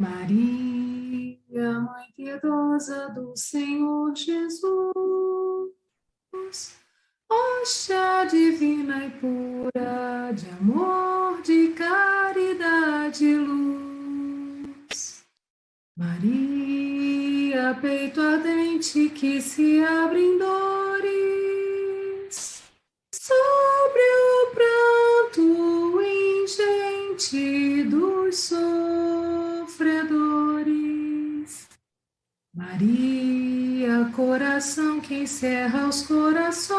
Maria, 0.00 1.78
Mãe 1.78 2.06
piedosa 2.16 3.10
do 3.10 3.36
Senhor 3.36 4.16
Jesus, 4.16 5.74
Hóstia 7.30 8.24
divina 8.24 9.04
e 9.04 9.10
pura, 9.10 10.32
de 10.32 10.48
amor, 10.58 11.42
de 11.42 11.74
caridade 11.74 13.26
e 13.26 13.36
luz. 13.36 15.22
Maria, 15.94 17.78
peito 17.82 18.22
ardente 18.22 19.10
que 19.10 19.42
se 19.42 19.84
abre 19.84 20.22
em 20.22 20.38
dores, 20.38 21.82
sobre 23.12 24.00
o 24.00 24.50
pranto 24.54 26.00
ingente 26.00 27.84
dos 27.84 28.38
sofredores. 28.38 29.49
Maria, 32.60 34.12
coração 34.14 35.00
que 35.00 35.14
encerra 35.22 35.88
os 35.88 36.02
corações 36.02 36.76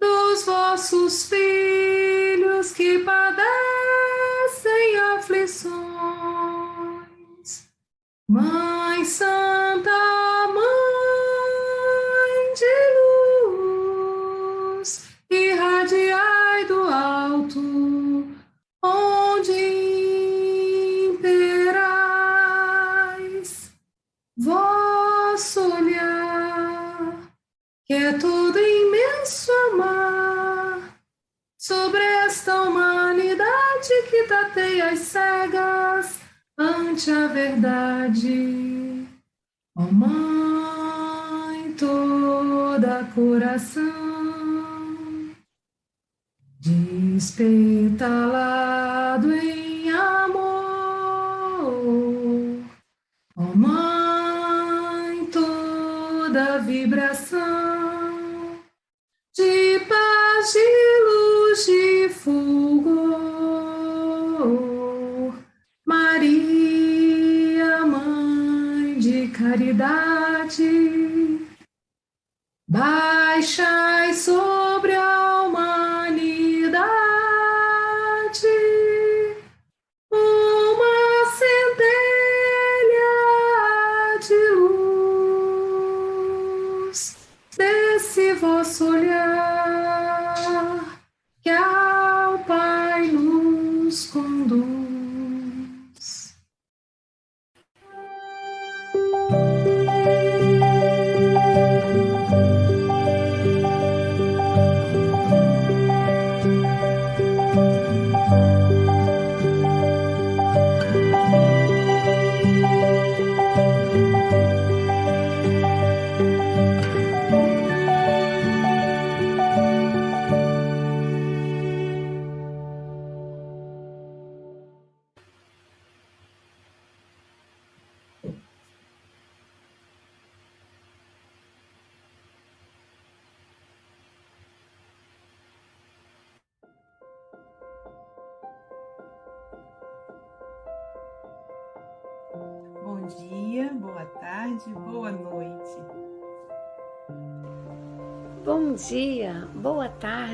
dos 0.00 0.44
vossos 0.44 1.28
filhos 1.28 2.72
que 2.72 2.98
padecem 2.98 3.46
aflições. 5.16 5.78
Mãe 8.28 9.04
Santa, 9.04 9.88
esta 32.48 32.62
humanidade 32.62 33.92
que 34.08 34.22
tateia 34.26 34.92
as 34.92 35.00
cegas 35.00 36.18
ante 36.56 37.10
a 37.10 37.26
verdade. 37.26 39.06
Ó 39.76 39.82
Mãe, 39.92 41.74
toda 41.74 43.04
coração, 43.14 43.84
despetalado 46.58 48.00
em 49.30 49.90
amor. 49.90 50.48
Ó 53.36 53.42
Mãe, 53.54 55.26
toda 55.26 56.58
vibração 56.60 57.67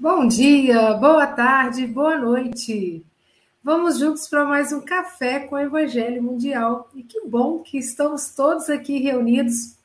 Bom 0.00 0.26
dia, 0.26 0.94
boa 0.94 1.26
tarde, 1.26 1.86
boa 1.86 2.16
noite. 2.16 3.04
Vamos 3.62 3.98
juntos 3.98 4.26
para 4.28 4.46
mais 4.46 4.72
um 4.72 4.80
café 4.80 5.40
com 5.40 5.56
o 5.56 5.58
Evangelho 5.58 6.22
Mundial. 6.22 6.88
E 6.94 7.02
que 7.02 7.20
bom 7.26 7.58
que 7.58 7.76
estamos 7.76 8.34
todos 8.34 8.70
aqui 8.70 8.98
reunidos 8.98 9.76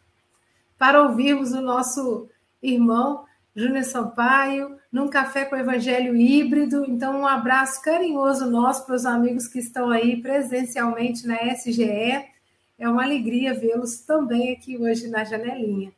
para 0.77 1.03
ouvirmos 1.03 1.51
o 1.51 1.59
nosso 1.59 2.29
irmão 2.63 3.25
Júnior 3.53 3.83
Sampaio 3.83 4.77
num 4.89 5.09
café 5.09 5.43
com 5.43 5.57
o 5.57 5.59
Evangelho 5.59 6.15
híbrido. 6.15 6.85
Então, 6.87 7.19
um 7.19 7.27
abraço 7.27 7.81
carinhoso 7.81 8.49
nosso 8.49 8.85
para 8.85 8.95
os 8.95 9.05
amigos 9.05 9.49
que 9.49 9.59
estão 9.59 9.89
aí 9.89 10.21
presencialmente 10.21 11.27
na 11.27 11.35
SGE. 11.51 12.25
É 12.79 12.87
uma 12.87 13.03
alegria 13.03 13.53
vê-los 13.53 13.97
também 13.97 14.53
aqui 14.53 14.77
hoje 14.77 15.09
na 15.09 15.25
janelinha. 15.25 15.91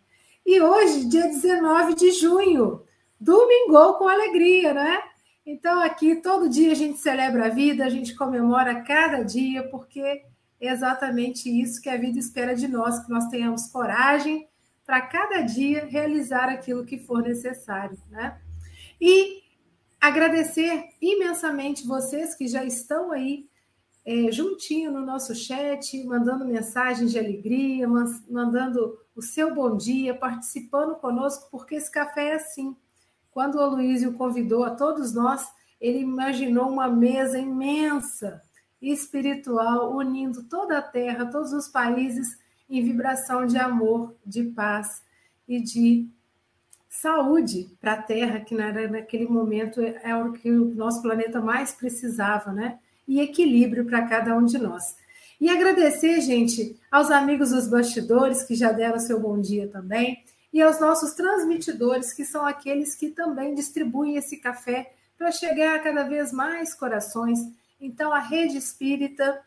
E 0.44 0.60
hoje, 0.60 1.06
dia 1.06 1.28
19 1.28 1.94
de 1.94 2.12
junho, 2.14 2.82
domingo 3.20 3.94
com 3.96 4.08
alegria, 4.08 4.74
né? 4.74 5.02
Então, 5.46 5.82
aqui 5.82 6.18
todo 6.18 6.50
dia 6.50 6.72
a 6.72 6.76
gente 6.76 7.00
celebra 7.00 7.46
a 7.46 7.50
vida, 7.50 7.86
a 7.86 7.90
gente 7.90 8.16
comemora 8.16 8.84
cada 8.84 9.24
dia, 9.24 9.68
porque 9.70 10.02
é 10.02 10.26
exatamente 10.60 11.50
isso 11.50 11.82
que 11.82 11.90
a 11.90 11.98
vida 11.98 12.20
espera 12.20 12.56
de 12.56 12.68
nós, 12.68 13.00
que 13.00 13.10
nós 13.10 13.28
tenhamos 13.28 13.68
coragem 13.68 14.48
para 14.86 15.02
cada 15.02 15.42
dia 15.42 15.86
realizar 15.86 16.50
aquilo 16.50 16.86
que 16.86 16.98
for 16.98 17.22
necessário, 17.22 17.98
né? 18.10 18.40
E 19.00 19.42
agradecer 20.00 20.90
imensamente 21.02 21.86
vocês 21.86 22.36
que 22.36 22.48
já 22.48 22.64
estão 22.64 23.12
aí 23.12 23.48
é, 24.06 24.32
juntinho 24.32 24.92
no 24.92 25.06
nosso 25.06 25.36
chat, 25.36 26.02
mandando 26.06 26.46
mensagens 26.46 27.12
de 27.12 27.20
alegria, 27.20 27.88
mandando 28.30 28.98
o 29.14 29.22
seu 29.22 29.54
bom 29.54 29.76
dia, 29.76 30.16
participando 30.16 30.96
conosco, 30.96 31.50
porque 31.52 31.76
esse 31.76 31.92
café 31.92 32.30
é 32.30 32.36
assim. 32.36 32.76
Quando 33.38 33.54
o 33.54 33.62
Aloysio 33.62 34.14
convidou 34.14 34.64
a 34.64 34.72
todos 34.72 35.14
nós, 35.14 35.48
ele 35.80 36.00
imaginou 36.00 36.68
uma 36.72 36.88
mesa 36.88 37.38
imensa, 37.38 38.42
espiritual, 38.82 39.96
unindo 39.96 40.42
toda 40.46 40.80
a 40.80 40.82
terra, 40.82 41.28
todos 41.28 41.54
os 41.54 41.68
países 41.68 42.36
em 42.68 42.84
vibração 42.84 43.46
de 43.46 43.56
amor, 43.56 44.16
de 44.26 44.46
paz 44.46 45.04
e 45.48 45.62
de 45.62 46.10
saúde 46.90 47.70
para 47.80 47.94
a 47.94 48.02
Terra, 48.02 48.40
que 48.40 48.56
naquele 48.56 49.28
momento 49.28 49.82
é 49.82 50.16
o 50.16 50.34
que 50.34 50.50
o 50.50 50.74
nosso 50.74 51.04
planeta 51.04 51.40
mais 51.40 51.74
precisava, 51.74 52.52
né? 52.52 52.80
E 53.08 53.20
equilíbrio 53.20 53.86
para 53.86 54.08
cada 54.08 54.36
um 54.36 54.46
de 54.46 54.58
nós. 54.58 54.96
E 55.40 55.48
agradecer, 55.48 56.22
gente, 56.22 56.76
aos 56.90 57.12
amigos 57.12 57.52
dos 57.52 57.68
bastidores 57.68 58.42
que 58.42 58.56
já 58.56 58.72
deram 58.72 59.00
seu 59.00 59.20
bom 59.20 59.40
dia 59.40 59.68
também, 59.68 60.24
e 60.52 60.62
aos 60.62 60.80
nossos 60.80 61.14
transmitidores, 61.14 62.14
que 62.14 62.26
são 62.26 62.46
aqueles 62.46 62.96
que 62.96 63.10
também 63.10 63.54
distribuem 63.54 64.16
esse 64.16 64.38
café 64.38 64.94
para 65.18 65.32
chegar 65.32 65.76
a 65.76 65.80
cada 65.80 66.04
vez 66.04 66.32
mais 66.32 66.74
corações. 66.74 67.40
Então, 67.80 68.14
a 68.14 68.20
Rede 68.20 68.58
Espírita, 68.58 69.42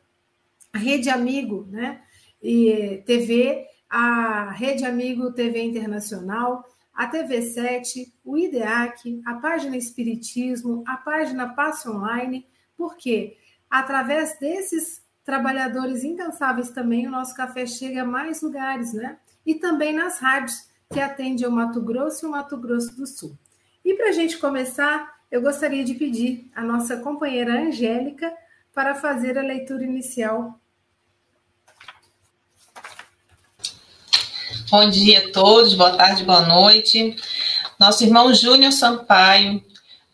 a 0.72 0.78
Rede 0.78 1.08
Amigo, 1.08 1.66
né? 1.70 2.02
E 2.42 3.02
TV, 3.06 3.66
a 3.88 4.50
Rede 4.50 4.84
Amigo 4.84 5.32
TV 5.32 5.62
Internacional, 5.62 6.64
a 6.94 7.10
TV7, 7.10 8.12
o 8.24 8.36
IDEAC, 8.36 9.22
a 9.26 9.34
página 9.34 9.76
Espiritismo, 9.76 10.84
a 10.86 10.96
página 10.96 11.54
Passe 11.54 11.88
Online, 11.88 12.46
porque 12.76 13.36
através 13.68 14.38
desses 14.38 15.02
trabalhadores 15.24 16.02
incansáveis 16.02 16.70
também 16.70 17.06
o 17.06 17.10
nosso 17.10 17.34
café 17.34 17.66
chega 17.66 18.02
a 18.02 18.06
mais 18.06 18.42
lugares, 18.42 18.92
né? 18.92 19.18
E 19.44 19.54
também 19.54 19.92
nas 19.92 20.18
rádios 20.18 20.69
que 20.92 20.98
atendem 20.98 21.46
o 21.46 21.52
Mato 21.52 21.80
Grosso 21.80 22.26
e 22.26 22.28
o 22.28 22.32
Mato 22.32 22.56
Grosso 22.56 22.96
do 22.96 23.06
Sul. 23.06 23.38
E 23.84 23.94
para 23.94 24.08
a 24.08 24.12
gente 24.12 24.38
começar, 24.38 25.20
eu 25.30 25.40
gostaria 25.40 25.84
de 25.84 25.94
pedir 25.94 26.50
a 26.52 26.62
nossa 26.62 26.96
companheira 26.96 27.62
Angélica 27.62 28.32
para 28.74 28.96
fazer 28.96 29.38
a 29.38 29.42
leitura 29.42 29.84
inicial 29.84 30.58
Bom 34.68 34.88
dia 34.88 35.26
a 35.26 35.32
todos, 35.32 35.74
boa 35.74 35.96
tarde, 35.96 36.22
boa 36.22 36.46
noite. 36.46 37.16
Nosso 37.76 38.04
irmão 38.04 38.32
Júnior 38.32 38.70
Sampaio 38.70 39.64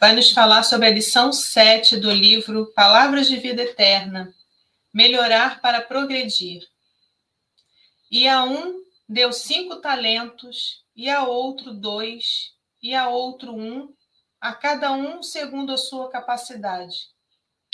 vai 0.01 0.15
nos 0.15 0.31
falar 0.31 0.63
sobre 0.63 0.87
a 0.87 0.91
lição 0.91 1.31
7 1.31 1.99
do 1.99 2.11
livro 2.11 2.73
Palavras 2.75 3.29
de 3.29 3.37
Vida 3.37 3.63
Eterna 3.63 4.33
Melhorar 4.95 5.61
para 5.61 5.83
Progredir. 5.83 6.63
E 8.11 8.27
a 8.27 8.45
um 8.45 8.86
deu 9.09 9.33
cinco 9.33 9.81
talentos, 9.81 10.85
e 10.95 11.09
a 11.11 11.25
outro 11.25 11.75
dois, 11.75 12.55
e 12.83 12.95
a 12.95 13.09
outro 13.09 13.55
um, 13.55 13.95
a 14.41 14.55
cada 14.55 14.93
um 14.93 15.23
segundo 15.23 15.73
a 15.73 15.77
sua 15.77 16.09
capacidade. 16.09 17.11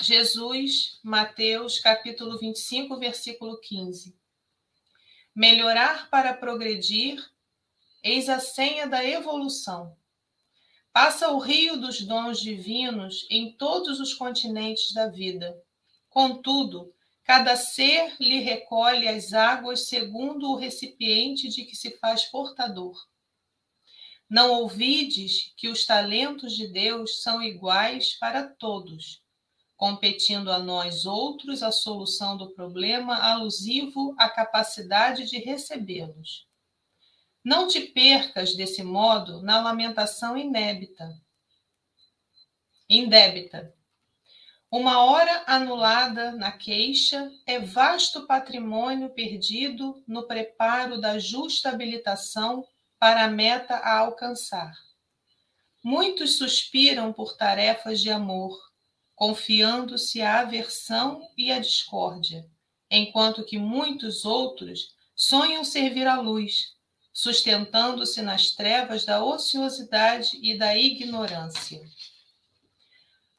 Jesus, 0.00 0.98
Mateus, 1.02 1.78
capítulo 1.78 2.38
25, 2.38 2.98
versículo 2.98 3.60
15 3.60 4.20
melhorar 5.34 6.10
para 6.10 6.34
progredir, 6.34 7.22
eis 8.02 8.28
a 8.28 8.38
senha 8.38 8.86
da 8.86 9.04
evolução. 9.04 9.96
Passa 10.92 11.30
o 11.30 11.38
rio 11.38 11.78
dos 11.78 12.02
dons 12.02 12.38
divinos 12.38 13.26
em 13.30 13.52
todos 13.52 13.98
os 13.98 14.12
continentes 14.12 14.92
da 14.92 15.08
vida. 15.08 15.58
Contudo, 16.10 16.92
cada 17.24 17.56
ser 17.56 18.16
lhe 18.20 18.40
recolhe 18.40 19.08
as 19.08 19.32
águas 19.32 19.86
segundo 19.88 20.50
o 20.50 20.56
recipiente 20.56 21.48
de 21.48 21.64
que 21.64 21.76
se 21.76 21.98
faz 21.98 22.24
portador. 22.24 22.96
Não 24.28 24.50
ouvides 24.50 25.52
que 25.56 25.68
os 25.68 25.84
talentos 25.84 26.54
de 26.54 26.66
Deus 26.66 27.22
são 27.22 27.42
iguais 27.42 28.14
para 28.18 28.48
todos, 28.48 29.22
competindo 29.76 30.50
a 30.50 30.58
nós 30.58 31.04
outros 31.04 31.62
a 31.62 31.70
solução 31.70 32.36
do 32.36 32.54
problema 32.54 33.16
alusivo 33.16 34.14
à 34.18 34.28
capacidade 34.28 35.28
de 35.28 35.38
recebê-los. 35.38 36.46
Não 37.44 37.66
te 37.66 37.80
percas 37.80 38.54
desse 38.54 38.82
modo 38.82 39.42
na 39.42 39.60
lamentação 39.60 40.36
inébita. 40.36 41.20
Indébita. 42.88 43.74
Uma 44.72 45.04
hora 45.04 45.44
anulada 45.46 46.32
na 46.32 46.50
queixa 46.50 47.30
é 47.46 47.58
vasto 47.58 48.26
patrimônio 48.26 49.10
perdido 49.10 50.02
no 50.08 50.26
preparo 50.26 50.98
da 50.98 51.18
justa 51.18 51.68
habilitação 51.68 52.66
para 52.98 53.22
a 53.22 53.28
meta 53.28 53.74
a 53.74 53.98
alcançar. 53.98 54.72
Muitos 55.84 56.38
suspiram 56.38 57.12
por 57.12 57.36
tarefas 57.36 58.00
de 58.00 58.10
amor, 58.10 58.58
confiando-se 59.14 60.22
à 60.22 60.40
aversão 60.40 61.20
e 61.36 61.52
à 61.52 61.58
discórdia, 61.58 62.48
enquanto 62.90 63.44
que 63.44 63.58
muitos 63.58 64.24
outros 64.24 64.94
sonham 65.14 65.64
servir 65.64 66.06
à 66.06 66.18
luz, 66.18 66.72
sustentando-se 67.12 68.22
nas 68.22 68.52
trevas 68.52 69.04
da 69.04 69.22
ociosidade 69.22 70.38
e 70.40 70.56
da 70.56 70.74
ignorância. 70.74 71.82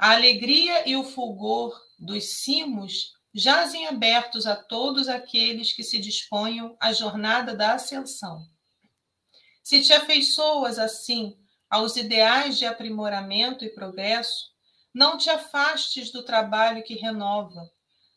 A 0.04 0.12
alegria 0.12 0.86
e 0.86 0.98
o 0.98 1.04
fulgor 1.06 1.82
dos 1.98 2.26
cimos 2.26 3.14
jazem 3.34 3.88
abertos 3.88 4.46
a 4.46 4.54
todos 4.54 5.08
aqueles 5.08 5.72
que 5.72 5.82
se 5.82 5.98
disponham 5.98 6.76
à 6.78 6.92
jornada 6.92 7.56
da 7.56 7.76
ascensão. 7.76 8.46
Se 9.64 9.82
te 9.82 9.94
afeiçoas 9.94 10.78
assim 10.78 11.38
aos 11.70 11.96
ideais 11.96 12.58
de 12.58 12.66
aprimoramento 12.66 13.64
e 13.64 13.70
progresso, 13.70 14.52
não 14.94 15.18
te 15.18 15.30
afastes 15.30 16.12
do 16.12 16.22
trabalho 16.22 16.84
que 16.84 16.96
renova, 16.96 17.72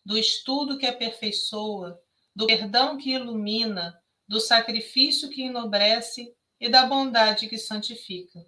do 0.05 0.19
estudo 0.19 0.79
que 0.79 0.87
aperfeiçoa, 0.87 1.97
do 2.35 2.49
perdão 2.49 2.99
que 2.99 3.13
ilumina, 3.13 3.97
do 4.27 4.41
sacrifício 4.41 5.31
que 5.31 5.43
enobrece 5.43 6.35
e 6.59 6.69
da 6.69 6.85
bondade 6.85 7.49
que 7.49 7.57
santifica. 7.57 8.45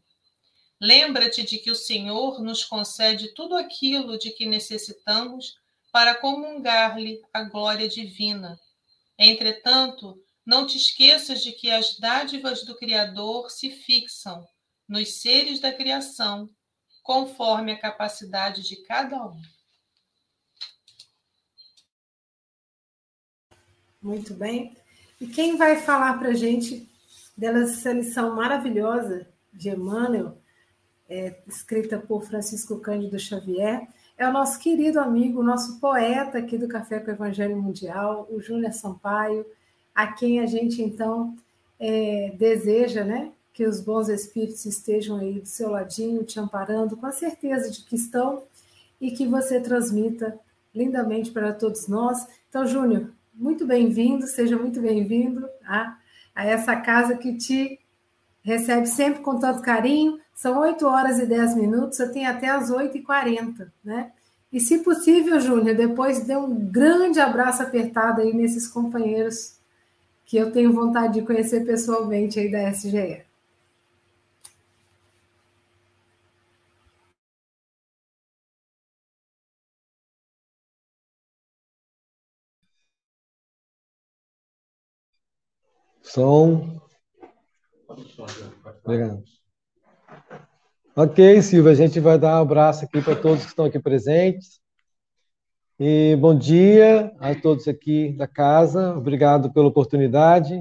Lembra-te 0.81 1.43
de 1.43 1.59
que 1.59 1.71
o 1.71 1.75
Senhor 1.75 2.41
nos 2.41 2.65
concede 2.65 3.35
tudo 3.35 3.57
aquilo 3.57 4.19
de 4.19 4.31
que 4.31 4.47
necessitamos 4.47 5.59
para 5.91 6.15
comungar-lhe 6.15 7.21
a 7.33 7.43
glória 7.43 7.89
divina. 7.89 8.59
Entretanto, 9.19 10.23
não 10.47 10.67
te 10.67 10.77
esqueças 10.77 11.43
de 11.43 11.53
que 11.53 11.71
as 11.71 11.99
dádivas 11.99 12.65
do 12.65 12.77
Criador 12.77 13.51
se 13.51 13.71
fixam 13.71 14.47
nos 14.89 15.21
seres 15.21 15.61
da 15.61 15.73
criação 15.73 16.49
conforme 17.03 17.73
a 17.73 17.79
capacidade 17.79 18.63
de 18.63 18.77
cada 18.77 19.27
um. 19.27 19.43
Muito 24.01 24.33
bem. 24.33 24.77
E 25.21 25.27
quem 25.27 25.57
vai 25.57 25.81
falar 25.81 26.19
para 26.19 26.29
a 26.29 26.35
gente 26.35 26.89
dessa 27.37 27.93
lição 27.93 28.35
maravilhosa 28.35 29.29
de 29.53 29.71
Emmanuel, 29.71 30.41
é, 31.09 31.37
escrita 31.47 31.99
por 31.99 32.25
Francisco 32.25 32.79
Cândido 32.79 33.19
Xavier, 33.19 33.89
é 34.17 34.29
o 34.29 34.33
nosso 34.33 34.59
querido 34.59 34.99
amigo, 34.99 35.43
nosso 35.43 35.79
poeta 35.79 36.39
aqui 36.39 36.59
do 36.59 36.67
Café 36.69 36.99
com 36.99 37.11
o 37.11 37.15
Evangelho 37.15 37.57
Mundial, 37.57 38.27
o 38.31 38.41
Júnior 38.41 38.73
Sampaio, 38.73 39.47
a 39.95 40.09
quem 40.09 40.41
a 40.41 40.47
gente 40.47 40.83
então 40.83 41.37
é, 41.79 42.35
deseja, 42.37 43.05
né, 43.05 43.33
que 43.53 43.65
os 43.65 43.81
bons 43.81 44.09
espíritos 44.09 44.65
estejam 44.67 45.17
aí 45.17 45.41
do 45.41 45.47
seu 45.47 45.71
ladinho, 45.71 46.25
te 46.25 46.39
amparando, 46.39 46.97
com 46.97 47.07
a 47.07 47.13
certeza 47.13 47.71
de 47.71 47.85
que 47.85 47.97
estão 47.97 48.43
e 49.01 49.11
que 49.11 49.27
você 49.27 49.61
transmita 49.61 50.39
lindamente 50.75 51.31
para 51.31 51.53
todos 51.53 51.89
nós. 51.89 52.27
Então, 52.49 52.67
Júnior, 52.67 53.13
muito 53.33 53.67
bem-vindo, 53.67 54.27
seja 54.27 54.57
muito 54.57 54.81
bem-vindo 54.81 55.49
a, 55.65 55.97
a 56.35 56.45
essa 56.45 56.75
casa 56.77 57.17
que 57.17 57.37
te 57.37 57.79
recebe 58.43 58.87
sempre 58.87 59.23
com 59.23 59.39
tanto 59.39 59.63
carinho. 59.63 60.19
São 60.39 60.61
8 60.61 60.87
horas 60.87 61.19
e 61.19 61.27
10 61.27 61.57
minutos, 61.57 61.99
eu 61.99 62.13
tenho 62.13 62.31
até 62.31 62.49
as 62.49 62.71
8h40, 62.71 63.73
né? 63.83 64.13
E 64.53 64.61
se 64.61 64.79
possível, 64.85 65.41
Júnior, 65.41 65.77
depois 65.77 66.25
dê 66.25 66.37
um 66.37 66.55
grande 66.71 67.19
abraço 67.19 67.61
apertado 67.61 68.21
aí 68.21 68.33
nesses 68.33 68.69
companheiros 68.69 69.59
que 70.25 70.37
eu 70.37 70.53
tenho 70.53 70.73
vontade 70.73 71.15
de 71.15 71.27
conhecer 71.27 71.67
pessoalmente 71.67 72.39
aí 72.39 72.49
da 72.53 72.71
SGE. 72.71 73.25
Som. 86.03 86.81
Obrigado. 88.85 89.38
Ok, 91.01 91.41
Silvia, 91.43 91.71
a 91.71 91.75
gente 91.77 92.01
vai 92.01 92.19
dar 92.19 92.41
um 92.41 92.43
abraço 92.43 92.85
aqui 92.85 93.01
para 93.01 93.15
todos 93.15 93.45
que 93.45 93.51
estão 93.51 93.67
aqui 93.67 93.79
presentes. 93.79 94.61
E 95.79 96.17
bom 96.17 96.37
dia 96.37 97.15
a 97.21 97.37
todos 97.37 97.69
aqui 97.69 98.11
da 98.15 98.27
casa, 98.27 98.97
obrigado 98.97 99.53
pela 99.53 99.69
oportunidade. 99.69 100.61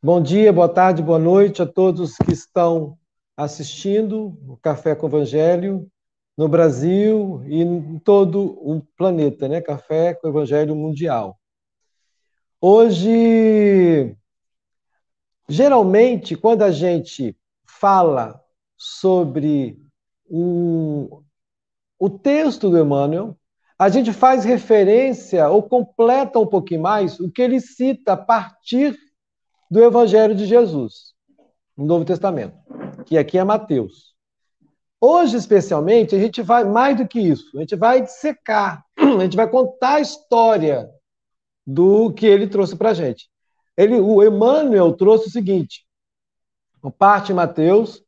Bom 0.00 0.22
dia, 0.22 0.52
boa 0.52 0.68
tarde, 0.68 1.02
boa 1.02 1.18
noite 1.18 1.60
a 1.60 1.66
todos 1.66 2.16
que 2.18 2.30
estão 2.32 2.96
assistindo 3.36 4.38
o 4.46 4.56
Café 4.56 4.94
com 4.94 5.08
Evangelho 5.08 5.90
no 6.38 6.46
Brasil 6.46 7.42
e 7.44 7.60
em 7.60 7.98
todo 7.98 8.56
o 8.62 8.80
planeta, 8.96 9.48
né? 9.48 9.60
Café 9.60 10.14
com 10.14 10.28
Evangelho 10.28 10.76
Mundial. 10.76 11.36
Hoje 12.60 14.16
Geralmente, 15.48 16.36
quando 16.36 16.62
a 16.62 16.70
gente 16.70 17.36
fala 17.66 18.40
sobre 18.82 19.78
um, 20.30 21.22
o 21.98 22.08
texto 22.08 22.70
do 22.70 22.78
Emmanuel, 22.78 23.36
a 23.78 23.90
gente 23.90 24.10
faz 24.10 24.42
referência 24.42 25.50
ou 25.50 25.62
completa 25.62 26.38
um 26.38 26.46
pouquinho 26.46 26.80
mais 26.80 27.20
o 27.20 27.30
que 27.30 27.42
ele 27.42 27.60
cita 27.60 28.14
a 28.14 28.16
partir 28.16 28.98
do 29.70 29.84
Evangelho 29.84 30.34
de 30.34 30.46
Jesus, 30.46 31.12
no 31.76 31.84
Novo 31.84 32.06
Testamento, 32.06 32.56
que 33.04 33.18
aqui 33.18 33.36
é 33.36 33.44
Mateus. 33.44 34.14
Hoje, 34.98 35.36
especialmente, 35.36 36.14
a 36.14 36.18
gente 36.18 36.40
vai 36.40 36.64
mais 36.64 36.96
do 36.96 37.06
que 37.06 37.20
isso, 37.20 37.56
a 37.58 37.60
gente 37.60 37.76
vai 37.76 38.00
dissecar, 38.00 38.82
a 38.96 39.22
gente 39.22 39.36
vai 39.36 39.48
contar 39.48 39.96
a 39.96 40.00
história 40.00 40.90
do 41.66 42.12
que 42.14 42.26
ele 42.26 42.46
trouxe 42.46 42.76
para 42.76 42.90
a 42.90 42.94
gente. 42.94 43.28
Ele, 43.76 44.00
o 44.00 44.22
Emmanuel 44.22 44.94
trouxe 44.94 45.28
o 45.28 45.30
seguinte, 45.30 45.86
parte 46.98 47.26
de 47.26 47.34
Mateus, 47.34 48.02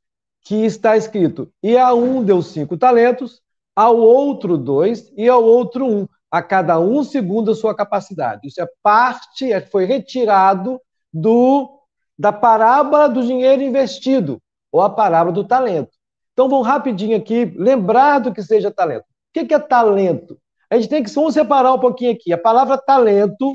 que 0.45 0.65
está 0.65 0.97
escrito: 0.97 1.51
E 1.63 1.77
a 1.77 1.93
um 1.95 2.23
deu 2.23 2.43
cinco 2.43 2.77
talentos, 2.77 3.41
ao 3.75 3.97
outro 3.97 4.59
dois 4.59 5.13
e 5.17 5.29
ao 5.29 5.43
outro 5.43 5.87
um, 5.87 6.09
a 6.31 6.43
cada 6.43 6.79
um 6.79 7.03
segundo 7.03 7.51
a 7.51 7.55
sua 7.55 7.75
capacidade. 7.75 8.49
Isso 8.49 8.61
é 8.61 8.69
parte, 8.83 9.53
é, 9.53 9.61
foi 9.61 9.85
retirado 9.85 10.81
do 11.13 11.79
da 12.19 12.33
parábola 12.33 13.09
do 13.09 13.25
dinheiro 13.25 13.63
investido, 13.63 14.41
ou 14.71 14.81
a 14.81 14.91
parábola 14.91 15.35
do 15.35 15.45
talento. 15.45 15.91
Então 16.33 16.49
vamos 16.49 16.67
rapidinho 16.67 17.17
aqui, 17.17 17.45
lembrar 17.57 18.21
do 18.21 18.33
que 18.33 18.43
seja 18.43 18.71
talento. 18.71 19.05
O 19.05 19.45
que 19.45 19.53
é 19.53 19.59
talento? 19.59 20.39
A 20.71 20.77
gente 20.77 20.89
tem 20.89 21.03
que 21.03 21.11
vamos 21.11 21.35
separar 21.35 21.75
um 21.75 21.79
pouquinho 21.79 22.13
aqui. 22.13 22.33
A 22.33 22.39
palavra 22.39 22.79
talento 22.79 23.55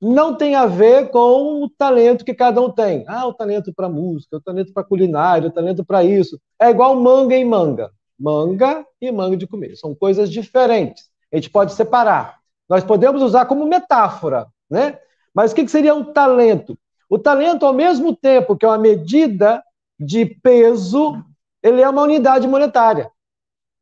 não 0.00 0.34
tem 0.34 0.54
a 0.54 0.66
ver 0.66 1.10
com 1.10 1.62
o 1.62 1.70
talento 1.70 2.24
que 2.24 2.34
cada 2.34 2.60
um 2.60 2.70
tem. 2.70 3.04
Ah, 3.08 3.26
o 3.26 3.32
talento 3.32 3.72
para 3.72 3.88
música, 3.88 4.36
o 4.36 4.40
talento 4.40 4.72
para 4.72 4.84
culinária, 4.84 5.48
o 5.48 5.52
talento 5.52 5.84
para 5.84 6.04
isso. 6.04 6.38
É 6.60 6.70
igual 6.70 6.94
manga 6.94 7.36
e 7.36 7.44
manga. 7.44 7.90
Manga 8.18 8.84
e 9.00 9.10
manga 9.10 9.36
de 9.36 9.46
comer. 9.46 9.76
São 9.76 9.94
coisas 9.94 10.30
diferentes. 10.30 11.08
A 11.32 11.36
gente 11.36 11.50
pode 11.50 11.72
separar. 11.72 12.38
Nós 12.68 12.84
podemos 12.84 13.22
usar 13.22 13.46
como 13.46 13.66
metáfora, 13.66 14.46
né? 14.70 14.98
Mas 15.34 15.52
o 15.52 15.54
que 15.54 15.68
seria 15.68 15.94
um 15.94 16.04
talento? 16.12 16.78
O 17.08 17.18
talento, 17.18 17.64
ao 17.64 17.72
mesmo 17.72 18.14
tempo 18.14 18.56
que 18.56 18.64
é 18.64 18.68
uma 18.68 18.78
medida 18.78 19.62
de 19.98 20.26
peso, 20.26 21.22
ele 21.62 21.80
é 21.80 21.88
uma 21.88 22.02
unidade 22.02 22.46
monetária. 22.48 23.10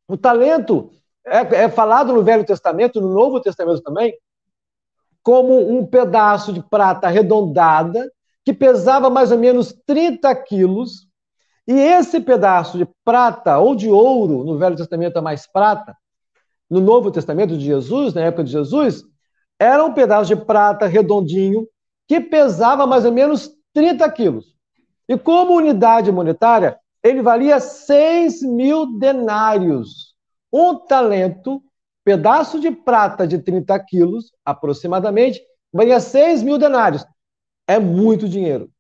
O 0.07 0.17
talento 0.17 0.91
é, 1.27 1.65
é 1.65 1.69
falado 1.69 2.13
no 2.13 2.23
Velho 2.23 2.45
Testamento, 2.45 3.01
no 3.01 3.13
Novo 3.13 3.41
Testamento 3.41 3.81
também, 3.83 4.15
como 5.25 5.77
um 5.77 5.87
pedaço 5.87 6.53
de 6.53 6.63
prata 6.63 7.09
arredondada 7.09 8.13
que 8.45 8.53
pesava 8.53 9.09
mais 9.09 9.33
ou 9.33 9.39
menos 9.39 9.73
30 9.87 10.33
quilos. 10.37 11.09
E 11.67 11.73
esse 11.73 12.21
pedaço 12.21 12.77
de 12.77 12.87
prata 13.03 13.59
ou 13.59 13.75
de 13.75 13.89
ouro, 13.89 14.45
no 14.45 14.59
Velho 14.59 14.77
Testamento 14.77 15.19
é 15.19 15.23
mais 15.23 15.47
prata, 15.51 15.97
no 16.69 16.79
Novo 16.79 17.11
Testamento 17.11 17.57
de 17.57 17.65
Jesus, 17.65 18.13
na 18.13 18.21
época 18.21 18.45
de 18.45 18.53
Jesus, 18.53 19.03
era 19.59 19.83
um 19.83 19.95
pedaço 19.95 20.27
de 20.27 20.37
prata 20.37 20.87
redondinho 20.87 21.67
que 22.07 22.21
pesava 22.21 22.87
mais 22.87 23.07
ou 23.07 23.13
menos 23.13 23.51
30 23.73 24.11
quilos. 24.11 24.55
E 25.09 25.17
como 25.17 25.57
unidade 25.57 26.13
monetária, 26.13 26.79
ele 27.03 27.23
valia 27.23 27.61
6 27.61 28.43
mil 28.43 28.99
denários. 28.99 30.15
Um 30.53 30.75
talento 30.75 31.63
pedaço 32.05 32.61
de 32.61 32.71
prata 32.71 33.27
de 33.27 33.39
30 33.39 33.79
quilos, 33.81 34.33
aproximadamente, 34.45 35.43
valia 35.73 35.99
6 35.99 36.43
mil 36.43 36.59
denários. 36.59 37.05
É 37.67 37.79
muito 37.79 38.29
dinheiro. 38.29 38.71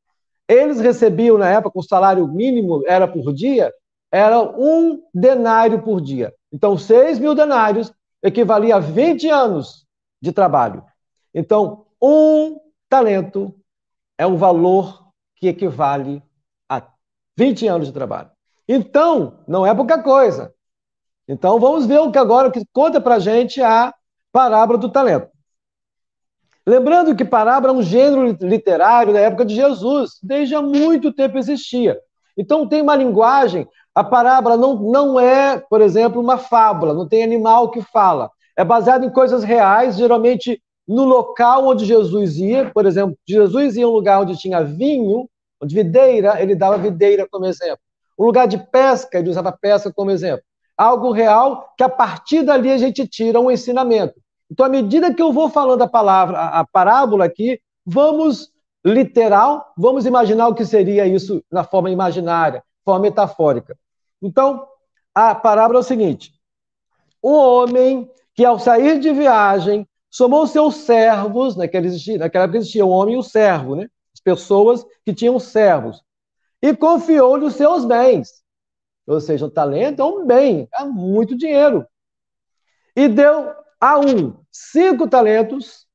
Eles 0.47 0.78
recebiam, 0.78 1.38
na 1.38 1.49
época, 1.49 1.78
o 1.78 1.83
salário 1.83 2.28
mínimo 2.28 2.83
era 2.87 3.09
por 3.09 3.33
dia, 3.33 3.73
era 4.12 4.40
um 4.43 5.02
denário 5.12 5.83
por 5.83 6.00
dia. 6.00 6.35
Então, 6.52 6.76
6 6.76 7.19
mil 7.19 7.35
denários 7.35 7.93
equivalia 8.23 8.76
a 8.76 8.81
20 8.81 9.28
anos 9.28 9.87
de 10.21 10.33
trabalho. 10.33 10.85
Então, 11.35 11.87
um 12.00 12.61
talento 12.88 13.54
é 14.16 14.26
um 14.26 14.37
valor 14.37 15.09
que 15.37 15.49
equivale 15.49 16.23
a 16.69 16.83
20 17.37 17.66
anos 17.66 17.88
de 17.88 17.93
trabalho. 17.93 18.31
Então, 18.69 19.40
não 19.49 19.66
é 19.66 19.75
pouca 19.75 20.02
coisa. 20.02 20.54
Então 21.26 21.59
vamos 21.59 21.87
ver 21.87 22.00
o 22.00 22.11
que 22.11 22.19
agora 22.19 22.50
que 22.50 22.64
conta 22.73 23.00
para 23.00 23.19
gente 23.19 23.61
a 23.62 23.93
parábola 24.31 24.78
do 24.78 24.90
talento. 24.90 25.28
Lembrando 26.66 27.14
que 27.14 27.25
parábola 27.25 27.73
é 27.73 27.76
um 27.76 27.83
gênero 27.83 28.37
literário 28.40 29.12
da 29.12 29.21
época 29.21 29.45
de 29.45 29.54
Jesus, 29.54 30.19
desde 30.23 30.54
há 30.54 30.62
muito 30.62 31.12
tempo 31.12 31.38
existia. 31.38 31.99
Então 32.37 32.66
tem 32.66 32.83
uma 32.83 32.97
linguagem, 32.97 33.66
a 33.95 34.02
parábola 34.02 34.57
não, 34.57 34.75
não 34.76 35.21
é, 35.21 35.59
por 35.59 35.81
exemplo, 35.81 36.21
uma 36.21 36.38
fábula, 36.38 36.95
não 36.95 37.07
tem 37.07 37.23
animal 37.23 37.71
que 37.71 37.83
fala. 37.83 38.31
É 38.57 38.64
baseado 38.64 39.04
em 39.04 39.11
coisas 39.11 39.45
reais, 39.45 39.97
geralmente 39.97 40.61
no 40.87 41.04
local 41.04 41.66
onde 41.66 41.85
Jesus 41.85 42.37
ia. 42.37 42.71
Por 42.71 42.87
exemplo, 42.87 43.16
Jesus 43.26 43.76
ia 43.76 43.85
a 43.85 43.88
um 43.88 43.93
lugar 43.93 44.21
onde 44.21 44.37
tinha 44.37 44.62
vinho, 44.64 45.28
onde 45.61 45.75
videira, 45.75 46.40
ele 46.40 46.54
dava 46.54 46.78
videira 46.78 47.26
como 47.31 47.47
exemplo. 47.47 47.78
Um 48.19 48.25
lugar 48.25 48.47
de 48.47 48.59
pesca, 48.59 49.19
ele 49.19 49.31
usava 49.31 49.52
pesca 49.52 49.93
como 49.93 50.11
exemplo 50.11 50.45
algo 50.76 51.12
real 51.12 51.73
que 51.76 51.85
a 51.85 51.88
partir 51.88 52.43
dali 52.43 52.71
a 52.71 52.78
gente 52.78 53.07
tira 53.07 53.40
um 53.40 53.50
ensinamento. 53.50 54.14
Então, 54.50 54.66
à 54.66 54.69
medida 54.69 55.12
que 55.12 55.23
eu 55.23 55.33
vou 55.33 55.49
falando 55.49 55.83
a 55.83 55.88
palavra, 55.88 56.38
a 56.38 56.64
parábola 56.64 57.25
aqui, 57.25 57.61
vamos 57.85 58.52
literal, 58.85 59.73
vamos 59.76 60.04
imaginar 60.04 60.49
o 60.49 60.54
que 60.54 60.64
seria 60.64 61.07
isso 61.07 61.43
na 61.50 61.64
forma 61.64 61.90
imaginária, 61.90 62.62
forma 62.85 63.00
metafórica. 63.00 63.76
Então, 64.21 64.66
a 65.14 65.35
parábola 65.35 65.78
é 65.78 65.81
o 65.81 65.85
seguinte: 65.85 66.33
um 67.23 67.33
homem 67.33 68.11
que 68.35 68.45
ao 68.45 68.59
sair 68.59 69.00
de 69.00 69.12
viagem 69.12 69.88
somou 70.11 70.47
seus 70.47 70.76
servos, 70.76 71.57
naquela, 71.57 71.87
naquela 72.19 72.45
época 72.45 72.59
existia 72.59 72.85
o 72.85 72.90
homem 72.90 73.14
e 73.14 73.19
o 73.19 73.23
servo, 73.23 73.75
né? 73.75 73.88
As 74.12 74.21
pessoas 74.21 74.85
que 75.04 75.12
tinham 75.12 75.38
servos, 75.38 76.02
e 76.62 76.75
confiou-lhe 76.76 77.45
os 77.45 77.54
seus 77.54 77.85
bens. 77.85 78.44
Ou 79.07 79.21
seja, 79.21 79.47
o 79.47 79.51
talento 79.51 80.01
é 80.01 80.05
um 80.05 80.27
bem, 80.27 80.69
é 80.75 80.85
muito 80.85 81.37
dinheiro. 81.37 81.87
E 82.97 83.09
deu 83.09 83.53
a 83.81 83.99
um 83.99 84.35
cinco 84.51 85.09
talentos, 85.09 85.87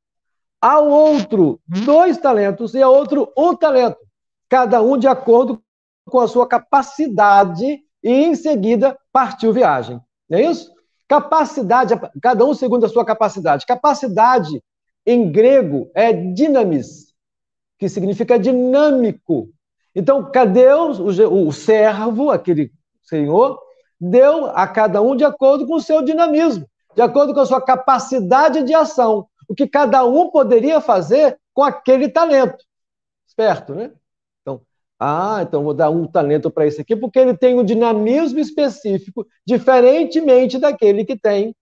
ao 0.62 0.88
outro 0.90 1.60
dois 1.66 2.18
talentos 2.18 2.74
e 2.74 2.82
a 2.82 2.90
outro 2.90 3.32
um 3.38 3.56
talento, 3.56 3.98
cada 4.50 4.82
um 4.82 4.98
de 4.98 5.08
acordo 5.08 5.64
com 6.06 6.20
a 6.20 6.28
sua 6.28 6.48
capacidade, 6.48 7.82
e 8.04 8.10
em 8.10 8.36
seguida 8.36 8.98
partiu 9.12 9.54
viagem. 9.54 10.00
Não 10.30 10.38
é 10.38 10.44
isso? 10.44 10.72
Capacidade, 11.08 11.94
cada 12.22 12.46
um 12.46 12.54
segundo 12.54 12.86
a 12.86 12.90
sua 12.90 13.06
capacidade. 13.06 13.66
Capacidade 13.66 14.62
em 15.06 15.32
grego 15.32 15.90
é 15.94 16.14
dinamis, 16.14 17.14
que 17.78 17.90
significa 17.90 18.38
dinâmico. 18.38 19.50
Então, 19.96 20.30
cadê 20.32 20.72
o, 20.72 21.48
o 21.48 21.52
servo, 21.52 22.30
aquele 22.30 22.72
Senhor 23.10 23.60
deu 24.00 24.46
a 24.48 24.68
cada 24.68 25.02
um 25.02 25.16
de 25.16 25.26
acordo 25.26 25.68
com 25.68 25.76
o 25.76 25.82
seu 25.82 26.02
dinamismo, 26.02 26.66
de 26.96 27.02
acordo 27.02 27.34
com 27.34 27.40
a 27.40 27.46
sua 27.46 27.62
capacidade 27.62 28.64
de 28.64 28.74
ação, 28.74 29.28
o 29.48 29.56
que 29.56 29.68
cada 29.68 30.06
um 30.06 30.30
poderia 30.30 30.80
fazer 30.80 31.38
com 31.54 31.64
aquele 31.64 32.08
talento. 32.08 32.64
Esperto, 33.28 33.74
né? 33.74 33.92
Então, 34.42 34.62
ah, 35.00 35.40
então 35.42 35.64
vou 35.64 35.74
dar 35.74 35.90
um 35.90 36.08
talento 36.08 36.50
para 36.50 36.66
esse 36.66 36.82
aqui, 36.82 36.96
porque 36.96 37.20
ele 37.20 37.36
tem 37.36 37.58
um 37.58 37.64
dinamismo 37.64 38.40
específico, 38.40 39.26
diferentemente 39.46 40.58
daquele 40.58 41.04
que 41.04 41.18
tem, 41.18 41.56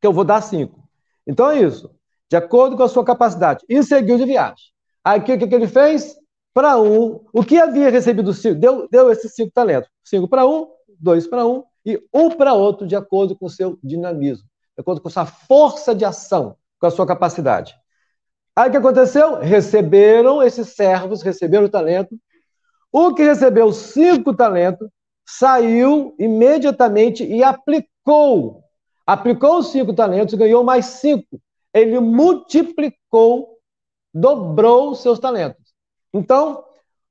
que 0.00 0.06
eu 0.06 0.12
vou 0.12 0.24
dar 0.24 0.40
cinco. 0.40 0.82
Então 1.26 1.50
é 1.50 1.60
isso, 1.60 1.90
de 2.30 2.36
acordo 2.36 2.76
com 2.76 2.82
a 2.82 2.88
sua 2.88 3.04
capacidade. 3.04 3.64
E 3.68 3.82
seguiu 3.82 4.16
de 4.16 4.24
viagem. 4.24 4.72
Aí 5.02 5.20
o 5.20 5.24
que, 5.24 5.36
que 5.36 5.54
ele 5.54 5.68
fez? 5.68 6.16
Para 6.54 6.80
um, 6.80 7.20
o 7.32 7.42
que 7.42 7.58
havia 7.58 7.90
recebido 7.90 8.32
cinco, 8.32 8.54
deu, 8.54 8.88
deu 8.88 9.10
esses 9.10 9.34
cinco 9.34 9.50
talentos. 9.52 9.90
Cinco 10.04 10.28
para 10.28 10.46
um, 10.46 10.68
dois 11.00 11.26
para 11.26 11.44
um 11.44 11.64
e 11.84 12.00
um 12.14 12.30
para 12.30 12.54
outro, 12.54 12.86
de 12.86 12.94
acordo 12.94 13.36
com 13.36 13.46
o 13.46 13.50
seu 13.50 13.76
dinamismo, 13.82 14.46
de 14.76 14.80
acordo 14.80 15.00
com 15.00 15.08
a 15.08 15.10
sua 15.10 15.26
força 15.26 15.92
de 15.94 16.04
ação, 16.04 16.56
com 16.78 16.86
a 16.86 16.90
sua 16.90 17.06
capacidade. 17.06 17.74
Aí 18.56 18.68
o 18.68 18.70
que 18.70 18.76
aconteceu? 18.76 19.40
Receberam 19.40 20.40
esses 20.40 20.68
servos, 20.68 21.22
receberam 21.22 21.64
o 21.64 21.68
talento. 21.68 22.16
O 22.92 23.12
que 23.12 23.24
recebeu 23.24 23.72
cinco 23.72 24.32
talentos 24.32 24.88
saiu 25.26 26.14
imediatamente 26.20 27.24
e 27.24 27.42
aplicou. 27.42 28.62
Aplicou 29.04 29.58
os 29.58 29.72
cinco 29.72 29.92
talentos 29.92 30.34
ganhou 30.34 30.62
mais 30.62 30.86
cinco. 30.86 31.40
Ele 31.72 31.98
multiplicou, 31.98 33.58
dobrou 34.14 34.94
seus 34.94 35.18
talentos. 35.18 35.63
Então, 36.14 36.64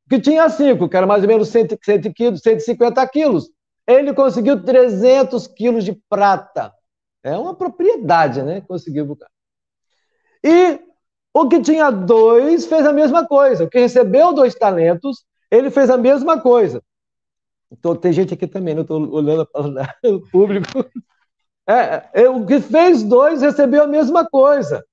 que 0.09 0.19
tinha 0.19 0.49
cinco, 0.49 0.87
que 0.87 0.95
era 0.95 1.05
mais 1.05 1.21
ou 1.21 1.27
menos 1.27 1.49
100, 1.49 1.77
100 1.83 2.13
quilos, 2.13 2.41
150 2.41 3.07
quilos, 3.09 3.49
ele 3.85 4.13
conseguiu 4.13 4.63
300 4.63 5.45
quilos 5.47 5.83
de 5.83 5.93
prata. 6.09 6.73
É 7.21 7.37
uma 7.37 7.53
propriedade, 7.53 8.41
né? 8.41 8.61
Conseguiu 8.61 9.05
buscar. 9.05 9.29
E 10.43 10.79
o 11.33 11.47
que 11.47 11.61
tinha 11.61 11.89
dois 11.89 12.65
fez 12.65 12.85
a 12.85 12.93
mesma 12.93 13.27
coisa. 13.27 13.65
O 13.65 13.69
que 13.69 13.79
recebeu 13.79 14.33
dois 14.33 14.55
talentos, 14.55 15.25
ele 15.51 15.69
fez 15.69 15.89
a 15.89 15.97
mesma 15.97 16.39
coisa. 16.39 16.81
Então, 17.71 17.95
tem 17.95 18.13
gente 18.13 18.33
aqui 18.33 18.45
também, 18.45 18.75
não 18.75 18.83
estou 18.83 19.09
olhando 19.11 19.45
para 19.45 19.95
o 20.11 20.21
público. 20.29 20.85
É, 21.67 22.23
é, 22.23 22.29
o 22.29 22.45
que 22.45 22.59
fez 22.59 23.03
dois 23.03 23.41
recebeu 23.41 23.83
a 23.83 23.87
mesma 23.87 24.27
coisa. 24.29 24.85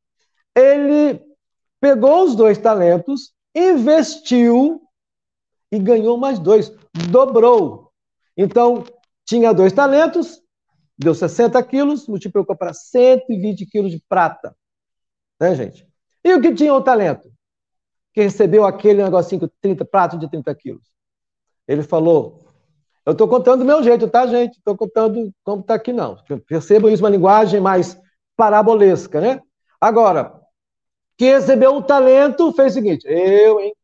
Ele 0.54 1.20
pegou 1.80 2.24
os 2.24 2.34
dois 2.34 2.58
talentos, 2.58 3.32
investiu 3.54 4.82
e 5.70 5.78
ganhou 5.78 6.16
mais 6.16 6.38
dois, 6.38 6.72
dobrou. 7.10 7.90
Então, 8.36 8.84
tinha 9.24 9.52
dois 9.52 9.72
talentos, 9.72 10.42
deu 10.98 11.14
60 11.14 11.62
quilos, 11.62 12.06
multiplicou 12.08 12.56
para 12.56 12.74
120 12.74 13.66
quilos 13.66 13.92
de 13.92 14.02
prata. 14.08 14.56
Né, 15.40 15.54
gente? 15.54 15.86
E 16.24 16.34
o 16.34 16.40
que 16.40 16.52
tinha 16.52 16.74
o 16.74 16.82
talento? 16.82 17.30
Que 18.12 18.22
recebeu 18.22 18.64
aquele 18.64 19.02
negocinho, 19.02 19.50
30 19.60 19.84
pratos 19.84 20.18
de 20.18 20.28
30 20.28 20.54
quilos. 20.54 20.86
Ele 21.66 21.82
falou: 21.82 22.44
Eu 23.06 23.12
estou 23.12 23.28
contando 23.28 23.60
do 23.60 23.64
meu 23.64 23.82
jeito, 23.82 24.08
tá, 24.08 24.26
gente? 24.26 24.58
Estou 24.58 24.76
contando 24.76 25.32
como 25.44 25.62
está 25.62 25.74
aqui, 25.74 25.92
não. 25.92 26.16
Percebam 26.46 26.90
isso, 26.90 27.02
uma 27.02 27.08
linguagem 27.08 27.60
mais 27.60 27.96
parabolesca, 28.36 29.20
né? 29.20 29.40
Agora, 29.80 30.39
que 31.20 31.26
recebeu 31.26 31.76
um 31.76 31.82
talento 31.82 32.50
fez 32.52 32.72
o 32.72 32.74
seguinte: 32.76 33.06
eu, 33.06 33.60
hein, 33.60 33.74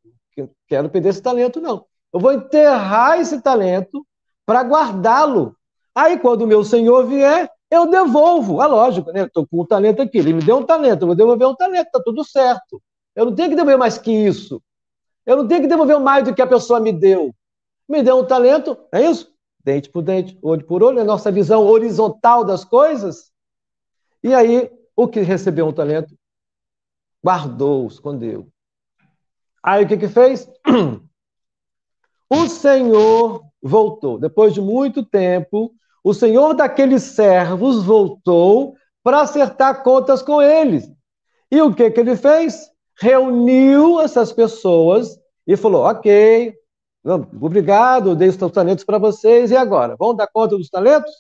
quero 0.67 0.89
perder 0.89 1.11
esse 1.11 1.21
talento, 1.21 1.61
não. 1.61 1.85
Eu 2.11 2.19
vou 2.19 2.33
enterrar 2.33 3.21
esse 3.21 3.43
talento 3.43 4.07
para 4.47 4.63
guardá-lo. 4.63 5.55
Aí, 5.95 6.19
quando 6.19 6.43
o 6.43 6.47
meu 6.47 6.65
senhor 6.65 7.07
vier, 7.07 7.51
eu 7.71 7.91
devolvo. 7.91 8.63
Ah, 8.63 8.67
lógico, 8.67 9.13
né? 9.13 9.25
Estou 9.25 9.47
com 9.47 9.61
um 9.61 9.67
talento 9.67 10.01
aqui. 10.01 10.17
Ele 10.17 10.33
me 10.33 10.43
deu 10.43 10.57
um 10.57 10.63
talento, 10.63 11.03
eu 11.03 11.09
vou 11.09 11.15
devolver 11.15 11.47
um 11.47 11.55
talento, 11.55 11.89
está 11.89 12.01
tudo 12.03 12.25
certo. 12.25 12.83
Eu 13.15 13.27
não 13.27 13.35
tenho 13.35 13.51
que 13.51 13.55
devolver 13.55 13.77
mais 13.77 13.99
que 13.99 14.11
isso. 14.11 14.63
Eu 15.27 15.37
não 15.37 15.47
tenho 15.47 15.61
que 15.61 15.69
devolver 15.69 16.01
mais 16.01 16.25
do 16.25 16.35
que 16.35 16.41
a 16.41 16.47
pessoa 16.47 16.81
me 16.81 16.91
deu. 16.91 17.35
Me 17.87 18.03
deu 18.03 18.17
um 18.17 18.25
talento, 18.25 18.79
é 18.91 19.03
isso? 19.03 19.31
Dente 19.63 19.91
por 19.91 20.01
dente, 20.01 20.39
olho 20.41 20.65
por 20.65 20.83
olho, 20.83 21.01
é 21.01 21.03
a 21.03 21.05
nossa 21.05 21.31
visão 21.31 21.67
horizontal 21.67 22.45
das 22.45 22.65
coisas. 22.65 23.31
E 24.23 24.33
aí, 24.33 24.71
o 24.97 25.07
que 25.07 25.21
recebeu 25.21 25.67
um 25.67 25.73
talento, 25.73 26.17
guardou, 27.27 27.89
escondeu. 27.89 28.47
Aí 29.61 29.85
o 29.85 29.89
que 29.89 29.97
que 29.97 30.09
fez? 30.09 30.49
O 32.29 32.49
Senhor 32.49 33.45
voltou. 33.63 34.19
Depois 34.19 34.53
de 34.53 34.61
muito 34.61 35.05
tempo, 35.05 35.73
o 36.03 36.13
Senhor 36.13 36.55
daqueles 36.55 37.05
servos 37.05 37.85
voltou 37.85 38.75
para 39.01 39.21
acertar 39.21 39.85
contas 39.85 40.23
com 40.23 40.43
eles. 40.43 40.91
E 41.53 41.63
o 41.63 41.73
que 41.73 41.89
que 41.89 42.01
ele 42.01 42.17
fez? 42.17 42.69
Reuniu 43.01 44.01
essas 44.01 44.33
pessoas 44.33 45.17
e 45.47 45.57
falou: 45.57 45.85
Ok, 45.85 46.53
obrigado, 47.41 48.17
dei 48.17 48.29
os 48.29 48.37
talentos 48.37 48.85
para 48.85 48.99
vocês, 48.99 49.53
e 49.53 49.57
agora? 49.57 49.95
Vão 49.97 50.13
dar 50.13 50.27
conta 50.27 50.57
dos 50.57 50.69
talentos? 50.69 51.13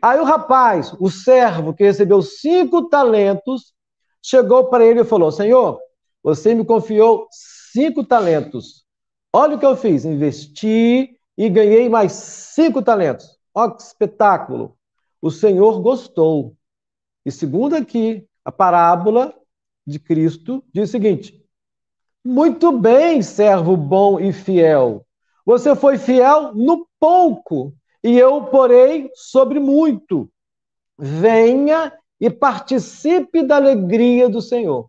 Aí 0.00 0.18
o 0.18 0.24
rapaz, 0.24 0.94
o 0.98 1.10
servo 1.10 1.74
que 1.74 1.84
recebeu 1.84 2.22
cinco 2.22 2.88
talentos, 2.88 3.74
chegou 4.22 4.70
para 4.70 4.86
ele 4.86 5.00
e 5.00 5.04
falou: 5.04 5.32
Senhor, 5.32 5.80
você 6.22 6.54
me 6.54 6.64
confiou 6.64 7.26
cinco 7.30 8.04
talentos. 8.04 8.84
Olha 9.32 9.56
o 9.56 9.58
que 9.58 9.66
eu 9.66 9.76
fiz: 9.76 10.04
investi 10.04 11.18
e 11.36 11.48
ganhei 11.48 11.88
mais 11.88 12.12
cinco 12.12 12.80
talentos. 12.80 13.38
Olha 13.54 13.72
que 13.72 13.82
espetáculo! 13.82 14.76
O 15.20 15.30
Senhor 15.30 15.80
gostou. 15.80 16.56
E 17.24 17.30
segundo 17.30 17.74
aqui, 17.74 18.26
a 18.44 18.50
parábola 18.50 19.34
de 19.86 19.98
Cristo 19.98 20.64
diz 20.72 20.88
o 20.88 20.92
seguinte: 20.92 21.44
Muito 22.24 22.72
bem, 22.72 23.22
servo 23.22 23.76
bom 23.76 24.20
e 24.20 24.32
fiel. 24.32 25.06
Você 25.44 25.74
foi 25.74 25.98
fiel 25.98 26.54
no 26.54 26.86
pouco, 27.00 27.74
e 28.02 28.16
eu 28.16 28.44
porei 28.44 29.10
sobre 29.14 29.58
muito. 29.58 30.30
Venha 30.96 31.92
e 32.22 32.30
participe 32.30 33.42
da 33.42 33.56
alegria 33.56 34.28
do 34.28 34.40
Senhor. 34.40 34.88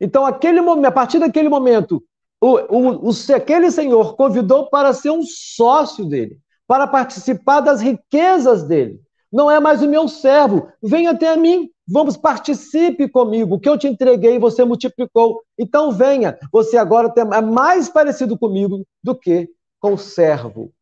Então, 0.00 0.26
aquele 0.26 0.60
momento, 0.60 0.86
a 0.86 0.90
partir 0.90 1.20
daquele 1.20 1.48
momento, 1.48 2.02
o, 2.40 2.48
o, 2.48 3.08
o, 3.08 3.10
aquele 3.32 3.70
senhor 3.70 4.16
convidou 4.16 4.68
para 4.68 4.92
ser 4.92 5.10
um 5.10 5.22
sócio 5.22 6.04
dele, 6.04 6.36
para 6.66 6.88
participar 6.88 7.60
das 7.60 7.80
riquezas 7.80 8.64
dele. 8.64 9.00
Não 9.32 9.48
é 9.48 9.60
mais 9.60 9.82
o 9.82 9.88
meu 9.88 10.08
servo, 10.08 10.68
venha 10.82 11.12
até 11.12 11.36
mim, 11.36 11.70
vamos, 11.86 12.16
participe 12.16 13.08
comigo. 13.08 13.54
O 13.54 13.60
que 13.60 13.68
eu 13.68 13.78
te 13.78 13.86
entreguei, 13.86 14.36
você 14.40 14.64
multiplicou. 14.64 15.42
Então 15.56 15.92
venha, 15.92 16.36
você 16.52 16.76
agora 16.76 17.12
é 17.16 17.40
mais 17.40 17.88
parecido 17.88 18.36
comigo 18.36 18.84
do 19.00 19.14
que 19.14 19.48
com 19.78 19.94
o 19.94 19.98
servo. 19.98 20.72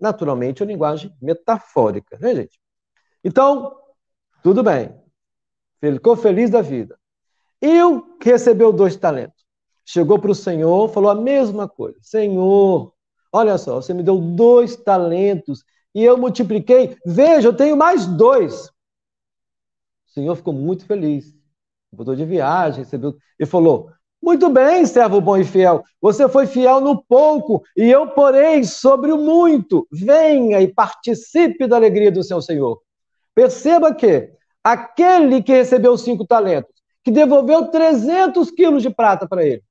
Naturalmente, 0.00 0.60
é 0.60 0.66
uma 0.66 0.72
linguagem 0.72 1.12
metafórica, 1.22 2.18
né, 2.20 2.34
gente? 2.34 2.58
Então, 3.24 3.76
tudo 4.42 4.62
bem. 4.62 5.05
Ficou 5.94 6.16
feliz 6.16 6.50
da 6.50 6.60
vida. 6.60 6.98
E 7.62 7.82
o 7.82 8.02
que 8.18 8.30
recebeu 8.30 8.72
dois 8.72 8.96
talentos? 8.96 9.44
Chegou 9.84 10.18
para 10.18 10.30
o 10.30 10.34
Senhor, 10.34 10.88
falou 10.88 11.10
a 11.10 11.14
mesma 11.14 11.68
coisa. 11.68 11.96
Senhor, 12.02 12.92
olha 13.32 13.56
só, 13.56 13.76
você 13.76 13.94
me 13.94 14.02
deu 14.02 14.18
dois 14.18 14.76
talentos 14.76 15.64
e 15.94 16.04
eu 16.04 16.18
multipliquei. 16.18 16.96
Veja, 17.06 17.48
eu 17.48 17.56
tenho 17.56 17.76
mais 17.76 18.06
dois. 18.06 18.66
O 20.06 20.10
Senhor 20.12 20.34
ficou 20.34 20.52
muito 20.52 20.84
feliz. 20.84 21.34
Voltou 21.92 22.14
de 22.14 22.24
viagem, 22.24 22.84
recebeu. 22.84 23.16
E 23.38 23.46
falou: 23.46 23.90
Muito 24.22 24.50
bem, 24.50 24.84
servo 24.84 25.20
bom 25.20 25.36
e 25.36 25.44
fiel. 25.44 25.82
Você 26.00 26.28
foi 26.28 26.46
fiel 26.46 26.80
no 26.80 27.02
pouco 27.02 27.62
e 27.76 27.90
eu 27.90 28.08
porei 28.08 28.64
sobre 28.64 29.12
o 29.12 29.18
muito. 29.18 29.86
Venha 29.90 30.60
e 30.60 30.68
participe 30.68 31.66
da 31.66 31.76
alegria 31.76 32.10
do 32.10 32.22
seu 32.22 32.42
Senhor. 32.42 32.82
Perceba 33.34 33.94
que 33.94 34.35
Aquele 34.66 35.44
que 35.44 35.52
recebeu 35.52 35.96
cinco 35.96 36.26
talentos, 36.26 36.74
que 37.04 37.12
devolveu 37.12 37.68
300 37.68 38.50
quilos 38.50 38.82
de 38.82 38.90
prata 38.90 39.24
para 39.28 39.44
ele, 39.44 39.62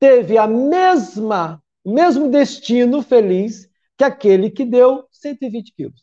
teve 0.00 0.38
a 0.38 0.46
mesma, 0.46 1.62
o 1.84 1.92
mesmo 1.92 2.30
destino 2.30 3.02
feliz 3.02 3.68
que 3.98 4.02
aquele 4.02 4.48
que 4.48 4.64
deu 4.64 5.06
120 5.12 5.74
quilos. 5.74 6.02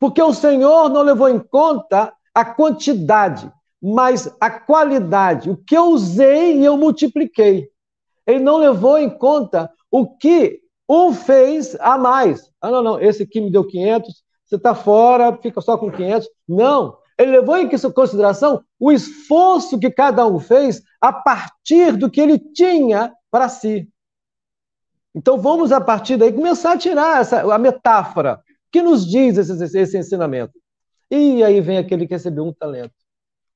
Porque 0.00 0.20
o 0.20 0.34
Senhor 0.34 0.88
não 0.88 1.02
levou 1.02 1.28
em 1.28 1.38
conta 1.38 2.12
a 2.34 2.44
quantidade, 2.44 3.48
mas 3.80 4.36
a 4.40 4.50
qualidade. 4.50 5.48
O 5.48 5.56
que 5.58 5.76
eu 5.76 5.90
usei 5.90 6.58
e 6.58 6.64
eu 6.64 6.76
multipliquei. 6.76 7.70
Ele 8.26 8.40
não 8.40 8.56
levou 8.56 8.98
em 8.98 9.10
conta 9.16 9.72
o 9.88 10.08
que 10.08 10.60
um 10.88 11.14
fez 11.14 11.76
a 11.78 11.96
mais. 11.96 12.50
Ah, 12.60 12.72
não, 12.72 12.82
não, 12.82 13.00
esse 13.00 13.22
aqui 13.22 13.40
me 13.40 13.48
deu 13.48 13.64
500, 13.64 14.24
você 14.50 14.56
está 14.56 14.74
fora, 14.74 15.36
fica 15.36 15.60
só 15.60 15.78
com 15.78 15.92
500. 15.92 16.28
Não. 16.48 16.98
Ele 17.16 17.30
levou 17.30 17.56
em 17.56 17.68
consideração 17.68 18.64
o 18.80 18.90
esforço 18.90 19.78
que 19.78 19.90
cada 19.90 20.26
um 20.26 20.40
fez 20.40 20.82
a 21.00 21.12
partir 21.12 21.96
do 21.96 22.10
que 22.10 22.20
ele 22.20 22.36
tinha 22.38 23.14
para 23.30 23.48
si. 23.48 23.88
Então 25.14 25.38
vamos, 25.38 25.70
a 25.70 25.80
partir 25.80 26.16
daí, 26.16 26.32
começar 26.32 26.72
a 26.72 26.78
tirar 26.78 27.20
essa, 27.20 27.42
a 27.42 27.58
metáfora. 27.58 28.42
Que 28.72 28.82
nos 28.82 29.06
diz 29.06 29.36
esse, 29.36 29.78
esse 29.78 29.98
ensinamento? 29.98 30.52
E 31.10 31.44
aí 31.44 31.60
vem 31.60 31.78
aquele 31.78 32.06
que 32.06 32.14
recebeu 32.14 32.44
um 32.44 32.52
talento. 32.52 32.94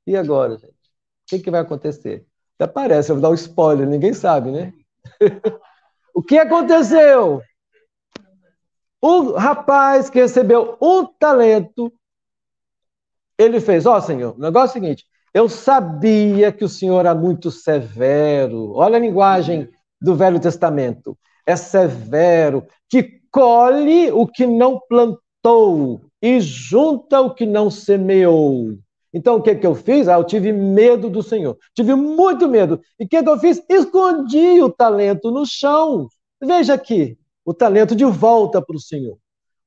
E 0.06 0.16
agora, 0.16 0.56
gente? 0.56 0.72
O 0.72 1.26
que, 1.26 1.38
que 1.40 1.50
vai 1.50 1.60
acontecer? 1.60 2.24
Até 2.56 2.70
parece, 2.70 3.10
eu 3.10 3.16
vou 3.16 3.22
dar 3.22 3.30
um 3.30 3.34
spoiler, 3.34 3.88
ninguém 3.88 4.12
sabe, 4.12 4.50
né? 4.50 4.72
o 6.14 6.22
que 6.22 6.38
aconteceu? 6.38 7.40
O 9.06 9.32
rapaz 9.32 10.08
que 10.08 10.18
recebeu 10.18 10.78
um 10.80 11.04
talento, 11.04 11.92
ele 13.36 13.60
fez: 13.60 13.84
Ó, 13.84 13.98
oh, 13.98 14.00
Senhor, 14.00 14.34
o 14.34 14.40
negócio 14.40 14.78
é 14.78 14.80
o 14.80 14.82
seguinte, 14.82 15.04
eu 15.34 15.46
sabia 15.46 16.50
que 16.50 16.64
o 16.64 16.68
Senhor 16.70 17.00
era 17.00 17.14
muito 17.14 17.50
severo. 17.50 18.72
Olha 18.72 18.96
a 18.96 18.98
linguagem 18.98 19.68
do 20.00 20.14
Velho 20.14 20.40
Testamento. 20.40 21.18
É 21.46 21.54
severo, 21.54 22.66
que 22.88 23.20
colhe 23.30 24.10
o 24.10 24.26
que 24.26 24.46
não 24.46 24.80
plantou 24.88 26.00
e 26.22 26.40
junta 26.40 27.20
o 27.20 27.34
que 27.34 27.44
não 27.44 27.70
semeou. 27.70 28.78
Então, 29.12 29.36
o 29.36 29.42
que, 29.42 29.54
que 29.54 29.66
eu 29.66 29.74
fiz? 29.74 30.08
Ah, 30.08 30.14
eu 30.14 30.24
tive 30.24 30.50
medo 30.50 31.10
do 31.10 31.22
Senhor. 31.22 31.58
Tive 31.74 31.94
muito 31.94 32.48
medo. 32.48 32.80
E 32.98 33.04
o 33.04 33.08
que, 33.08 33.22
que 33.22 33.28
eu 33.28 33.38
fiz? 33.38 33.62
Escondi 33.68 34.62
o 34.62 34.70
talento 34.70 35.30
no 35.30 35.44
chão. 35.44 36.08
Veja 36.42 36.72
aqui 36.72 37.18
o 37.44 37.52
talento 37.52 37.94
de 37.94 38.04
volta 38.04 38.62
para 38.62 38.76
o 38.76 38.80
Senhor. 38.80 39.18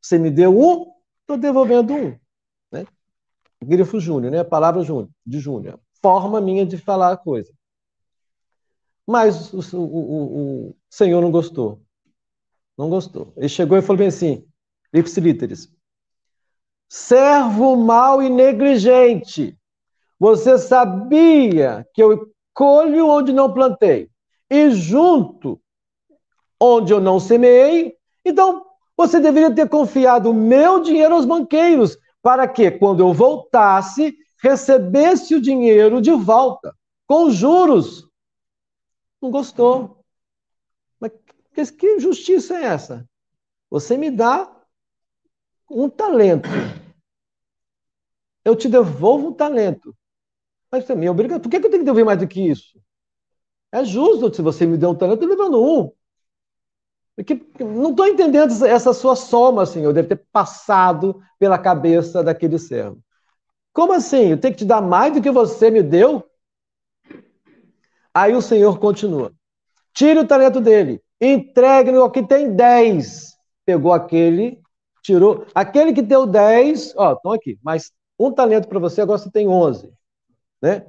Você 0.01 0.17
me 0.17 0.31
deu 0.31 0.57
um, 0.57 0.91
estou 1.21 1.37
devolvendo 1.37 1.93
um. 1.93 2.17
Né? 2.71 2.85
Grifo 3.63 3.99
Júnior, 3.99 4.31
né? 4.31 4.43
Palavra 4.43 4.83
Júnior, 4.83 5.09
de 5.25 5.39
Júnior. 5.39 5.79
Forma 6.01 6.41
minha 6.41 6.65
de 6.65 6.77
falar 6.77 7.11
a 7.11 7.17
coisa. 7.17 7.53
Mas 9.05 9.53
o, 9.53 9.77
o, 9.77 10.69
o, 10.69 10.75
Senhor 10.89 11.21
não 11.21 11.31
gostou. 11.31 11.81
Não 12.77 12.89
gostou. 12.89 13.33
Ele 13.37 13.49
chegou 13.49 13.77
e 13.77 13.81
falou 13.81 13.99
bem 13.99 14.07
assim, 14.07 14.45
ipsilíteres, 14.93 15.71
servo 16.89 17.75
mau 17.75 18.21
e 18.21 18.29
negligente, 18.29 19.57
você 20.19 20.57
sabia 20.57 21.87
que 21.93 22.01
eu 22.01 22.31
colho 22.53 23.07
onde 23.07 23.31
não 23.31 23.53
plantei 23.53 24.09
e 24.49 24.71
junto 24.71 25.61
onde 26.59 26.93
eu 26.93 26.99
não 26.99 27.19
semeei. 27.19 27.95
Então, 28.25 28.65
você 28.95 29.19
deveria 29.19 29.53
ter 29.53 29.69
confiado 29.69 30.31
o 30.31 30.33
meu 30.33 30.81
dinheiro 30.81 31.13
aos 31.13 31.25
banqueiros, 31.25 31.97
para 32.21 32.47
que, 32.47 32.71
quando 32.71 33.01
eu 33.01 33.13
voltasse, 33.13 34.17
recebesse 34.41 35.35
o 35.35 35.41
dinheiro 35.41 36.01
de 36.01 36.11
volta, 36.11 36.75
com 37.07 37.29
juros. 37.29 38.07
Não 39.21 39.31
gostou. 39.31 40.03
Mas 40.99 41.71
que 41.71 41.99
justiça 41.99 42.55
é 42.55 42.65
essa? 42.65 43.09
Você 43.69 43.97
me 43.97 44.11
dá 44.11 44.51
um 45.69 45.89
talento. 45.89 46.47
Eu 48.45 48.55
te 48.55 48.69
devolvo 48.69 49.29
um 49.29 49.33
talento. 49.33 49.95
Mas 50.71 50.85
também 50.85 51.07
é 51.07 51.11
obrigado. 51.11 51.41
Por 51.41 51.49
que 51.49 51.57
eu 51.57 51.61
tenho 51.61 51.71
que 51.71 51.79
devolver 51.79 52.05
mais 52.05 52.19
do 52.19 52.27
que 52.27 52.41
isso? 52.41 52.79
É 53.71 53.83
justo 53.83 54.33
se 54.33 54.41
você 54.41 54.65
me 54.65 54.77
deu 54.77 54.91
um 54.91 54.95
talento, 54.95 55.23
eu 55.23 55.29
levando 55.29 55.61
um. 55.61 55.91
Porque 57.17 57.41
não 57.59 57.89
estou 57.89 58.05
entendendo 58.05 58.63
essa 58.63 58.93
sua 58.93 59.15
soma, 59.15 59.65
Senhor. 59.65 59.91
Deve 59.91 60.09
ter 60.09 60.23
passado 60.31 61.19
pela 61.39 61.57
cabeça 61.57 62.23
daquele 62.23 62.59
servo. 62.59 62.99
Como 63.73 63.91
assim? 63.91 64.27
Eu 64.27 64.39
tenho 64.39 64.53
que 64.53 64.59
te 64.59 64.65
dar 64.65 64.81
mais 64.81 65.13
do 65.13 65.21
que 65.21 65.31
você 65.31 65.71
me 65.71 65.81
deu? 65.81 66.23
Aí 68.13 68.35
o 68.35 68.41
Senhor 68.41 68.79
continua. 68.79 69.31
Tire 69.93 70.19
o 70.19 70.27
talento 70.27 70.61
dele, 70.61 71.01
entregue-no 71.19 72.01
ao 72.01 72.11
que 72.11 72.21
tem 72.21 72.55
dez. 72.55 73.35
Pegou 73.65 73.93
aquele, 73.93 74.61
tirou. 75.01 75.45
Aquele 75.55 75.93
que 75.93 76.03
deu 76.03 76.27
dez, 76.27 76.93
ó, 76.95 77.13
estão 77.13 77.31
aqui, 77.31 77.57
mas 77.63 77.91
um 78.19 78.31
talento 78.31 78.67
para 78.67 78.79
você, 78.79 79.01
agora 79.01 79.17
você 79.17 79.31
tem 79.31 79.47
onze. 79.47 79.91
Né? 80.61 80.85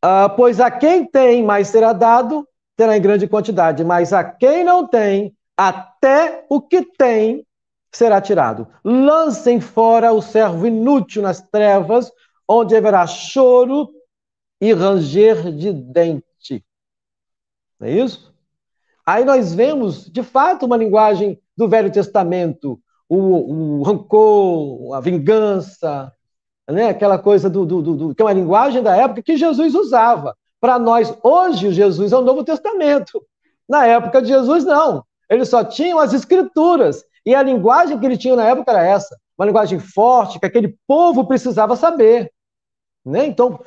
Ah, 0.00 0.28
pois 0.28 0.60
a 0.60 0.70
quem 0.70 1.04
tem 1.04 1.42
mais 1.42 1.68
será 1.68 1.92
dado, 1.92 2.48
terá 2.78 2.96
em 2.96 3.00
grande 3.02 3.26
quantidade, 3.26 3.82
mas 3.82 4.12
a 4.12 4.22
quem 4.22 4.62
não 4.62 4.86
tem, 4.86 5.36
até 5.56 6.46
o 6.48 6.60
que 6.60 6.82
tem 6.96 7.44
será 7.90 8.20
tirado. 8.20 8.68
Lancem 8.84 9.60
fora 9.60 10.12
o 10.12 10.22
servo 10.22 10.64
inútil 10.64 11.20
nas 11.20 11.42
trevas, 11.42 12.08
onde 12.46 12.76
haverá 12.76 13.04
choro 13.04 13.90
e 14.60 14.72
ranger 14.72 15.52
de 15.52 15.72
dente. 15.72 16.64
Não 17.80 17.88
é 17.88 17.90
isso? 17.90 18.32
Aí 19.04 19.24
nós 19.24 19.52
vemos, 19.52 20.08
de 20.08 20.22
fato, 20.22 20.64
uma 20.64 20.76
linguagem 20.76 21.40
do 21.56 21.68
Velho 21.68 21.90
Testamento, 21.90 22.80
o, 23.08 23.80
o 23.80 23.82
rancor, 23.82 24.94
a 24.94 25.00
vingança, 25.00 26.12
né? 26.70 26.90
aquela 26.90 27.18
coisa 27.18 27.50
do, 27.50 27.66
do, 27.66 27.82
do, 27.82 28.14
que 28.14 28.22
é 28.22 28.24
uma 28.24 28.32
linguagem 28.32 28.84
da 28.84 28.94
época 28.94 29.22
que 29.22 29.36
Jesus 29.36 29.74
usava. 29.74 30.36
Para 30.60 30.78
nós, 30.78 31.16
hoje, 31.22 31.72
Jesus 31.72 32.12
é 32.12 32.16
o 32.16 32.22
Novo 32.22 32.42
Testamento. 32.44 33.22
Na 33.68 33.86
época 33.86 34.20
de 34.20 34.28
Jesus, 34.28 34.64
não. 34.64 35.04
Eles 35.30 35.48
só 35.48 35.62
tinham 35.62 35.98
as 35.98 36.12
escrituras. 36.12 37.04
E 37.24 37.34
a 37.34 37.42
linguagem 37.42 37.98
que 37.98 38.06
ele 38.06 38.16
tinha 38.16 38.34
na 38.34 38.44
época 38.44 38.72
era 38.72 38.84
essa. 38.84 39.16
Uma 39.36 39.46
linguagem 39.46 39.78
forte, 39.78 40.40
que 40.40 40.46
aquele 40.46 40.76
povo 40.86 41.26
precisava 41.26 41.76
saber. 41.76 42.32
Né? 43.04 43.26
Então, 43.26 43.60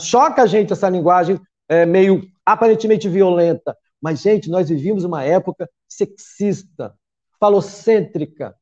choca 0.00 0.42
a 0.42 0.46
gente 0.46 0.72
essa 0.72 0.88
linguagem 0.88 1.40
é, 1.68 1.86
meio 1.86 2.22
aparentemente 2.44 3.08
violenta. 3.08 3.76
Mas, 4.00 4.20
gente, 4.20 4.50
nós 4.50 4.68
vivíamos 4.68 5.04
uma 5.04 5.22
época 5.22 5.70
sexista, 5.88 6.92
falocêntrica, 7.38 8.56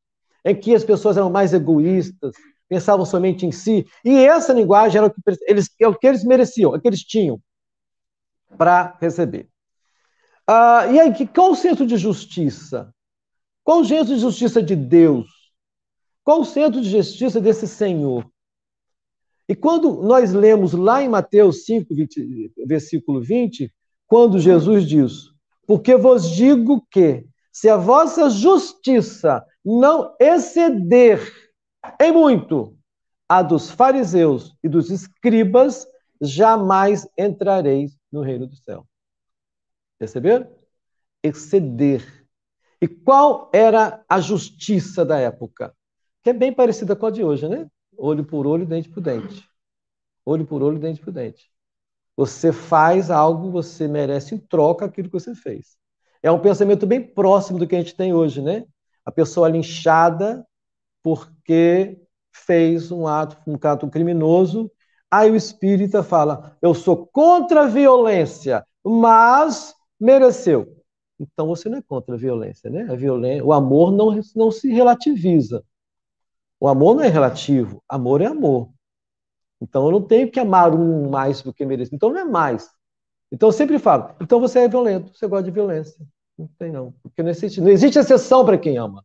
em 0.45 0.55
que 0.55 0.75
as 0.75 0.85
pessoas 0.85 1.17
eram 1.17 1.31
mais 1.31 1.55
egoístas, 1.55 2.35
pensavam 2.69 3.07
somente 3.07 3.47
em 3.47 3.53
si. 3.53 3.87
E 4.05 4.23
essa 4.27 4.53
linguagem 4.53 4.99
era 4.99 5.07
o 5.07 5.11
que 5.11 5.21
eles, 5.47 5.71
é 5.81 5.89
o 5.89 5.95
que 5.95 6.07
eles 6.07 6.25
mereciam, 6.25 6.75
é 6.75 6.77
o 6.77 6.81
que 6.81 6.89
eles 6.89 7.03
tinham 7.03 7.41
para 8.57 8.97
receber. 9.01 9.49
Ah, 10.47 10.87
e 10.87 10.99
aí, 10.99 11.27
qual 11.29 11.53
o 11.53 11.57
centro 11.57 11.87
de 11.87 11.97
justiça? 11.97 12.93
Qual 13.63 13.81
o 13.81 13.85
centro 13.85 14.15
de 14.15 14.21
justiça 14.21 14.63
de 14.63 14.75
Deus? 14.75 15.29
Qual 16.25 16.41
o 16.41 16.45
centro 16.45 16.81
de 16.81 16.91
justiça 16.91 17.41
desse 17.41 17.69
Senhor? 17.69 18.29
E 19.49 19.55
quando 19.55 20.03
nós 20.03 20.33
lemos 20.33 20.73
lá 20.73 21.03
em 21.03 21.09
Mateus 21.09 21.65
5, 21.65 21.95
20, 21.95 22.53
versículo 22.67 23.21
20, 23.21 23.73
quando 24.07 24.39
Jesus 24.39 24.87
diz: 24.87 25.31
Porque 25.67 25.97
vos 25.97 26.31
digo 26.31 26.85
que, 26.91 27.25
se 27.53 27.69
a 27.69 27.77
vossa 27.77 28.31
justiça 28.31 29.45
não 29.65 30.15
exceder 30.19 31.21
em 32.01 32.13
muito 32.13 32.77
a 33.29 33.43
dos 33.43 33.71
fariseus 33.71 34.55
e 34.63 34.69
dos 34.69 34.91
escribas, 34.91 35.87
jamais 36.21 37.07
entrareis 37.17 38.00
no 38.11 38.23
reino 38.23 38.47
do 38.47 38.57
céu. 38.57 38.87
Perceberam? 39.99 40.51
Exceder. 41.23 42.27
E 42.81 42.89
qual 42.89 43.51
era 43.53 44.05
a 44.09 44.21
justiça 44.21 45.05
da 45.05 45.19
época? 45.19 45.75
Que 46.23 46.31
é 46.31 46.33
bem 46.33 46.53
parecida 46.53 46.97
com 46.97 47.07
a 47.07 47.11
de 47.11 47.23
hoje, 47.23 47.49
né? 47.49 47.69
Olho 47.97 48.25
por 48.25 48.47
olho, 48.47 48.67
dente 48.67 48.89
por 48.89 49.03
dente. 49.03 49.47
Olho 50.25 50.47
por 50.47 50.63
olho, 50.63 50.79
dente 50.79 51.01
por 51.01 51.13
dente. 51.13 51.51
Você 52.17 52.53
faz 52.53 53.11
algo, 53.11 53.51
você 53.51 53.87
merece 53.87 54.35
em 54.35 54.39
troca 54.39 54.87
aquilo 54.87 55.09
que 55.09 55.19
você 55.19 55.35
fez. 55.35 55.77
É 56.23 56.31
um 56.31 56.41
pensamento 56.41 56.87
bem 56.87 57.03
próximo 57.03 57.59
do 57.59 57.67
que 57.67 57.75
a 57.75 57.79
gente 57.79 57.97
tem 57.97 58.13
hoje, 58.13 58.43
né? 58.43 58.65
A 59.05 59.13
pessoa 59.13 59.49
linchada 59.49 60.47
porque 61.03 61.99
fez 62.33 62.93
um 62.93 63.07
ato, 63.07 63.37
um 63.47 63.57
ato 63.63 63.89
criminoso. 63.89 64.71
Aí 65.11 65.31
o 65.31 65.37
espírita 65.37 66.03
fala: 66.03 66.57
Eu 66.63 66.75
sou 66.75 67.07
contra 67.07 67.63
a 67.63 67.67
violência, 67.67 68.65
mas 68.85 69.75
mereceu. 69.99 70.77
Então 71.19 71.47
você 71.47 71.69
não 71.69 71.79
é 71.79 71.83
contra 71.83 72.15
a 72.15 72.19
violência, 72.19 72.71
né? 72.71 72.87
A 72.91 72.95
violência, 72.95 73.45
o 73.45 73.53
amor 73.53 73.93
não, 73.93 74.19
não 74.35 74.51
se 74.51 74.73
relativiza. 74.73 75.65
O 76.59 76.69
amor 76.69 76.95
não 76.97 77.03
é 77.03 77.09
relativo, 77.09 77.83
amor 77.89 78.21
é 78.21 78.27
amor. 78.27 78.71
Então 79.61 79.85
eu 79.87 79.93
não 79.93 80.03
tenho 80.03 80.31
que 80.31 80.41
amar 80.41 80.75
um 80.75 81.11
mais 81.11 81.43
do 81.43 81.53
que 81.53 81.67
merecer. 81.67 81.95
Então 81.95 82.11
não 82.11 82.21
é 82.21 82.25
mais. 82.25 82.71
Então 83.31 83.49
eu 83.49 83.53
sempre 83.53 83.79
falo, 83.79 84.15
então 84.21 84.41
você 84.41 84.61
é 84.61 84.69
violento, 84.69 85.17
você 85.17 85.27
gosta 85.27 85.45
de 85.45 85.51
violência. 85.51 86.05
Não 86.37 86.49
tem 86.59 86.73
não, 86.73 86.93
porque 87.03 87.23
não 87.23 87.31
existe, 87.31 87.61
não 87.61 87.69
existe 87.69 87.99
exceção 87.99 88.45
para 88.45 88.59
quem 88.59 88.79
ama. 88.79 89.05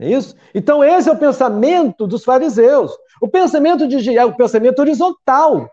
É 0.00 0.08
isso? 0.08 0.34
Então 0.54 0.82
esse 0.82 1.10
é 1.10 1.12
o 1.12 1.18
pensamento 1.18 2.06
dos 2.06 2.24
fariseus. 2.24 2.90
O 3.20 3.28
pensamento 3.28 3.86
de 3.86 4.16
é 4.16 4.24
o 4.24 4.34
pensamento 4.34 4.78
horizontal. 4.78 5.70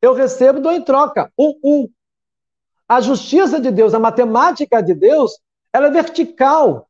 Eu 0.00 0.14
recebo, 0.14 0.60
dou 0.60 0.70
em 0.70 0.80
troca. 0.80 1.32
O, 1.36 1.56
o, 1.62 1.90
a 2.88 3.00
justiça 3.00 3.60
de 3.60 3.72
Deus, 3.72 3.92
a 3.92 3.98
matemática 3.98 4.80
de 4.80 4.94
Deus, 4.94 5.32
ela 5.72 5.88
é 5.88 5.90
vertical. 5.90 6.88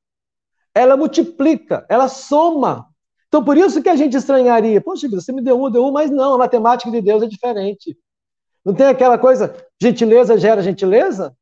Ela 0.75 0.99
multiplica, 0.99 1.87
ela 1.89 2.09
soma. 2.09 2.87
Então, 3.29 3.43
por 3.43 3.57
isso 3.57 3.83
que 3.83 3.89
a 3.89 3.97
gente 3.97 4.15
estranharia. 4.15 4.79
Poxa, 4.79 5.09
você 5.09 5.33
me 5.33 5.43
deu 5.43 5.59
um, 5.59 5.71
deu 5.71 5.87
um, 5.87 5.91
mas 5.91 6.11
não, 6.11 6.35
a 6.35 6.39
matemática 6.39 6.91
de 6.91 7.01
Deus 7.01 7.23
é 7.23 7.27
diferente. 7.27 7.99
Não 8.63 8.75
tem 8.75 8.87
aquela 8.87 9.17
coisa, 9.17 9.57
gentileza 9.81 10.37
gera 10.37 10.61
gentileza? 10.61 11.35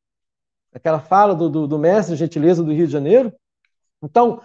Aquela 0.73 1.01
fala 1.01 1.35
do, 1.35 1.49
do, 1.49 1.67
do 1.67 1.79
mestre 1.79 2.15
gentileza 2.15 2.63
do 2.63 2.73
Rio 2.73 2.87
de 2.87 2.93
Janeiro. 2.93 3.33
Então, 4.01 4.41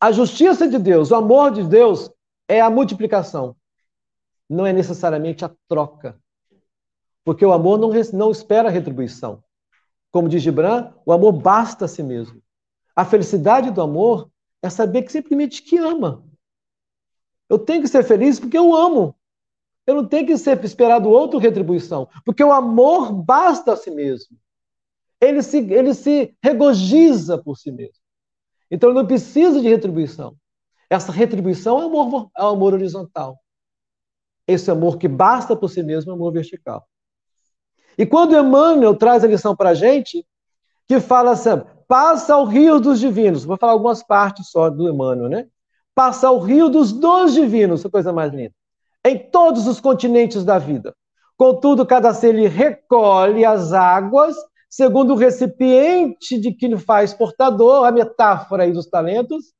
a 0.00 0.12
justiça 0.12 0.68
de 0.68 0.78
Deus, 0.78 1.10
o 1.10 1.14
amor 1.14 1.50
de 1.50 1.62
Deus 1.62 2.10
é 2.48 2.60
a 2.60 2.70
multiplicação. 2.70 3.56
Não 4.48 4.66
é 4.66 4.72
necessariamente 4.72 5.44
a 5.44 5.50
troca. 5.68 6.18
Porque 7.24 7.44
o 7.44 7.52
amor 7.52 7.78
não, 7.78 7.90
não 8.12 8.30
espera 8.30 8.68
retribuição. 8.68 9.42
Como 10.10 10.28
diz 10.28 10.42
Gibran, 10.42 10.92
o 11.06 11.12
amor 11.12 11.32
basta 11.32 11.86
a 11.86 11.88
si 11.88 12.02
mesmo. 12.02 12.42
A 12.94 13.04
felicidade 13.04 13.70
do 13.70 13.80
amor 13.80 14.30
é 14.62 14.70
saber 14.70 15.02
que 15.02 15.12
simplesmente 15.12 15.62
que 15.62 15.76
ama. 15.78 16.24
Eu 17.48 17.58
tenho 17.58 17.82
que 17.82 17.88
ser 17.88 18.04
feliz 18.04 18.38
porque 18.38 18.56
eu 18.56 18.74
amo. 18.74 19.16
Eu 19.86 19.96
não 19.96 20.06
tenho 20.06 20.26
que 20.26 20.38
ser 20.38 20.62
esperado 20.64 21.10
outra 21.10 21.38
retribuição, 21.38 22.08
porque 22.24 22.42
o 22.42 22.52
amor 22.52 23.12
basta 23.12 23.72
a 23.72 23.76
si 23.76 23.90
mesmo. 23.90 24.36
Ele 25.20 25.42
se, 25.42 25.58
ele 25.58 25.92
se 25.94 26.34
regozija 26.42 27.36
por 27.36 27.56
si 27.56 27.70
mesmo. 27.70 28.03
Então 28.74 28.90
ele 28.90 28.98
não 28.98 29.06
precisa 29.06 29.60
de 29.60 29.68
retribuição. 29.68 30.34
Essa 30.90 31.12
retribuição 31.12 31.80
é 31.80 31.86
o 31.86 32.00
amor, 32.00 32.28
é 32.36 32.42
amor 32.42 32.74
horizontal. 32.74 33.38
Esse 34.48 34.68
amor 34.68 34.98
que 34.98 35.06
basta 35.06 35.54
por 35.54 35.70
si 35.70 35.80
mesmo 35.80 36.10
é 36.10 36.14
amor 36.14 36.32
vertical. 36.32 36.84
E 37.96 38.04
quando 38.04 38.36
Emmanuel 38.36 38.96
traz 38.96 39.22
a 39.22 39.28
lição 39.28 39.54
para 39.54 39.70
a 39.70 39.74
gente, 39.74 40.26
que 40.88 40.98
fala 40.98 41.30
assim, 41.30 41.50
passa 41.86 42.34
ao 42.34 42.44
rio 42.44 42.80
dos 42.80 42.98
divinos. 42.98 43.44
Vou 43.44 43.56
falar 43.56 43.74
algumas 43.74 44.02
partes 44.02 44.48
só 44.50 44.68
do 44.68 44.88
Emmanuel, 44.88 45.28
né? 45.28 45.46
Passa 45.94 46.26
ao 46.26 46.40
rio 46.40 46.68
dos 46.68 46.90
dons 46.90 47.32
divinos, 47.32 47.86
a 47.86 47.90
coisa 47.90 48.12
mais 48.12 48.32
linda. 48.32 48.54
Em 49.04 49.16
todos 49.30 49.68
os 49.68 49.80
continentes 49.80 50.44
da 50.44 50.58
vida. 50.58 50.96
Contudo, 51.36 51.86
cada 51.86 52.12
ser 52.12 52.34
lhe 52.34 52.48
recolhe 52.48 53.44
as 53.44 53.72
águas, 53.72 54.34
segundo 54.74 55.12
o 55.12 55.16
recipiente 55.16 56.36
de 56.36 56.50
que 56.52 56.66
lhe 56.66 56.76
faz 56.76 57.14
portador, 57.14 57.84
a 57.84 57.92
metáfora 57.92 58.64
aí 58.64 58.72
dos 58.72 58.86
talentos, 58.86 59.52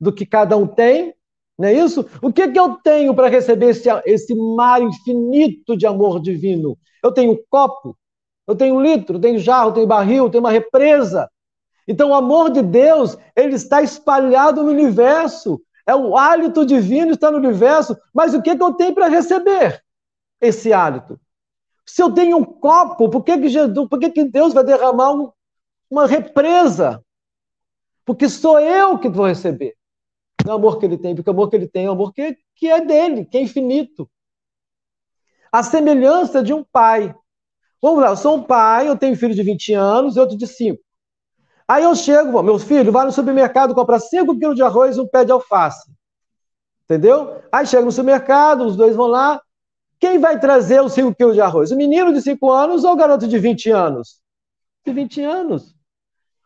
do 0.00 0.10
que 0.10 0.24
cada 0.24 0.56
um 0.56 0.66
tem, 0.66 1.14
não 1.58 1.68
é 1.68 1.74
isso? 1.74 2.08
O 2.22 2.32
que, 2.32 2.48
que 2.48 2.58
eu 2.58 2.76
tenho 2.76 3.14
para 3.14 3.28
receber 3.28 3.66
esse, 3.66 3.86
esse 4.06 4.34
mar 4.34 4.80
infinito 4.80 5.76
de 5.76 5.86
amor 5.86 6.22
divino? 6.22 6.78
Eu 7.04 7.12
tenho 7.12 7.38
copo, 7.50 7.94
eu 8.48 8.56
tenho 8.56 8.80
litro, 8.80 9.16
eu 9.16 9.20
tenho 9.20 9.38
jarro, 9.38 9.68
eu 9.68 9.74
tenho 9.74 9.86
barril, 9.86 10.24
eu 10.24 10.30
tenho 10.30 10.42
uma 10.42 10.50
represa. 10.50 11.30
Então, 11.86 12.08
o 12.08 12.14
amor 12.14 12.50
de 12.50 12.62
Deus, 12.62 13.18
ele 13.36 13.56
está 13.56 13.82
espalhado 13.82 14.62
no 14.62 14.70
universo. 14.70 15.60
É 15.86 15.94
o 15.94 16.16
hálito 16.16 16.64
divino 16.64 17.12
está 17.12 17.30
no 17.30 17.36
universo, 17.36 17.94
mas 18.14 18.32
o 18.32 18.40
que, 18.40 18.56
que 18.56 18.62
eu 18.62 18.72
tenho 18.72 18.94
para 18.94 19.08
receber 19.08 19.82
esse 20.40 20.72
hálito? 20.72 21.20
Se 21.84 22.02
eu 22.02 22.12
tenho 22.12 22.36
um 22.36 22.44
copo, 22.44 23.08
por 23.08 23.22
que, 23.24 23.36
que, 23.38 23.48
Jesus, 23.48 23.88
por 23.88 23.98
que, 23.98 24.10
que 24.10 24.24
Deus 24.24 24.52
vai 24.52 24.64
derramar 24.64 25.12
um, 25.12 25.30
uma 25.90 26.06
represa? 26.06 27.02
Porque 28.04 28.28
sou 28.28 28.58
eu 28.60 28.98
que 28.98 29.08
vou 29.08 29.26
receber. 29.26 29.74
Não 30.44 30.52
é 30.52 30.54
o 30.54 30.58
amor 30.58 30.78
que 30.78 30.86
ele 30.86 30.98
tem, 30.98 31.14
porque 31.14 31.30
o 31.30 31.32
amor 31.32 31.50
que 31.50 31.56
ele 31.56 31.68
tem 31.68 31.86
é 31.86 31.88
o 31.88 31.92
amor 31.92 32.12
que, 32.12 32.36
que 32.54 32.68
é 32.68 32.84
dele, 32.84 33.24
que 33.24 33.36
é 33.36 33.42
infinito. 33.42 34.08
A 35.50 35.62
semelhança 35.62 36.42
de 36.42 36.52
um 36.52 36.64
pai. 36.64 37.14
Vamos 37.80 38.00
lá, 38.00 38.10
eu 38.10 38.16
sou 38.16 38.36
um 38.36 38.42
pai, 38.42 38.88
eu 38.88 38.96
tenho 38.96 39.12
um 39.12 39.16
filho 39.16 39.34
de 39.34 39.42
20 39.42 39.74
anos 39.74 40.16
e 40.16 40.20
outro 40.20 40.36
de 40.36 40.46
5. 40.46 40.80
Aí 41.66 41.82
eu 41.82 41.94
chego, 41.94 42.42
meu 42.42 42.58
filho, 42.58 42.92
vai 42.92 43.04
no 43.04 43.12
supermercado 43.12 43.74
comprar 43.74 43.98
5 43.98 44.38
quilos 44.38 44.56
de 44.56 44.62
arroz 44.62 44.96
e 44.96 45.00
um 45.00 45.06
pé 45.08 45.24
de 45.24 45.32
alface. 45.32 45.90
Entendeu? 46.84 47.42
Aí 47.50 47.66
chega 47.66 47.84
no 47.84 47.90
supermercado, 47.90 48.66
os 48.66 48.76
dois 48.76 48.94
vão 48.94 49.06
lá. 49.06 49.41
Quem 50.02 50.18
vai 50.18 50.36
trazer 50.40 50.82
os 50.82 50.94
5 50.94 51.14
quilos 51.14 51.34
de 51.34 51.40
arroz? 51.40 51.70
O 51.70 51.76
menino 51.76 52.12
de 52.12 52.20
5 52.20 52.50
anos 52.50 52.82
ou 52.82 52.90
o 52.92 52.96
garoto 52.96 53.28
de 53.28 53.38
20 53.38 53.70
anos? 53.70 54.20
De 54.84 54.92
20 54.92 55.22
anos. 55.22 55.76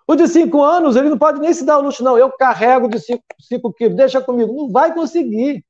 O 0.06 0.14
de 0.14 0.28
5 0.28 0.62
anos, 0.62 0.94
ele 0.94 1.08
não 1.08 1.16
pode 1.16 1.40
nem 1.40 1.54
se 1.54 1.64
dar 1.64 1.78
o 1.78 1.80
luxo, 1.80 2.04
não. 2.04 2.18
Eu 2.18 2.30
carrego 2.30 2.86
de 2.86 2.98
5 3.00 3.72
quilos, 3.72 3.96
deixa 3.96 4.20
comigo. 4.20 4.52
Não 4.52 4.70
vai 4.70 4.92
conseguir. 4.92 5.64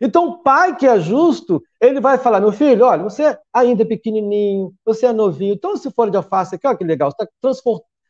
Então, 0.00 0.28
o 0.28 0.42
pai 0.42 0.76
que 0.76 0.86
é 0.86 0.98
justo, 0.98 1.62
ele 1.78 2.00
vai 2.00 2.16
falar: 2.16 2.40
meu 2.40 2.52
filho, 2.52 2.86
olha, 2.86 3.02
você 3.02 3.38
ainda 3.52 3.82
é 3.82 3.86
pequenininho, 3.86 4.72
você 4.82 5.04
é 5.04 5.12
novinho, 5.12 5.52
então 5.52 5.76
se 5.76 5.90
for 5.90 6.10
de 6.10 6.16
alface 6.16 6.54
aqui, 6.54 6.66
olha 6.66 6.78
que 6.78 6.84
legal, 6.84 7.10
você 7.10 7.22
está 7.22 7.60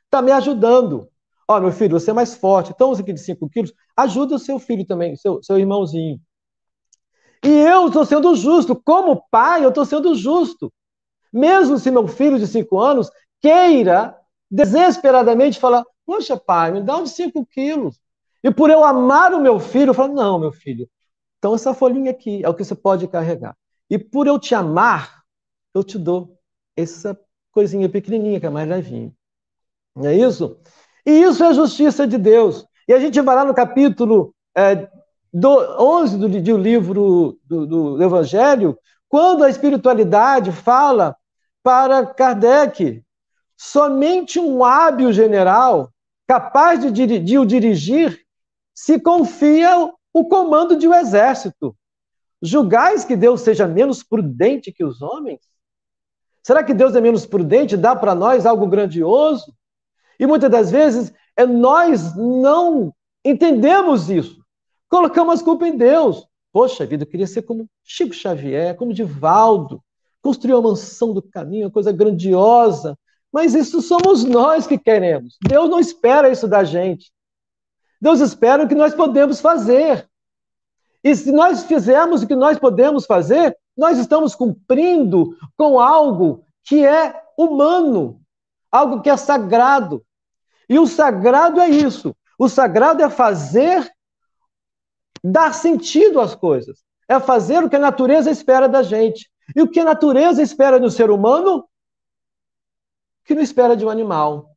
tá 0.08 0.22
me 0.22 0.30
ajudando. 0.30 1.08
Ó, 1.48 1.58
meu 1.58 1.72
filho, 1.72 1.98
você 1.98 2.12
é 2.12 2.14
mais 2.14 2.36
forte, 2.36 2.70
então 2.72 2.90
use 2.90 3.02
aqui 3.02 3.12
de 3.12 3.20
5 3.20 3.48
quilos, 3.50 3.72
ajuda 3.96 4.36
o 4.36 4.38
seu 4.38 4.60
filho 4.60 4.86
também, 4.86 5.16
seu, 5.16 5.42
seu 5.42 5.58
irmãozinho. 5.58 6.20
E 7.46 7.48
eu 7.48 7.86
estou 7.86 8.04
sendo 8.04 8.34
justo, 8.34 8.74
como 8.74 9.24
pai, 9.30 9.64
eu 9.64 9.68
estou 9.68 9.84
sendo 9.84 10.14
justo. 10.14 10.72
Mesmo 11.32 11.78
se 11.78 11.90
meu 11.90 12.08
filho 12.08 12.38
de 12.38 12.46
5 12.46 12.78
anos 12.78 13.10
queira 13.40 14.16
desesperadamente 14.50 15.60
falar: 15.60 15.84
Poxa, 16.04 16.36
pai, 16.36 16.72
me 16.72 16.80
dá 16.82 17.00
de 17.00 17.10
5 17.10 17.46
quilos. 17.46 18.00
E 18.42 18.50
por 18.50 18.70
eu 18.70 18.84
amar 18.84 19.32
o 19.32 19.40
meu 19.40 19.60
filho, 19.60 19.90
eu 19.90 19.94
falo: 19.94 20.14
Não, 20.14 20.38
meu 20.38 20.52
filho, 20.52 20.88
então, 21.38 21.54
essa 21.54 21.72
folhinha 21.72 22.10
aqui 22.10 22.44
é 22.44 22.48
o 22.48 22.54
que 22.54 22.64
você 22.64 22.74
pode 22.74 23.06
carregar. 23.06 23.56
E 23.88 23.98
por 23.98 24.26
eu 24.26 24.36
te 24.36 24.52
amar, 24.52 25.22
eu 25.72 25.84
te 25.84 25.96
dou 25.96 26.36
essa 26.76 27.16
coisinha 27.52 27.88
pequenininha, 27.88 28.40
que 28.40 28.46
é 28.46 28.50
mais 28.50 28.68
levinha. 28.68 29.12
Não 29.94 30.08
é 30.08 30.14
isso? 30.16 30.58
E 31.06 31.22
isso 31.22 31.44
é 31.44 31.46
a 31.46 31.52
justiça 31.52 32.04
de 32.04 32.18
Deus. 32.18 32.66
E 32.88 32.92
a 32.92 32.98
gente 32.98 33.20
vai 33.20 33.36
lá 33.36 33.44
no 33.44 33.54
capítulo 33.54 34.34
é, 34.56 34.90
do, 35.38 35.50
11 35.78 36.16
do, 36.16 36.28
do 36.28 36.56
livro 36.56 37.38
do, 37.44 37.66
do, 37.66 38.02
Evangelho, 38.02 38.78
quando 39.06 39.44
a 39.44 39.50
espiritualidade 39.50 40.50
fala 40.50 41.14
para 41.62 42.06
Kardec, 42.06 43.04
somente 43.54 44.40
um 44.40 44.64
hábil 44.64 45.12
general, 45.12 45.90
capaz 46.26 46.90
de, 46.90 47.18
de 47.20 47.38
o 47.38 47.44
dirigir, 47.44 48.18
se 48.74 48.98
confia 48.98 49.92
o 50.10 50.24
comando 50.24 50.74
de 50.74 50.88
um 50.88 50.94
exército. 50.94 51.76
Julgais 52.40 53.04
que 53.04 53.14
Deus 53.14 53.42
seja 53.42 53.68
menos 53.68 54.02
prudente 54.02 54.72
que 54.72 54.84
os 54.84 55.02
homens? 55.02 55.40
Será 56.42 56.64
que 56.64 56.72
Deus 56.72 56.94
é 56.94 57.00
menos 57.00 57.26
prudente, 57.26 57.76
dá 57.76 57.94
para 57.94 58.14
nós 58.14 58.46
algo 58.46 58.66
grandioso? 58.66 59.54
E 60.18 60.26
muitas 60.26 60.50
das 60.50 60.70
vezes 60.70 61.12
é 61.36 61.44
nós 61.44 62.16
não 62.16 62.94
entendemos 63.22 64.08
isso. 64.08 64.45
Colocamos 64.88 65.40
a 65.40 65.44
culpa 65.44 65.66
em 65.66 65.76
Deus. 65.76 66.26
Poxa 66.52 66.86
vida, 66.86 67.02
eu 67.02 67.06
queria 67.06 67.26
ser 67.26 67.42
como 67.42 67.68
Chico 67.84 68.14
Xavier, 68.14 68.74
como 68.76 68.94
Divaldo, 68.94 69.82
construir 70.22 70.54
uma 70.54 70.70
mansão 70.70 71.12
do 71.12 71.20
caminho, 71.22 71.66
uma 71.66 71.70
coisa 71.70 71.92
grandiosa. 71.92 72.98
Mas 73.32 73.54
isso 73.54 73.82
somos 73.82 74.24
nós 74.24 74.66
que 74.66 74.78
queremos. 74.78 75.36
Deus 75.46 75.68
não 75.68 75.78
espera 75.78 76.30
isso 76.30 76.48
da 76.48 76.64
gente. 76.64 77.12
Deus 78.00 78.20
espera 78.20 78.64
o 78.64 78.68
que 78.68 78.74
nós 78.74 78.94
podemos 78.94 79.40
fazer. 79.40 80.08
E 81.02 81.14
se 81.14 81.30
nós 81.30 81.64
fizermos 81.64 82.22
o 82.22 82.26
que 82.26 82.34
nós 82.34 82.58
podemos 82.58 83.06
fazer, 83.06 83.56
nós 83.76 83.98
estamos 83.98 84.34
cumprindo 84.34 85.36
com 85.56 85.78
algo 85.78 86.44
que 86.64 86.84
é 86.84 87.14
humano, 87.36 88.20
algo 88.72 89.02
que 89.02 89.10
é 89.10 89.16
sagrado. 89.16 90.02
E 90.68 90.78
o 90.78 90.86
sagrado 90.86 91.60
é 91.60 91.68
isso. 91.68 92.14
O 92.38 92.48
sagrado 92.48 93.02
é 93.02 93.08
fazer 93.08 93.88
dar 95.30 95.52
sentido 95.52 96.20
às 96.20 96.34
coisas. 96.34 96.84
É 97.08 97.18
fazer 97.20 97.62
o 97.62 97.70
que 97.70 97.76
a 97.76 97.80
natureza 97.80 98.30
espera 98.30 98.68
da 98.68 98.82
gente. 98.82 99.30
E 99.54 99.62
o 99.62 99.68
que 99.68 99.80
a 99.80 99.84
natureza 99.84 100.42
espera 100.42 100.78
do 100.78 100.90
ser 100.90 101.10
humano, 101.10 101.68
que 103.24 103.34
não 103.34 103.42
espera 103.42 103.76
de 103.76 103.84
um 103.84 103.90
animal. 103.90 104.50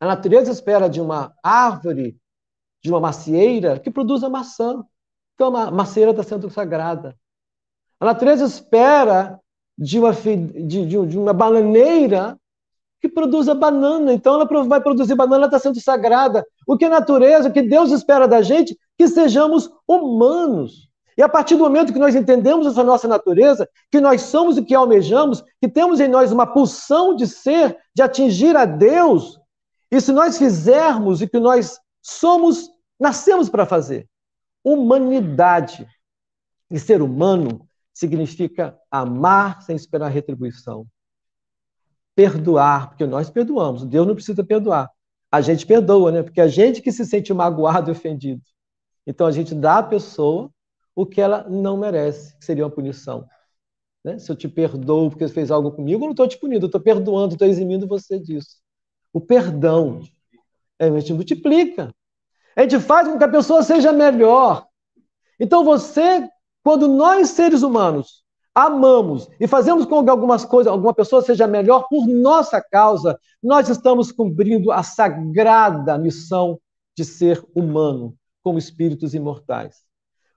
A 0.00 0.06
natureza 0.06 0.50
espera 0.50 0.88
de 0.88 1.00
uma 1.00 1.34
árvore 1.42 2.18
de 2.82 2.90
uma 2.90 3.00
macieira 3.00 3.78
que 3.78 3.90
produza 3.90 4.28
maçã. 4.28 4.84
Então, 5.34 5.54
a 5.56 5.70
macieira 5.70 6.10
está 6.10 6.22
sendo 6.22 6.50
sagrada. 6.50 7.16
A 7.98 8.04
natureza 8.04 8.44
espera 8.44 9.40
de 9.76 9.98
uma, 9.98 10.12
de, 10.12 10.86
de, 10.86 11.06
de 11.06 11.18
uma 11.18 11.32
bananeira 11.32 12.38
que 13.08 13.14
produza 13.14 13.54
banana. 13.54 14.12
Então, 14.12 14.34
ela 14.34 14.64
vai 14.64 14.80
produzir 14.80 15.14
banana, 15.14 15.36
ela 15.36 15.46
está 15.46 15.58
sendo 15.58 15.80
sagrada. 15.80 16.44
O 16.66 16.76
que 16.76 16.84
a 16.84 16.90
natureza, 16.90 17.48
o 17.48 17.52
que 17.52 17.62
Deus 17.62 17.90
espera 17.90 18.26
da 18.26 18.42
gente, 18.42 18.76
que 18.98 19.08
sejamos 19.08 19.70
humanos. 19.86 20.88
E 21.16 21.22
a 21.22 21.28
partir 21.28 21.54
do 21.54 21.64
momento 21.64 21.92
que 21.92 21.98
nós 21.98 22.14
entendemos 22.14 22.66
essa 22.66 22.82
nossa 22.82 23.06
natureza, 23.06 23.68
que 23.90 24.00
nós 24.00 24.22
somos 24.22 24.56
o 24.56 24.64
que 24.64 24.74
almejamos, 24.74 25.44
que 25.60 25.68
temos 25.68 26.00
em 26.00 26.08
nós 26.08 26.32
uma 26.32 26.46
pulsão 26.46 27.14
de 27.14 27.26
ser, 27.26 27.76
de 27.94 28.02
atingir 28.02 28.56
a 28.56 28.64
Deus, 28.64 29.38
e 29.90 30.00
se 30.00 30.12
nós 30.12 30.36
fizermos 30.36 31.20
o 31.20 31.28
que 31.28 31.38
nós 31.38 31.78
somos 32.02 32.74
Nascemos 32.98 33.48
para 33.48 33.66
fazer. 33.66 34.08
Humanidade. 34.62 35.86
E 36.70 36.78
ser 36.78 37.02
humano 37.02 37.68
significa 37.92 38.78
amar 38.90 39.62
sem 39.62 39.76
esperar 39.76 40.08
retribuição. 40.08 40.86
Perdoar, 42.14 42.90
porque 42.90 43.06
nós 43.06 43.28
perdoamos. 43.28 43.84
Deus 43.84 44.06
não 44.06 44.14
precisa 44.14 44.44
perdoar. 44.44 44.90
A 45.30 45.40
gente 45.40 45.66
perdoa, 45.66 46.12
né? 46.12 46.22
Porque 46.22 46.40
a 46.40 46.48
gente 46.48 46.80
que 46.80 46.92
se 46.92 47.04
sente 47.04 47.32
magoado 47.34 47.90
e 47.90 47.92
ofendido. 47.92 48.42
Então 49.06 49.26
a 49.26 49.32
gente 49.32 49.54
dá 49.54 49.78
à 49.78 49.82
pessoa 49.82 50.50
o 50.94 51.04
que 51.04 51.20
ela 51.20 51.48
não 51.48 51.76
merece, 51.76 52.36
que 52.38 52.44
seria 52.44 52.64
uma 52.64 52.70
punição. 52.70 53.28
Né? 54.04 54.18
Se 54.18 54.30
eu 54.30 54.36
te 54.36 54.48
perdoo 54.48 55.10
porque 55.10 55.26
você 55.26 55.34
fez 55.34 55.50
algo 55.50 55.72
comigo, 55.72 56.02
eu 56.02 56.06
não 56.06 56.12
estou 56.12 56.28
te 56.28 56.38
punindo, 56.38 56.64
eu 56.64 56.68
estou 56.68 56.80
perdoando, 56.80 57.34
estou 57.34 57.48
eximindo 57.48 57.86
você 57.86 58.18
disso. 58.18 58.58
O 59.12 59.20
perdão 59.20 60.02
é, 60.78 60.86
a 60.86 61.00
gente 61.00 61.12
multiplica. 61.12 61.94
A 62.56 62.62
gente 62.62 62.78
faz 62.80 63.08
com 63.08 63.18
que 63.18 63.24
a 63.24 63.28
pessoa 63.28 63.62
seja 63.62 63.92
melhor. 63.92 64.66
Então 65.38 65.64
você, 65.64 66.28
quando 66.62 66.86
nós 66.86 67.30
seres 67.30 67.62
humanos 67.62 68.23
amamos 68.54 69.28
e 69.40 69.48
fazemos 69.48 69.84
com 69.84 70.04
que 70.04 70.10
algumas 70.10 70.44
coisas, 70.44 70.72
alguma 70.72 70.94
pessoa 70.94 71.22
seja 71.22 71.46
melhor 71.46 71.88
por 71.88 72.06
nossa 72.06 72.62
causa, 72.62 73.18
nós 73.42 73.68
estamos 73.68 74.12
cumprindo 74.12 74.70
a 74.70 74.82
sagrada 74.82 75.98
missão 75.98 76.60
de 76.96 77.04
ser 77.04 77.44
humano 77.54 78.16
como 78.42 78.58
espíritos 78.58 79.14
imortais. 79.14 79.82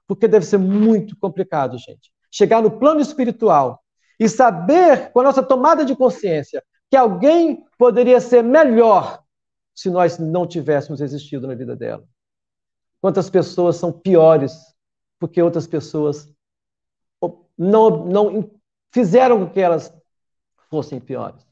Porque 0.08 0.28
deve 0.28 0.46
ser 0.46 0.58
muito 0.58 1.16
complicado, 1.20 1.78
gente, 1.78 2.12
chegar 2.32 2.62
no 2.62 2.72
plano 2.72 3.02
espiritual 3.02 3.84
e 4.20 4.28
saber, 4.28 5.12
com 5.12 5.20
a 5.20 5.24
nossa 5.24 5.44
tomada 5.44 5.86
de 5.86 5.96
consciência, 5.96 6.64
que 6.90 6.98
alguém 6.98 7.66
poderia 7.78 8.20
ser 8.20 8.42
melhor 8.42 9.22
se 9.76 9.90
nós 9.92 10.18
não 10.18 10.48
tivéssemos 10.48 11.02
existido 11.02 11.46
na 11.46 11.54
vida 11.54 11.76
dela. 11.76 12.04
Quantas 13.00 13.30
pessoas 13.30 13.76
são 13.76 13.92
piores 13.92 14.58
porque 15.20 15.42
outras 15.42 15.68
pessoas 15.68 16.28
não, 17.58 18.06
não 18.06 18.52
fizeram 18.92 19.46
com 19.46 19.52
que 19.52 19.60
elas 19.60 19.94
fossem 20.70 21.00
piores. 21.00 21.46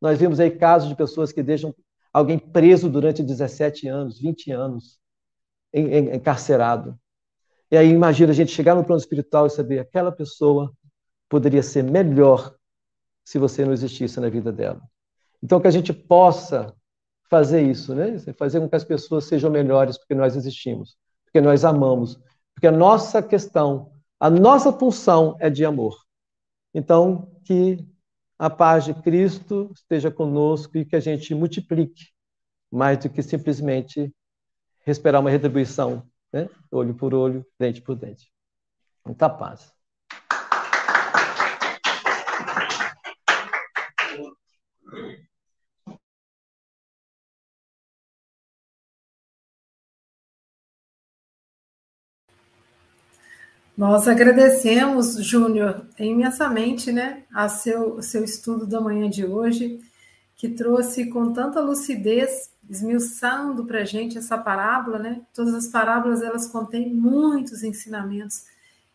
Nós 0.00 0.18
vimos 0.18 0.40
aí 0.40 0.50
casos 0.50 0.88
de 0.88 0.94
pessoas 0.94 1.32
que 1.32 1.42
deixam 1.42 1.74
alguém 2.12 2.38
preso 2.38 2.88
durante 2.88 3.22
17 3.22 3.88
anos, 3.88 4.18
20 4.18 4.50
anos, 4.50 4.98
encarcerado. 5.72 6.98
E 7.70 7.76
aí 7.76 7.90
imagina 7.90 8.32
a 8.32 8.34
gente 8.34 8.50
chegar 8.50 8.74
no 8.74 8.84
plano 8.84 9.00
espiritual 9.00 9.46
e 9.46 9.50
saber 9.50 9.78
aquela 9.78 10.10
pessoa 10.10 10.72
poderia 11.28 11.62
ser 11.62 11.84
melhor 11.84 12.54
se 13.24 13.38
você 13.38 13.64
não 13.64 13.72
existisse 13.72 14.18
na 14.18 14.28
vida 14.28 14.50
dela. 14.50 14.82
Então 15.42 15.60
que 15.60 15.68
a 15.68 15.70
gente 15.70 15.92
possa 15.92 16.74
fazer 17.30 17.62
isso, 17.62 17.94
né? 17.94 18.18
Fazer 18.36 18.58
com 18.58 18.68
que 18.68 18.74
as 18.74 18.82
pessoas 18.82 19.26
sejam 19.26 19.50
melhores 19.50 19.96
porque 19.96 20.14
nós 20.14 20.34
existimos, 20.34 20.96
porque 21.24 21.40
nós 21.40 21.64
amamos, 21.64 22.18
porque 22.52 22.66
a 22.66 22.72
nossa 22.72 23.22
questão, 23.22 23.92
a 24.20 24.30
nossa 24.30 24.72
função 24.72 25.36
é 25.40 25.50
de 25.50 25.64
amor. 25.64 25.96
Então, 26.72 27.32
que 27.44 27.84
a 28.38 28.48
paz 28.48 28.84
de 28.84 28.94
Cristo 28.94 29.70
esteja 29.74 30.10
conosco 30.10 30.78
e 30.78 30.84
que 30.84 30.94
a 30.94 31.00
gente 31.00 31.34
multiplique 31.34 32.10
mais 32.70 32.98
do 32.98 33.10
que 33.10 33.22
simplesmente 33.22 34.14
esperar 34.86 35.20
uma 35.20 35.30
retribuição 35.30 36.08
né? 36.32 36.48
Olho 36.70 36.94
por 36.94 37.14
olho, 37.14 37.44
dente 37.58 37.82
por 37.82 37.96
dente. 37.96 38.32
Muita 39.04 39.28
paz. 39.28 39.72
Nós 53.80 54.06
agradecemos, 54.06 55.14
Júnior, 55.24 55.86
imensamente, 55.98 56.92
né, 56.92 57.22
a 57.32 57.48
seu, 57.48 58.02
seu 58.02 58.22
estudo 58.22 58.66
da 58.66 58.78
manhã 58.78 59.08
de 59.08 59.24
hoje, 59.24 59.80
que 60.36 60.50
trouxe 60.50 61.06
com 61.06 61.32
tanta 61.32 61.62
lucidez, 61.62 62.50
esmiuçando 62.68 63.64
para 63.64 63.80
a 63.80 63.84
gente 63.86 64.18
essa 64.18 64.36
parábola, 64.36 64.98
né? 64.98 65.22
Todas 65.32 65.54
as 65.54 65.68
parábolas 65.68 66.20
elas 66.20 66.46
contêm 66.46 66.92
muitos 66.92 67.62
ensinamentos 67.62 68.44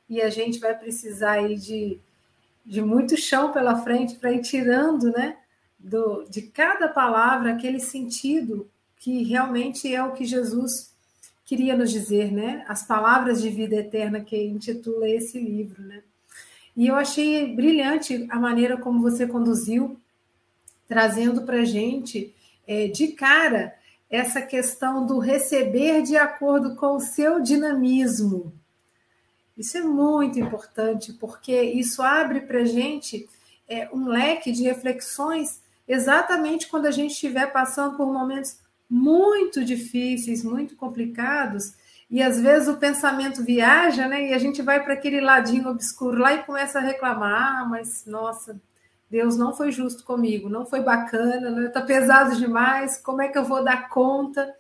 e 0.08 0.22
a 0.22 0.30
gente 0.30 0.60
vai 0.60 0.78
precisar 0.78 1.32
aí 1.32 1.56
de, 1.56 2.00
de 2.64 2.80
muito 2.80 3.18
chão 3.18 3.52
pela 3.52 3.82
frente 3.82 4.18
para 4.18 4.34
ir 4.34 4.44
tirando, 4.44 5.12
né, 5.12 5.36
do, 5.80 6.26
de 6.30 6.44
cada 6.44 6.88
palavra 6.90 7.54
aquele 7.54 7.80
sentido 7.80 8.70
que 8.98 9.24
realmente 9.24 9.92
é 9.92 10.04
o 10.04 10.14
que 10.14 10.26
Jesus 10.26 10.95
queria 11.46 11.78
nos 11.78 11.92
dizer, 11.92 12.32
né? 12.32 12.66
As 12.68 12.86
palavras 12.86 13.42
de 13.42 13.50
vida 13.50 13.76
eterna 13.76 14.20
que 14.20 14.36
intitula 14.36 15.08
esse 15.08 15.40
livro, 15.40 15.82
né? 15.84 16.02
E 16.76 16.88
eu 16.88 16.96
achei 16.96 17.56
brilhante 17.56 18.26
a 18.30 18.38
maneira 18.38 18.78
como 18.78 19.02
você 19.02 19.26
conduziu, 19.26 19.98
trazendo 20.88 21.44
para 21.44 21.64
gente 21.64 22.36
é, 22.68 22.88
de 22.88 23.10
cara 23.10 23.74
essa 24.10 24.42
questão 24.42 25.06
do 25.06 25.20
receber 25.20 26.02
de 26.02 26.18
acordo 26.18 26.76
com 26.76 26.96
o 26.96 27.00
seu 27.00 27.40
dinamismo. 27.40 28.54
Isso 29.58 29.78
é 29.78 29.82
muito 29.82 30.40
importante, 30.40 31.14
porque 31.14 31.62
isso 31.62 32.02
abre 32.02 32.42
para 32.42 32.66
gente 32.66 33.28
é, 33.68 33.90
um 33.94 34.08
leque 34.08 34.52
de 34.52 34.64
reflexões 34.64 35.62
exatamente 35.88 36.68
quando 36.68 36.88
a 36.88 36.92
gente 36.92 37.12
estiver 37.12 37.52
passando 37.52 37.96
por 37.96 38.12
momentos 38.12 38.58
muito 38.90 39.64
difíceis, 39.64 40.44
muito 40.44 40.76
complicados, 40.76 41.74
e 42.10 42.22
às 42.22 42.40
vezes 42.40 42.68
o 42.68 42.78
pensamento 42.78 43.44
viaja, 43.44 44.08
né? 44.08 44.30
E 44.30 44.34
a 44.34 44.38
gente 44.38 44.62
vai 44.62 44.84
para 44.84 44.94
aquele 44.94 45.20
ladinho 45.20 45.68
obscuro 45.70 46.20
lá 46.20 46.34
e 46.34 46.44
começa 46.44 46.80
a 46.80 46.82
reclamar: 46.82 47.62
ah, 47.62 47.66
mas 47.66 48.06
nossa, 48.06 48.60
Deus 49.10 49.38
não 49.38 49.54
foi 49.54 49.72
justo 49.72 50.04
comigo, 50.04 50.50
não 50.50 50.66
foi 50.66 50.82
bacana, 50.82 51.50
né? 51.50 51.70
tá 51.70 51.82
pesado 51.82 52.36
demais, 52.36 52.98
como 52.98 53.22
é 53.22 53.28
que 53.28 53.38
eu 53.38 53.44
vou 53.44 53.64
dar 53.64 53.90
conta? 53.90 54.54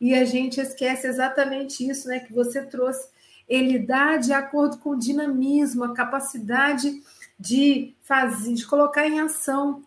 E 0.00 0.14
a 0.14 0.24
gente 0.24 0.60
esquece 0.60 1.06
exatamente 1.06 1.86
isso, 1.88 2.08
né? 2.08 2.20
Que 2.20 2.32
você 2.32 2.62
trouxe. 2.62 3.08
Ele 3.48 3.78
dá 3.78 4.16
de 4.16 4.32
acordo 4.32 4.78
com 4.78 4.90
o 4.90 4.98
dinamismo, 4.98 5.84
a 5.84 5.94
capacidade 5.94 7.02
de 7.38 7.94
fazer, 8.02 8.54
de 8.54 8.66
colocar 8.66 9.06
em 9.06 9.20
ação. 9.20 9.82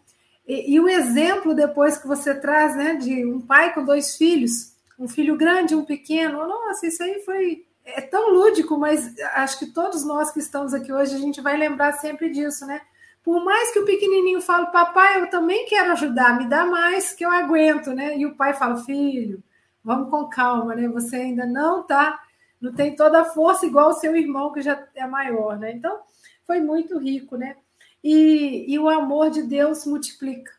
E, 0.48 0.76
e, 0.76 0.80
o 0.80 0.90
exemplo 0.90 1.56
depois 1.56 1.98
que 1.98 2.08
você 2.08 2.36
traz, 2.36 2.76
né, 2.76 2.96
de 2.96 3.26
um 3.26 3.40
pai 3.40 3.74
com 3.74 3.84
dois 3.84 4.18
filhos, 4.18 4.74
um 5.00 5.08
filho 5.08 5.38
grande, 5.38 5.76
um 5.76 5.86
pequeno, 5.86 6.46
nossa, 6.48 6.86
isso 6.86 7.02
aí 7.02 7.22
foi 7.24 7.66
é 7.86 8.02
tão 8.02 8.34
lúdico, 8.34 8.78
mas 8.78 9.14
acho 9.36 9.60
que 9.60 9.68
todos 9.68 10.06
nós 10.06 10.32
que 10.32 10.40
estamos 10.40 10.74
aqui 10.74 10.92
hoje 10.92 11.16
a 11.16 11.20
gente 11.20 11.42
vai 11.42 11.58
lembrar 11.58 11.94
sempre 11.94 12.30
disso, 12.30 12.66
né? 12.66 12.82
Por 13.22 13.44
mais 13.44 13.72
que 13.72 13.80
o 13.80 13.86
pequenininho 13.86 14.42
fale, 14.42 14.68
papai, 14.68 15.22
eu 15.22 15.30
também 15.30 15.66
quero 15.66 15.92
ajudar, 15.92 16.38
me 16.38 16.48
dá 16.48 16.66
mais 16.66 17.14
que 17.14 17.26
eu 17.26 17.32
aguento, 17.32 17.94
né? 17.94 18.18
E 18.18 18.26
o 18.26 18.36
pai 18.36 18.54
fala, 18.54 18.78
filho, 18.84 19.42
vamos 19.84 20.10
com 20.10 20.28
calma, 20.28 20.76
né? 20.76 20.88
Você 20.90 21.18
ainda 21.18 21.46
não 21.46 21.84
tá, 21.84 22.22
não 22.60 22.74
tem 22.74 22.96
toda 22.96 23.22
a 23.22 23.26
força 23.26 23.66
igual 23.66 23.90
o 23.90 23.94
seu 23.94 24.16
irmão 24.16 24.52
que 24.52 24.62
já 24.62 24.88
é 24.96 25.06
maior, 25.08 25.58
né? 25.58 25.72
Então, 25.72 26.02
foi 26.46 26.60
muito 26.60 26.98
rico, 26.98 27.38
né? 27.38 27.56
E, 28.04 28.66
e 28.68 28.78
o 28.78 28.90
amor 28.90 29.30
de 29.30 29.44
Deus 29.44 29.86
multiplica. 29.86 30.52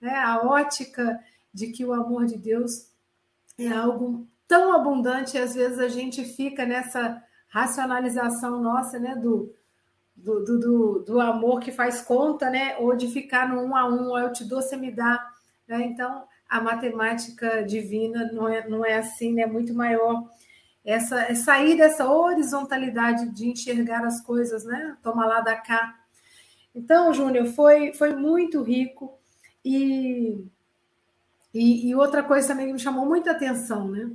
Né? 0.00 0.14
A 0.14 0.42
ótica 0.46 1.20
de 1.52 1.68
que 1.68 1.84
o 1.84 1.92
amor 1.92 2.26
de 2.26 2.36
Deus 2.36 2.90
é 3.58 3.68
algo 3.68 4.26
tão 4.46 4.72
abundante, 4.72 5.36
e 5.36 5.40
às 5.40 5.54
vezes 5.54 5.78
a 5.78 5.88
gente 5.88 6.24
fica 6.24 6.64
nessa 6.64 7.22
racionalização 7.48 8.60
nossa, 8.60 8.98
né, 8.98 9.14
do, 9.16 9.52
do, 10.14 10.44
do, 10.44 11.04
do, 11.04 11.20
amor 11.20 11.60
que 11.60 11.72
faz 11.72 12.02
conta, 12.02 12.50
né, 12.50 12.76
ou 12.78 12.94
de 12.94 13.08
ficar 13.08 13.48
no 13.48 13.62
um 13.62 13.74
a 13.74 13.88
um, 13.88 14.16
eu 14.16 14.32
te 14.32 14.44
dou, 14.44 14.60
você 14.60 14.76
me 14.76 14.92
dá, 14.92 15.26
né, 15.66 15.82
então 15.86 16.24
a 16.48 16.60
matemática 16.60 17.64
divina 17.64 18.30
não 18.32 18.48
é, 18.48 18.68
não 18.68 18.84
é 18.84 18.98
assim, 18.98 19.32
né, 19.32 19.42
é 19.42 19.46
muito 19.46 19.74
maior, 19.74 20.22
essa, 20.84 21.22
é 21.22 21.34
sair 21.34 21.76
dessa 21.76 22.06
horizontalidade 22.08 23.30
de 23.30 23.48
enxergar 23.48 24.04
as 24.04 24.20
coisas, 24.20 24.64
né, 24.64 24.96
toma 25.02 25.26
lá 25.26 25.40
da 25.40 25.56
cá, 25.56 25.94
então, 26.76 27.14
Júnior, 27.14 27.46
foi, 27.46 27.94
foi 27.94 28.14
muito 28.14 28.62
rico. 28.62 29.18
E, 29.64 30.44
e, 31.54 31.88
e, 31.88 31.94
outra 31.94 32.22
coisa 32.22 32.48
também 32.48 32.66
que 32.66 32.74
me 32.74 32.78
chamou 32.78 33.06
muita 33.06 33.30
atenção, 33.30 33.88
né? 33.88 34.10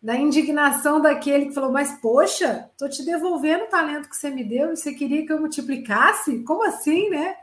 Da 0.00 0.14
indignação 0.16 1.00
daquele 1.00 1.46
que 1.46 1.54
falou: 1.54 1.72
Mas, 1.72 2.00
poxa, 2.00 2.70
estou 2.70 2.88
te 2.88 3.04
devolvendo 3.04 3.64
o 3.64 3.68
talento 3.68 4.08
que 4.08 4.16
você 4.16 4.30
me 4.30 4.44
deu 4.44 4.72
e 4.72 4.76
você 4.76 4.94
queria 4.94 5.26
que 5.26 5.32
eu 5.32 5.40
multiplicasse? 5.40 6.44
Como 6.44 6.62
assim, 6.62 7.10
né? 7.10 7.34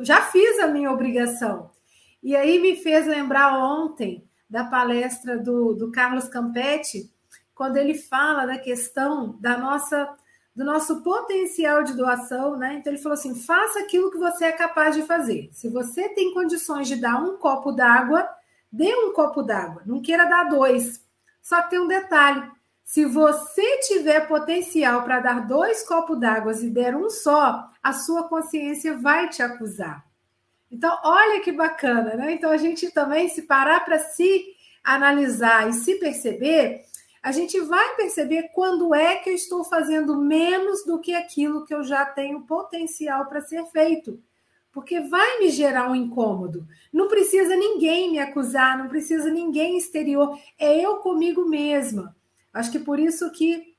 Já 0.00 0.22
fiz 0.22 0.58
a 0.58 0.68
minha 0.68 0.90
obrigação. 0.90 1.70
E 2.22 2.34
aí 2.34 2.58
me 2.58 2.76
fez 2.76 3.06
lembrar 3.06 3.58
ontem 3.58 4.26
da 4.48 4.64
palestra 4.64 5.36
do, 5.38 5.74
do 5.74 5.92
Carlos 5.92 6.28
Campetti, 6.28 7.12
quando 7.54 7.76
ele 7.76 7.94
fala 7.94 8.46
da 8.46 8.58
questão 8.58 9.36
da 9.38 9.58
nossa 9.58 10.16
do 10.54 10.64
nosso 10.64 11.02
potencial 11.02 11.82
de 11.82 11.94
doação, 11.94 12.56
né? 12.56 12.74
Então 12.74 12.92
ele 12.92 13.02
falou 13.02 13.14
assim: 13.14 13.34
faça 13.34 13.80
aquilo 13.80 14.10
que 14.10 14.18
você 14.18 14.46
é 14.46 14.52
capaz 14.52 14.94
de 14.94 15.02
fazer. 15.02 15.50
Se 15.52 15.68
você 15.68 16.08
tem 16.10 16.32
condições 16.32 16.86
de 16.86 16.96
dar 16.96 17.22
um 17.22 17.36
copo 17.36 17.72
d'água, 17.72 18.28
dê 18.70 18.94
um 18.94 19.12
copo 19.12 19.42
d'água. 19.42 19.82
Não 19.84 20.00
queira 20.00 20.24
dar 20.26 20.44
dois. 20.44 21.04
Só 21.42 21.60
que 21.62 21.70
tem 21.70 21.80
um 21.80 21.88
detalhe: 21.88 22.48
se 22.84 23.04
você 23.04 23.78
tiver 23.78 24.28
potencial 24.28 25.02
para 25.02 25.20
dar 25.20 25.46
dois 25.46 25.86
copos 25.86 26.18
d'água 26.20 26.52
e 26.52 26.70
der 26.70 26.94
um 26.94 27.10
só, 27.10 27.68
a 27.82 27.92
sua 27.92 28.28
consciência 28.28 28.96
vai 28.96 29.28
te 29.28 29.42
acusar. 29.42 30.04
Então, 30.70 30.96
olha 31.04 31.40
que 31.40 31.52
bacana, 31.52 32.14
né? 32.14 32.32
Então 32.32 32.50
a 32.50 32.56
gente 32.56 32.90
também 32.90 33.28
se 33.28 33.42
parar 33.42 33.84
para 33.84 33.98
se 33.98 34.54
analisar 34.82 35.68
e 35.68 35.72
se 35.72 35.94
perceber 35.96 36.84
a 37.24 37.32
gente 37.32 37.58
vai 37.58 37.96
perceber 37.96 38.50
quando 38.52 38.94
é 38.94 39.16
que 39.16 39.30
eu 39.30 39.34
estou 39.34 39.64
fazendo 39.64 40.14
menos 40.14 40.84
do 40.84 41.00
que 41.00 41.14
aquilo 41.14 41.64
que 41.64 41.74
eu 41.74 41.82
já 41.82 42.04
tenho 42.04 42.42
potencial 42.42 43.24
para 43.24 43.40
ser 43.40 43.64
feito. 43.68 44.22
Porque 44.70 45.00
vai 45.00 45.38
me 45.38 45.48
gerar 45.48 45.90
um 45.90 45.94
incômodo. 45.94 46.68
Não 46.92 47.08
precisa 47.08 47.56
ninguém 47.56 48.10
me 48.10 48.18
acusar, 48.18 48.76
não 48.76 48.88
precisa 48.88 49.30
ninguém 49.30 49.78
exterior. 49.78 50.38
É 50.58 50.78
eu 50.78 50.96
comigo 50.96 51.48
mesma. 51.48 52.14
Acho 52.52 52.70
que 52.70 52.78
por 52.78 52.98
isso 53.00 53.32
que 53.32 53.74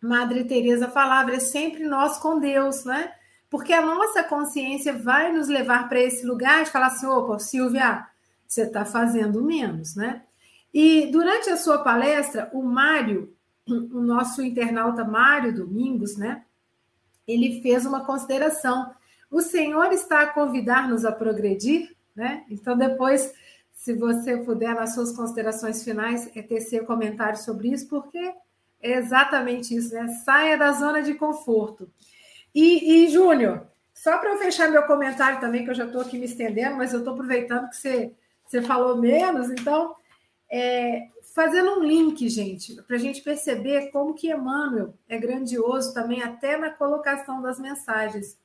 Madre 0.00 0.42
Teresa 0.42 0.88
falava, 0.88 1.30
é 1.30 1.38
sempre 1.38 1.84
nós 1.84 2.18
com 2.18 2.40
Deus, 2.40 2.84
né? 2.84 3.12
Porque 3.48 3.72
a 3.72 3.86
nossa 3.86 4.24
consciência 4.24 4.92
vai 4.92 5.30
nos 5.30 5.46
levar 5.46 5.88
para 5.88 6.00
esse 6.00 6.26
lugar 6.26 6.64
de 6.64 6.72
falar 6.72 6.88
assim, 6.88 7.06
opa, 7.06 7.38
Silvia, 7.38 8.04
você 8.48 8.62
está 8.62 8.84
fazendo 8.84 9.44
menos, 9.44 9.94
né? 9.94 10.24
E 10.72 11.06
durante 11.10 11.50
a 11.50 11.56
sua 11.56 11.78
palestra, 11.78 12.48
o 12.52 12.62
Mário, 12.62 13.34
o 13.66 14.00
nosso 14.00 14.42
internauta 14.42 15.04
Mário 15.04 15.54
Domingos, 15.54 16.16
né? 16.16 16.44
Ele 17.26 17.60
fez 17.60 17.84
uma 17.86 18.04
consideração. 18.04 18.92
O 19.30 19.40
Senhor 19.40 19.92
está 19.92 20.22
a 20.22 20.26
convidar-nos 20.26 21.04
a 21.04 21.12
progredir, 21.12 21.94
né? 22.14 22.44
Então, 22.48 22.76
depois, 22.76 23.32
se 23.72 23.94
você 23.94 24.36
puder, 24.38 24.74
nas 24.74 24.94
suas 24.94 25.12
considerações 25.12 25.82
finais, 25.82 26.30
é 26.36 26.42
tecer 26.42 26.84
comentário 26.84 27.38
sobre 27.38 27.68
isso, 27.68 27.88
porque 27.88 28.34
é 28.80 28.92
exatamente 28.92 29.74
isso, 29.74 29.94
né? 29.94 30.08
Saia 30.24 30.56
da 30.56 30.72
zona 30.72 31.02
de 31.02 31.14
conforto. 31.14 31.90
E, 32.54 33.04
e 33.04 33.08
Júnior, 33.08 33.66
só 33.94 34.18
para 34.18 34.30
eu 34.30 34.38
fechar 34.38 34.70
meu 34.70 34.82
comentário 34.84 35.40
também, 35.40 35.64
que 35.64 35.70
eu 35.70 35.74
já 35.74 35.84
estou 35.84 36.00
aqui 36.00 36.18
me 36.18 36.24
estendendo, 36.24 36.76
mas 36.76 36.92
eu 36.92 37.00
estou 37.00 37.14
aproveitando 37.14 37.68
que 37.68 37.76
você, 37.76 38.12
você 38.46 38.62
falou 38.62 38.96
menos, 38.96 39.50
então 39.50 39.94
é, 40.50 41.08
fazendo 41.34 41.78
um 41.78 41.84
link, 41.84 42.28
gente, 42.28 42.74
para 42.82 42.96
a 42.96 42.98
gente 42.98 43.22
perceber 43.22 43.90
como 43.92 44.14
que 44.14 44.30
Emmanuel 44.30 44.94
é 45.08 45.16
grandioso 45.16 45.94
também, 45.94 46.22
até 46.22 46.56
na 46.56 46.70
colocação 46.70 47.40
das 47.40 47.60
mensagens. 47.60 48.36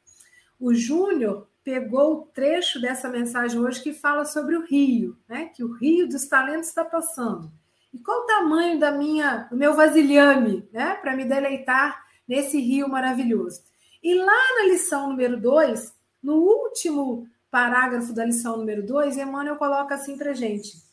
O 0.60 0.74
Júnior 0.74 1.48
pegou 1.64 2.14
o 2.14 2.22
trecho 2.28 2.80
dessa 2.80 3.10
mensagem 3.10 3.60
hoje 3.60 3.82
que 3.82 3.92
fala 3.92 4.24
sobre 4.24 4.56
o 4.56 4.64
rio, 4.64 5.18
né? 5.28 5.50
Que 5.54 5.64
o 5.64 5.74
rio 5.74 6.08
dos 6.08 6.28
talentos 6.28 6.70
está 6.70 6.86
passando. 6.86 7.52
E 7.92 7.98
qual 7.98 8.22
o 8.22 8.26
tamanho 8.26 8.80
da 8.80 8.92
minha, 8.92 9.48
do 9.50 9.58
meu 9.58 9.74
vasilhame, 9.74 10.70
né? 10.72 10.94
Para 10.96 11.16
me 11.16 11.26
deleitar 11.26 12.06
nesse 12.28 12.60
rio 12.60 12.88
maravilhoso. 12.88 13.64
E 14.04 14.14
lá 14.14 14.60
na 14.60 14.66
lição 14.68 15.10
número 15.10 15.42
2, 15.42 15.92
no 16.22 16.36
último 16.36 17.28
parágrafo 17.50 18.14
da 18.14 18.26
lição 18.26 18.58
número 18.58 18.86
2, 18.86 19.18
Emmanuel 19.18 19.56
coloca 19.56 19.96
assim 19.96 20.16
para 20.16 20.34
gente: 20.34 20.85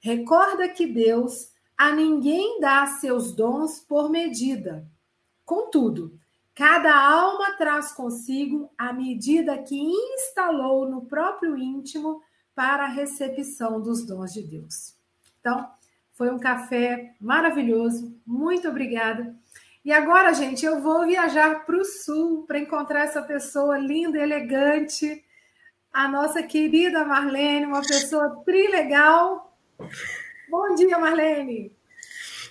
Recorda 0.00 0.68
que 0.68 0.86
Deus 0.86 1.52
A 1.78 1.92
ninguém 1.92 2.58
dá 2.58 2.86
seus 2.86 3.32
dons 3.32 3.80
por 3.80 4.10
medida. 4.10 4.88
Contudo, 5.44 6.18
cada 6.54 6.94
alma 6.96 7.52
traz 7.58 7.92
consigo 7.92 8.70
a 8.78 8.94
medida 8.94 9.58
que 9.58 9.78
instalou 9.78 10.88
no 10.88 11.04
próprio 11.04 11.58
íntimo 11.58 12.22
para 12.54 12.84
a 12.84 12.88
recepção 12.88 13.80
dos 13.80 14.06
dons 14.06 14.32
de 14.32 14.42
Deus. 14.42 14.96
Então, 15.38 15.68
foi 16.14 16.30
um 16.30 16.38
café 16.38 17.14
maravilhoso. 17.20 18.18
Muito 18.26 18.68
obrigada. 18.68 19.36
E 19.84 19.92
agora, 19.92 20.32
gente, 20.32 20.64
eu 20.64 20.80
vou 20.80 21.06
viajar 21.06 21.66
para 21.66 21.76
o 21.76 21.84
sul 21.84 22.44
para 22.46 22.58
encontrar 22.58 23.04
essa 23.04 23.22
pessoa 23.22 23.78
linda, 23.78 24.18
elegante, 24.18 25.22
a 25.92 26.08
nossa 26.08 26.42
querida 26.42 27.04
Marlene, 27.04 27.66
uma 27.66 27.82
pessoa 27.82 28.42
trilegal. 28.44 29.45
Bom 30.48 30.74
dia, 30.74 30.98
Marlene. 30.98 31.76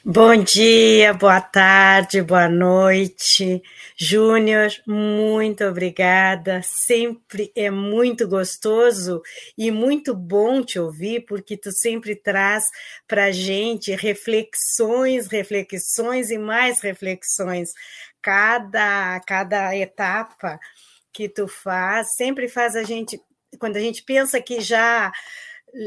Bom 0.07 0.36
dia, 0.43 1.15
boa 1.15 1.41
tarde, 1.41 2.21
boa 2.21 2.47
noite. 2.47 3.63
Júnior, 3.97 4.69
muito 4.86 5.63
obrigada. 5.63 6.61
Sempre 6.61 7.51
é 7.55 7.71
muito 7.71 8.28
gostoso 8.28 9.23
e 9.57 9.71
muito 9.71 10.13
bom 10.13 10.61
te 10.61 10.78
ouvir, 10.78 11.26
porque 11.26 11.57
tu 11.57 11.71
sempre 11.71 12.15
traz 12.15 12.65
para 13.07 13.26
a 13.26 13.32
gente 13.32 13.95
reflexões, 13.95 15.26
reflexões 15.26 16.30
e 16.30 16.38
mais 16.38 16.82
reflexões. 16.82 17.71
Cada, 18.21 19.19
cada 19.21 19.76
etapa 19.76 20.59
que 21.11 21.28
tu 21.28 21.47
faz 21.47 22.13
sempre 22.15 22.47
faz 22.47 22.76
a 22.76 22.84
gente, 22.84 23.19
quando 23.57 23.78
a 23.78 23.82
gente 23.82 24.03
pensa 24.03 24.39
que 24.39 24.61
já 24.61 25.11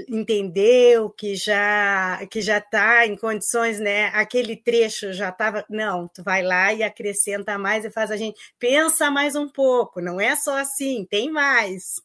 entendeu, 0.09 1.11
que 1.11 1.35
já 1.35 2.27
que 2.31 2.41
já 2.41 2.59
está 2.59 3.07
em 3.07 3.17
condições, 3.17 3.81
né? 3.81 4.07
Aquele 4.09 4.57
trecho 4.57 5.13
já 5.13 5.31
estava. 5.31 5.65
Não, 5.69 6.09
tu 6.09 6.23
vai 6.23 6.43
lá 6.43 6.73
e 6.73 6.83
acrescenta 6.83 7.59
mais 7.59 7.85
e 7.85 7.91
faz 7.91 8.11
a 8.11 8.17
gente 8.17 8.39
pensa 8.59 9.11
mais 9.11 9.35
um 9.35 9.49
pouco. 9.49 10.01
Não 10.01 10.21
é 10.21 10.37
só 10.37 10.57
assim, 10.59 11.07
tem 11.09 11.31
mais. 11.31 12.03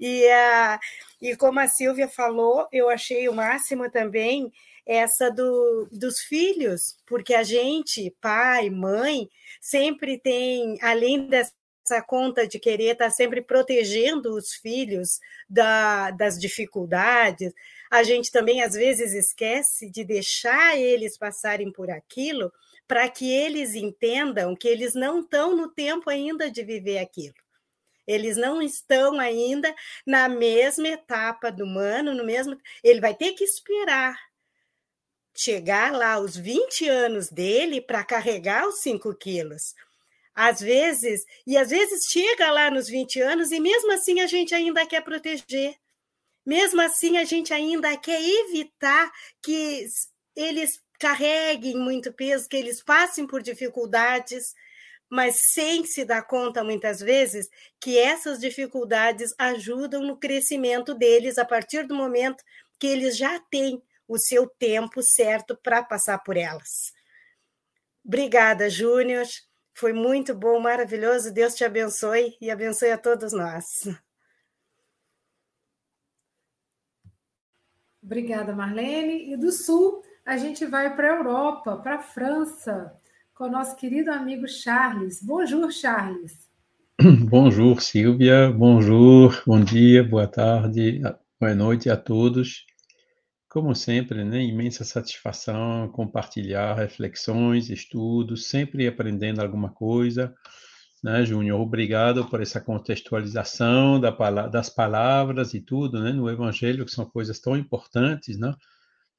E, 0.00 0.24
uh, 0.26 0.78
e 1.22 1.36
como 1.36 1.60
a 1.60 1.68
Silvia 1.68 2.08
falou, 2.08 2.66
eu 2.72 2.88
achei 2.90 3.28
o 3.28 3.34
máximo 3.34 3.88
também 3.90 4.52
essa 4.86 5.30
do, 5.30 5.88
dos 5.90 6.20
filhos, 6.20 6.96
porque 7.06 7.34
a 7.34 7.42
gente, 7.42 8.14
pai, 8.20 8.68
mãe, 8.68 9.30
sempre 9.60 10.18
tem, 10.18 10.78
além 10.82 11.26
dessa 11.26 11.52
essa 11.84 12.02
conta 12.02 12.48
de 12.48 12.58
querer 12.58 12.92
estar 12.92 13.06
tá 13.06 13.10
sempre 13.10 13.42
protegendo 13.42 14.34
os 14.34 14.54
filhos 14.54 15.20
da, 15.48 16.10
das 16.10 16.38
dificuldades, 16.38 17.52
a 17.90 18.02
gente 18.02 18.32
também 18.32 18.62
às 18.62 18.72
vezes 18.72 19.12
esquece 19.12 19.90
de 19.90 20.02
deixar 20.02 20.78
eles 20.78 21.18
passarem 21.18 21.70
por 21.70 21.90
aquilo 21.90 22.50
para 22.88 23.08
que 23.08 23.30
eles 23.30 23.74
entendam 23.74 24.56
que 24.56 24.66
eles 24.66 24.94
não 24.94 25.20
estão 25.20 25.54
no 25.54 25.68
tempo 25.68 26.08
ainda 26.08 26.50
de 26.50 26.62
viver 26.62 26.98
aquilo. 26.98 27.34
Eles 28.06 28.36
não 28.36 28.60
estão 28.60 29.18
ainda 29.18 29.74
na 30.06 30.28
mesma 30.28 30.88
etapa 30.88 31.50
do 31.50 31.64
humano, 31.64 32.14
no 32.14 32.24
mesmo. 32.24 32.58
Ele 32.82 33.00
vai 33.00 33.14
ter 33.14 33.32
que 33.32 33.44
esperar 33.44 34.18
chegar 35.36 35.92
lá 35.92 36.12
aos 36.12 36.36
20 36.36 36.88
anos 36.88 37.28
dele 37.28 37.80
para 37.80 38.04
carregar 38.04 38.68
os 38.68 38.80
5 38.82 39.12
quilos 39.16 39.74
às 40.34 40.60
vezes, 40.60 41.24
e 41.46 41.56
às 41.56 41.70
vezes 41.70 42.06
chega 42.10 42.50
lá 42.50 42.70
nos 42.70 42.88
20 42.88 43.20
anos 43.20 43.52
e 43.52 43.60
mesmo 43.60 43.92
assim 43.92 44.20
a 44.20 44.26
gente 44.26 44.54
ainda 44.54 44.84
quer 44.86 45.02
proteger. 45.02 45.76
Mesmo 46.44 46.80
assim 46.80 47.16
a 47.16 47.24
gente 47.24 47.54
ainda 47.54 47.96
quer 47.96 48.20
evitar 48.20 49.10
que 49.42 49.86
eles 50.36 50.82
carreguem 50.98 51.76
muito 51.76 52.12
peso, 52.12 52.48
que 52.48 52.56
eles 52.56 52.82
passem 52.82 53.26
por 53.26 53.42
dificuldades, 53.42 54.54
mas 55.08 55.52
sem 55.52 55.84
se 55.84 56.04
dar 56.04 56.22
conta 56.22 56.64
muitas 56.64 57.00
vezes 57.00 57.48
que 57.80 57.98
essas 57.98 58.40
dificuldades 58.40 59.32
ajudam 59.38 60.02
no 60.02 60.16
crescimento 60.16 60.94
deles 60.94 61.38
a 61.38 61.44
partir 61.44 61.86
do 61.86 61.94
momento 61.94 62.42
que 62.78 62.86
eles 62.86 63.16
já 63.16 63.38
têm 63.50 63.82
o 64.08 64.18
seu 64.18 64.48
tempo 64.48 65.02
certo 65.02 65.56
para 65.56 65.82
passar 65.82 66.18
por 66.18 66.36
elas. 66.36 66.92
Obrigada, 68.04 68.68
Júnior. 68.68 69.26
Foi 69.74 69.92
muito 69.92 70.34
bom, 70.34 70.60
maravilhoso. 70.60 71.34
Deus 71.34 71.54
te 71.54 71.64
abençoe 71.64 72.36
e 72.40 72.48
abençoe 72.48 72.92
a 72.92 72.98
todos 72.98 73.32
nós. 73.32 73.88
Obrigada, 78.00 78.54
Marlene. 78.54 79.32
E 79.32 79.36
do 79.36 79.50
Sul, 79.50 80.02
a 80.24 80.36
gente 80.36 80.64
vai 80.64 80.94
para 80.94 81.12
a 81.12 81.16
Europa, 81.16 81.76
para 81.78 81.96
a 81.96 82.02
França, 82.02 82.94
com 83.34 83.44
o 83.44 83.50
nosso 83.50 83.74
querido 83.74 84.12
amigo 84.12 84.46
Charles. 84.46 85.20
Bonjour, 85.20 85.70
Charles. 85.72 86.48
Bonjour, 87.28 87.82
Silvia. 87.82 88.52
Bonjour, 88.52 89.42
bom 89.44 89.62
dia, 89.62 90.04
boa 90.04 90.28
tarde, 90.28 91.02
boa 91.40 91.54
noite 91.54 91.90
a 91.90 91.96
todos. 91.96 92.64
Como 93.54 93.72
sempre, 93.72 94.24
né, 94.24 94.42
imensa 94.42 94.82
satisfação 94.82 95.88
compartilhar 95.90 96.74
reflexões, 96.74 97.70
estudos, 97.70 98.48
sempre 98.48 98.84
aprendendo 98.84 99.40
alguma 99.40 99.72
coisa. 99.72 100.34
Né, 101.04 101.24
Júnior, 101.24 101.60
obrigado 101.60 102.28
por 102.28 102.42
essa 102.42 102.60
contextualização 102.60 104.00
da, 104.00 104.10
das 104.48 104.68
palavras 104.68 105.54
e 105.54 105.60
tudo, 105.60 106.02
né, 106.02 106.10
no 106.10 106.28
Evangelho, 106.28 106.84
que 106.84 106.90
são 106.90 107.04
coisas 107.04 107.38
tão 107.38 107.56
importantes, 107.56 108.36
né? 108.36 108.52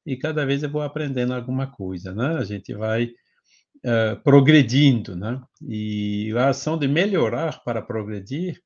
E 0.05 0.17
cada 0.17 0.45
vez 0.45 0.63
eu 0.63 0.69
vou 0.69 0.81
aprendendo 0.81 1.33
alguma 1.33 1.67
coisa, 1.67 2.13
né? 2.13 2.35
A 2.37 2.43
gente 2.43 2.73
vai 2.73 3.05
uh, 3.05 4.21
progredindo, 4.21 5.15
né? 5.15 5.41
E 5.65 6.33
a 6.35 6.49
ação 6.49 6.77
de 6.77 6.89
melhorar 6.89 7.63
para 7.63 7.81
progredir 7.81 8.61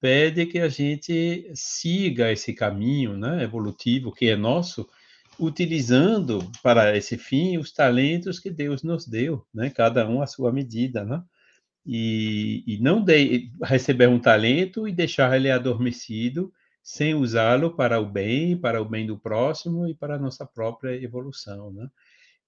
pede 0.00 0.46
que 0.46 0.60
a 0.60 0.68
gente 0.70 1.52
siga 1.54 2.32
esse 2.32 2.54
caminho, 2.54 3.18
né, 3.18 3.42
evolutivo 3.44 4.10
que 4.10 4.30
é 4.30 4.34
nosso, 4.34 4.88
utilizando 5.40 6.50
para 6.62 6.96
esse 6.96 7.16
fim 7.16 7.58
os 7.58 7.72
talentos 7.72 8.38
que 8.38 8.50
Deus 8.50 8.82
nos 8.82 9.06
deu, 9.06 9.46
né? 9.52 9.70
Cada 9.70 10.08
um 10.08 10.22
à 10.22 10.26
sua 10.26 10.52
medida, 10.52 11.04
né? 11.04 11.22
E, 11.84 12.62
e 12.66 12.78
não 12.80 13.02
de, 13.02 13.50
receber 13.62 14.08
um 14.08 14.18
talento 14.18 14.86
e 14.86 14.92
deixar 14.92 15.34
ele 15.34 15.50
adormecido 15.50 16.52
sem 16.82 17.14
usá-lo 17.14 17.74
para 17.74 17.98
o 18.00 18.06
bem, 18.06 18.56
para 18.56 18.80
o 18.82 18.84
bem 18.84 19.06
do 19.06 19.18
próximo 19.18 19.88
e 19.88 19.94
para 19.94 20.16
a 20.16 20.18
nossa 20.18 20.46
própria 20.46 20.94
evolução, 21.02 21.72
né? 21.72 21.88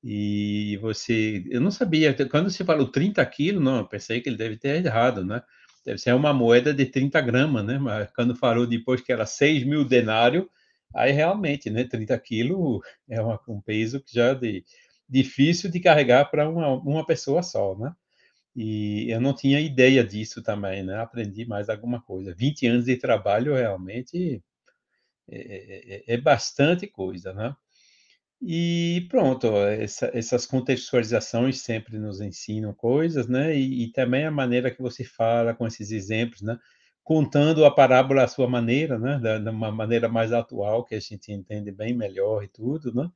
E 0.04 0.78
você, 0.82 1.44
eu 1.48 1.60
não 1.60 1.70
sabia, 1.70 2.14
quando 2.28 2.50
você 2.50 2.64
falou 2.64 2.88
30 2.88 3.24
quilos, 3.26 3.62
não, 3.62 3.78
eu 3.78 3.86
pensei 3.86 4.20
que 4.20 4.28
ele 4.28 4.36
deve 4.36 4.56
ter 4.56 4.84
errado, 4.84 5.24
né? 5.24 5.42
Deve 5.84 5.98
ser 5.98 6.14
uma 6.14 6.32
moeda 6.32 6.74
de 6.74 6.86
30 6.86 7.20
gramas, 7.20 7.64
né? 7.64 7.78
Mas 7.78 8.10
quando 8.12 8.34
falou 8.34 8.66
depois 8.66 9.00
que 9.00 9.12
era 9.12 9.24
6 9.26 9.64
mil 9.64 9.84
denários, 9.84 10.46
Aí 10.94 11.12
realmente, 11.12 11.70
né, 11.70 11.84
30 11.84 12.18
quilos 12.18 12.80
é 13.08 13.20
uma, 13.20 13.40
um 13.48 13.60
peso 13.60 14.00
que 14.00 14.14
já 14.14 14.28
é 14.28 14.34
de, 14.34 14.64
difícil 15.08 15.70
de 15.70 15.80
carregar 15.80 16.30
para 16.30 16.48
uma, 16.48 16.74
uma 16.74 17.06
pessoa 17.06 17.42
só, 17.42 17.76
né? 17.76 17.92
E 18.54 19.10
eu 19.10 19.20
não 19.20 19.34
tinha 19.34 19.60
ideia 19.60 20.04
disso 20.04 20.42
também, 20.42 20.82
né? 20.82 20.96
Aprendi 21.00 21.46
mais 21.46 21.68
alguma 21.70 22.02
coisa. 22.02 22.34
20 22.34 22.66
anos 22.66 22.84
de 22.86 22.96
trabalho 22.96 23.54
realmente 23.54 24.42
é, 25.30 26.04
é, 26.08 26.14
é 26.14 26.16
bastante 26.18 26.86
coisa, 26.86 27.32
né? 27.32 27.54
E 28.44 29.06
pronto, 29.08 29.46
essa, 29.68 30.10
essas 30.12 30.46
contextualizações 30.46 31.60
sempre 31.60 31.96
nos 31.98 32.20
ensinam 32.20 32.74
coisas, 32.74 33.28
né? 33.28 33.56
E, 33.56 33.84
e, 33.84 33.92
também 33.92 34.24
a 34.26 34.30
maneira 34.32 34.70
que 34.70 34.82
você 34.82 35.04
fala 35.04 35.54
com 35.54 35.66
esses 35.66 35.92
exemplos, 35.92 36.42
né? 36.42 36.58
Contando 37.04 37.64
a 37.64 37.70
parábola 37.70 38.24
à 38.24 38.28
sua 38.28 38.48
maneira, 38.48 38.98
né, 38.98 39.18
de 39.18 39.50
uma 39.50 39.70
maneira 39.72 40.08
mais 40.08 40.32
atual 40.32 40.84
que 40.84 40.94
a 40.94 41.00
gente 41.00 41.32
entende 41.32 41.72
bem 41.72 41.94
melhor 41.94 42.44
e 42.44 42.48
tudo, 42.48 42.94
né? 42.94 43.10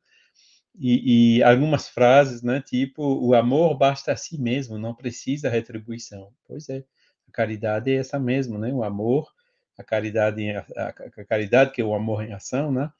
E, 0.78 1.38
e, 1.38 1.42
algumas 1.42 1.88
frases, 1.88 2.42
né, 2.42 2.60
tipo 2.60 3.02
o 3.02 3.34
amor 3.34 3.76
basta 3.78 4.12
a 4.12 4.16
si 4.16 4.38
mesmo, 4.38 4.78
não 4.78 4.94
precisa 4.94 5.48
retribuição. 5.48 6.30
Pois 6.46 6.68
é, 6.68 6.84
a 7.28 7.32
caridade 7.32 7.90
é 7.90 7.96
essa 7.96 8.18
mesmo, 8.18 8.58
né? 8.58 8.72
O 8.72 8.84
amor, 8.84 9.32
a 9.78 9.84
caridade, 9.84 10.50
a, 10.50 10.66
a 10.88 11.24
caridade 11.24 11.72
que 11.72 11.80
é 11.80 11.84
o 11.84 11.94
amor 11.94 12.22
em 12.24 12.32
ação, 12.32 12.70
né? 12.70 12.90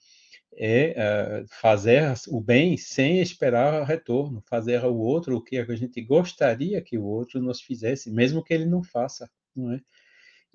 É 0.59 1.43
uh, 1.43 1.47
fazer 1.61 2.15
o 2.29 2.41
bem 2.41 2.79
sem 2.79 3.21
esperar 3.21 3.85
retorno, 3.85 4.43
fazer 4.49 4.83
ao 4.83 4.97
outro 4.97 5.37
o 5.37 5.43
que 5.43 5.59
a 5.59 5.77
gente 5.77 6.01
gostaria 6.01 6.81
que 6.81 6.97
o 6.97 7.05
outro 7.05 7.43
nos 7.43 7.61
fizesse, 7.61 8.11
mesmo 8.11 8.43
que 8.43 8.55
ele 8.55 8.65
não 8.65 8.83
faça, 8.83 9.29
não 9.55 9.73
é? 9.73 9.81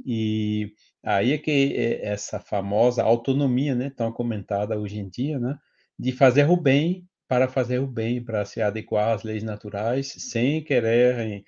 E 0.06 0.74
aí 1.04 1.34
é 1.34 1.38
que 1.38 1.52
é 1.78 2.06
essa 2.08 2.40
famosa 2.40 3.04
autonomia, 3.04 3.76
né, 3.76 3.90
tão 3.96 4.12
comentada 4.12 4.80
hoje 4.80 5.00
em 5.00 5.10
dia, 5.10 5.40
né, 5.40 5.58
de 6.00 6.12
fazer 6.12 6.50
o 6.50 6.58
bem 6.58 7.08
para 7.28 7.48
fazer 7.48 7.80
o 7.80 7.88
bem, 7.88 8.24
para 8.24 8.44
se 8.46 8.62
adequar 8.62 9.14
às 9.16 9.24
leis 9.24 9.44
naturais, 9.44 10.08
sem 10.18 10.64
querer, 10.64 11.20
em, 11.20 11.46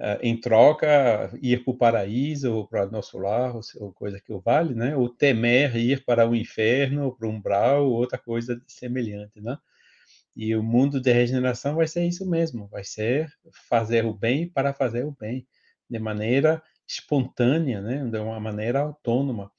eh, 0.00 0.18
em 0.22 0.40
troca, 0.40 1.30
ir 1.42 1.64
para 1.64 1.72
o 1.72 1.78
paraíso 1.78 2.52
ou 2.54 2.68
para 2.68 2.86
nosso 2.90 3.18
lar, 3.18 3.54
ou 3.80 3.92
coisa 3.94 4.20
que 4.20 4.32
o 4.32 4.40
vale, 4.40 4.74
né, 4.74 4.96
ou 4.96 5.08
temer 5.08 5.76
ir 5.76 6.04
para 6.04 6.28
o 6.28 6.36
inferno, 6.36 7.06
ou 7.06 7.16
para 7.16 7.28
o 7.28 7.30
umbral, 7.32 7.86
ou 7.86 7.92
outra 7.94 8.18
coisa 8.18 8.60
semelhante, 8.68 9.40
né. 9.40 9.58
E 10.36 10.54
o 10.56 10.62
mundo 10.62 11.00
de 11.00 11.12
regeneração 11.12 11.76
vai 11.76 11.86
ser 11.88 12.04
isso 12.06 12.28
mesmo, 12.28 12.68
vai 12.68 12.84
ser 12.84 13.28
fazer 13.68 14.04
o 14.06 14.14
bem 14.14 14.48
para 14.48 14.72
fazer 14.74 15.04
o 15.04 15.12
bem, 15.18 15.46
de 15.90 15.98
maneira 15.98 16.62
espontânea, 16.90 17.80
né? 17.80 18.04
de 18.04 18.18
uma 18.18 18.40
maneira 18.40 18.80
autônoma. 18.80 19.50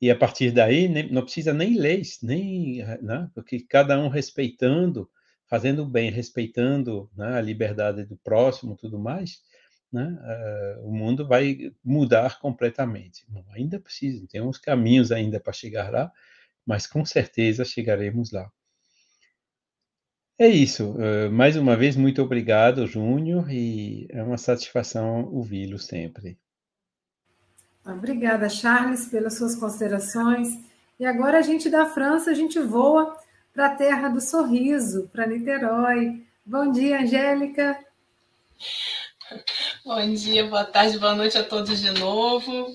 E 0.00 0.10
a 0.10 0.16
partir 0.16 0.50
daí 0.50 0.88
não 1.10 1.22
precisa 1.22 1.52
nem 1.52 1.78
leis, 1.78 2.18
nem, 2.22 2.78
né? 3.00 3.30
porque 3.34 3.60
cada 3.60 3.98
um 3.98 4.08
respeitando, 4.08 5.08
fazendo 5.48 5.82
o 5.82 5.88
bem, 5.88 6.10
respeitando 6.10 7.08
né? 7.16 7.36
a 7.36 7.40
liberdade 7.40 8.04
do 8.04 8.16
próximo, 8.16 8.76
tudo 8.76 8.98
mais, 8.98 9.40
né? 9.92 10.18
Uh, 10.80 10.88
o 10.88 10.92
mundo 10.92 11.28
vai 11.28 11.70
mudar 11.84 12.40
completamente. 12.40 13.24
Não, 13.28 13.44
ainda 13.52 13.78
precisa, 13.78 14.26
tem 14.26 14.40
uns 14.40 14.58
caminhos 14.58 15.12
ainda 15.12 15.38
para 15.38 15.52
chegar 15.52 15.92
lá, 15.92 16.10
mas 16.64 16.86
com 16.86 17.04
certeza 17.04 17.64
chegaremos 17.64 18.32
lá. 18.32 18.50
É 20.38 20.48
isso. 20.48 20.92
Uh, 20.92 21.30
mais 21.30 21.56
uma 21.56 21.76
vez, 21.76 21.94
muito 21.94 22.22
obrigado, 22.22 22.86
Júnior, 22.86 23.50
e 23.50 24.06
é 24.10 24.22
uma 24.22 24.38
satisfação 24.38 25.26
ouvi-lo 25.32 25.78
sempre. 25.78 26.38
Obrigada, 27.84 28.48
Charles, 28.48 29.06
pelas 29.06 29.36
suas 29.36 29.56
considerações. 29.56 30.58
E 31.00 31.04
agora 31.04 31.38
a 31.38 31.42
gente 31.42 31.68
da 31.68 31.86
França, 31.86 32.30
a 32.30 32.34
gente 32.34 32.60
voa 32.60 33.16
para 33.52 33.66
a 33.66 33.74
terra 33.74 34.08
do 34.08 34.20
sorriso, 34.20 35.08
para 35.12 35.26
Niterói. 35.26 36.24
Bom 36.46 36.70
dia, 36.70 37.00
Angélica. 37.00 37.76
Bom 39.84 40.14
dia, 40.14 40.46
boa 40.46 40.64
tarde, 40.64 40.98
boa 40.98 41.16
noite 41.16 41.36
a 41.36 41.42
todos 41.42 41.80
de 41.80 41.90
novo. 41.90 42.72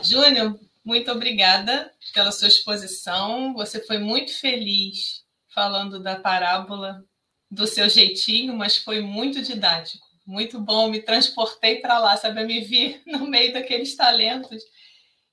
Júnior, 0.00 0.56
muito 0.84 1.10
obrigada 1.10 1.92
pela 2.14 2.30
sua 2.30 2.46
exposição. 2.46 3.52
Você 3.54 3.80
foi 3.84 3.98
muito 3.98 4.32
feliz 4.38 5.24
falando 5.52 5.98
da 5.98 6.14
parábola 6.20 7.04
do 7.50 7.66
seu 7.66 7.88
jeitinho, 7.88 8.56
mas 8.56 8.76
foi 8.76 9.00
muito 9.00 9.42
didático 9.42 10.09
muito 10.30 10.60
bom, 10.60 10.88
me 10.88 11.02
transportei 11.02 11.80
para 11.80 11.98
lá, 11.98 12.16
sabe? 12.16 12.44
Me 12.44 12.60
vi 12.60 13.02
no 13.06 13.26
meio 13.26 13.52
daqueles 13.52 13.96
talentos. 13.96 14.62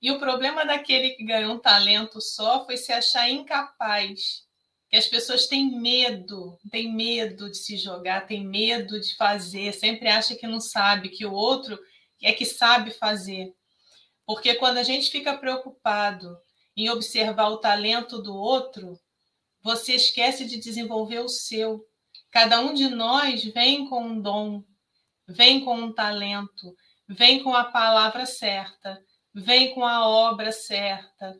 E 0.01 0.11
o 0.11 0.17
problema 0.17 0.65
daquele 0.65 1.11
que 1.11 1.23
ganhou 1.23 1.53
um 1.53 1.59
talento 1.59 2.19
só 2.19 2.65
foi 2.65 2.77
se 2.77 2.91
achar 2.91 3.29
incapaz. 3.29 4.45
Que 4.89 4.97
as 4.97 5.05
pessoas 5.05 5.47
têm 5.47 5.79
medo, 5.79 6.57
têm 6.71 6.91
medo 6.91 7.51
de 7.51 7.57
se 7.57 7.77
jogar, 7.77 8.25
têm 8.25 8.45
medo 8.45 8.99
de 8.99 9.15
fazer, 9.15 9.73
sempre 9.73 10.07
acha 10.07 10.35
que 10.35 10.47
não 10.47 10.61
sabe, 10.61 11.09
que 11.09 11.25
o 11.25 11.33
outro 11.33 11.77
é 12.23 12.31
que 12.31 12.45
sabe 12.45 12.91
fazer. 12.91 13.53
Porque 14.25 14.55
quando 14.55 14.77
a 14.77 14.83
gente 14.83 15.11
fica 15.11 15.37
preocupado 15.37 16.37
em 16.75 16.89
observar 16.89 17.49
o 17.49 17.57
talento 17.57 18.21
do 18.21 18.35
outro, 18.35 18.99
você 19.61 19.93
esquece 19.95 20.45
de 20.45 20.57
desenvolver 20.57 21.19
o 21.19 21.29
seu. 21.29 21.85
Cada 22.31 22.59
um 22.61 22.73
de 22.73 22.87
nós 22.89 23.43
vem 23.43 23.87
com 23.87 24.01
um 24.01 24.21
dom, 24.21 24.63
vem 25.27 25.63
com 25.65 25.75
um 25.75 25.93
talento, 25.93 26.75
vem 27.07 27.43
com 27.43 27.53
a 27.53 27.65
palavra 27.65 28.25
certa, 28.25 29.03
vem 29.33 29.73
com 29.73 29.85
a 29.85 30.07
obra 30.07 30.51
certa. 30.51 31.39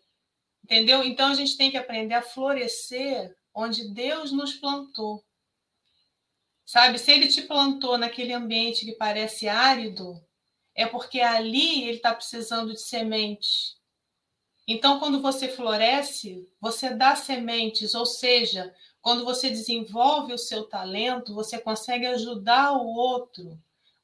Entendeu? 0.64 1.04
Então 1.04 1.32
a 1.32 1.34
gente 1.34 1.56
tem 1.56 1.72
que 1.72 1.78
aprender 1.78 2.16
a 2.16 2.22
florescer 2.22 3.34
onde 3.54 3.94
Deus 3.94 4.32
nos 4.32 4.54
plantou. 4.54 5.24
Sabe, 6.66 7.00
se 7.00 7.12
ele 7.12 7.30
te 7.30 7.44
plantou 7.44 7.98
naquele 7.98 8.34
ambiente 8.34 8.86
que 8.86 8.92
parece 8.92 9.48
árido, 9.48 10.22
é 10.76 10.86
porque 10.86 11.22
ali 11.22 11.84
ele 11.84 11.98
está 11.98 12.14
precisando 12.14 12.74
de 12.74 12.82
sementes. 12.82 13.78
Então, 14.68 15.00
quando 15.00 15.22
você 15.22 15.48
floresce, 15.48 16.46
você 16.60 16.94
dá 16.94 17.16
sementes, 17.16 17.96
ou 17.96 18.06
seja, 18.06 18.76
quando 19.02 19.24
você 19.24 19.50
desenvolve 19.50 20.34
o 20.34 20.38
seu 20.38 20.66
talento, 20.66 21.34
você 21.34 21.58
consegue 21.58 22.06
ajudar 22.06 22.74
o 22.74 22.86
outro 22.86 23.58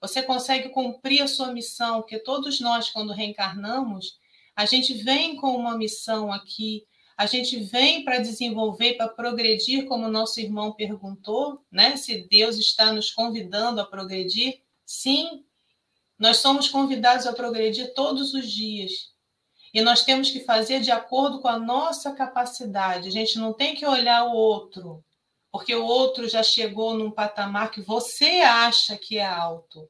você 0.03 0.21
consegue 0.21 0.67
cumprir 0.67 1.21
a 1.21 1.29
sua 1.29 1.53
missão, 1.53 2.01
porque 2.01 2.19
todos 2.19 2.59
nós, 2.59 2.89
quando 2.89 3.13
reencarnamos, 3.13 4.19
a 4.53 4.65
gente 4.65 4.93
vem 4.95 5.37
com 5.37 5.55
uma 5.55 5.77
missão 5.77 6.29
aqui, 6.29 6.85
a 7.15 7.25
gente 7.25 7.57
vem 7.61 8.03
para 8.03 8.19
desenvolver, 8.19 8.95
para 8.95 9.07
progredir, 9.07 9.85
como 9.85 10.05
o 10.05 10.11
nosso 10.11 10.41
irmão 10.41 10.73
perguntou, 10.73 11.63
né? 11.71 11.95
Se 11.95 12.27
Deus 12.27 12.57
está 12.57 12.91
nos 12.91 13.11
convidando 13.11 13.79
a 13.79 13.85
progredir. 13.85 14.61
Sim, 14.85 15.45
nós 16.19 16.39
somos 16.39 16.67
convidados 16.67 17.25
a 17.25 17.31
progredir 17.31 17.93
todos 17.93 18.33
os 18.33 18.51
dias. 18.51 18.91
E 19.73 19.79
nós 19.79 20.03
temos 20.03 20.29
que 20.29 20.41
fazer 20.41 20.81
de 20.81 20.91
acordo 20.91 21.39
com 21.39 21.47
a 21.47 21.57
nossa 21.57 22.11
capacidade. 22.11 23.07
A 23.07 23.11
gente 23.11 23.39
não 23.39 23.53
tem 23.53 23.73
que 23.73 23.85
olhar 23.85 24.25
o 24.25 24.33
outro, 24.33 25.01
porque 25.49 25.73
o 25.73 25.85
outro 25.85 26.27
já 26.27 26.43
chegou 26.43 26.93
num 26.93 27.09
patamar 27.09 27.71
que 27.71 27.81
você 27.81 28.41
acha 28.41 28.97
que 28.97 29.17
é 29.17 29.25
alto. 29.25 29.89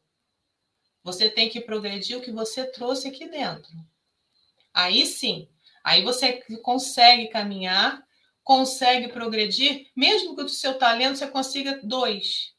Você 1.03 1.29
tem 1.29 1.49
que 1.49 1.59
progredir 1.59 2.17
o 2.17 2.21
que 2.21 2.31
você 2.31 2.65
trouxe 2.71 3.07
aqui 3.07 3.27
dentro. 3.27 3.71
Aí 4.73 5.05
sim, 5.05 5.49
aí 5.83 6.01
você 6.01 6.41
consegue 6.61 7.27
caminhar, 7.27 8.01
consegue 8.43 9.09
progredir, 9.09 9.91
mesmo 9.95 10.35
que 10.35 10.43
o 10.43 10.49
seu 10.49 10.77
talento 10.77 11.17
você 11.17 11.27
consiga 11.27 11.79
dois. 11.83 12.53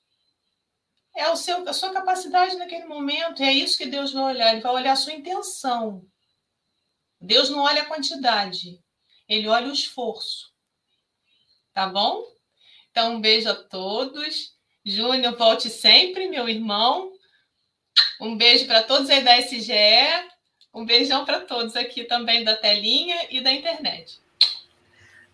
É 1.16 1.28
o 1.30 1.36
seu, 1.36 1.68
a 1.68 1.72
sua 1.72 1.92
capacidade 1.92 2.56
naquele 2.56 2.86
momento, 2.86 3.42
é 3.42 3.52
isso 3.52 3.78
que 3.78 3.86
Deus 3.86 4.12
vai 4.12 4.34
olhar, 4.34 4.52
ele 4.52 4.60
vai 4.60 4.72
olhar 4.72 4.92
a 4.92 4.96
sua 4.96 5.12
intenção. 5.12 6.04
Deus 7.20 7.48
não 7.48 7.60
olha 7.60 7.82
a 7.82 7.86
quantidade, 7.86 8.80
ele 9.28 9.48
olha 9.48 9.68
o 9.68 9.72
esforço. 9.72 10.52
Tá 11.72 11.88
bom? 11.88 12.22
Então, 12.90 13.14
um 13.14 13.20
beijo 13.20 13.48
a 13.48 13.54
todos. 13.54 14.54
Júnior, 14.84 15.36
volte 15.36 15.70
sempre, 15.70 16.28
meu 16.28 16.48
irmão. 16.48 17.13
Um 18.20 18.36
beijo 18.36 18.66
para 18.66 18.82
todos 18.82 19.10
aí 19.10 19.22
da 19.22 19.38
SGE. 19.40 20.34
Um 20.74 20.84
beijão 20.84 21.24
para 21.24 21.40
todos 21.40 21.76
aqui 21.76 22.04
também 22.04 22.42
da 22.42 22.56
telinha 22.56 23.16
e 23.30 23.40
da 23.40 23.52
internet. 23.52 24.18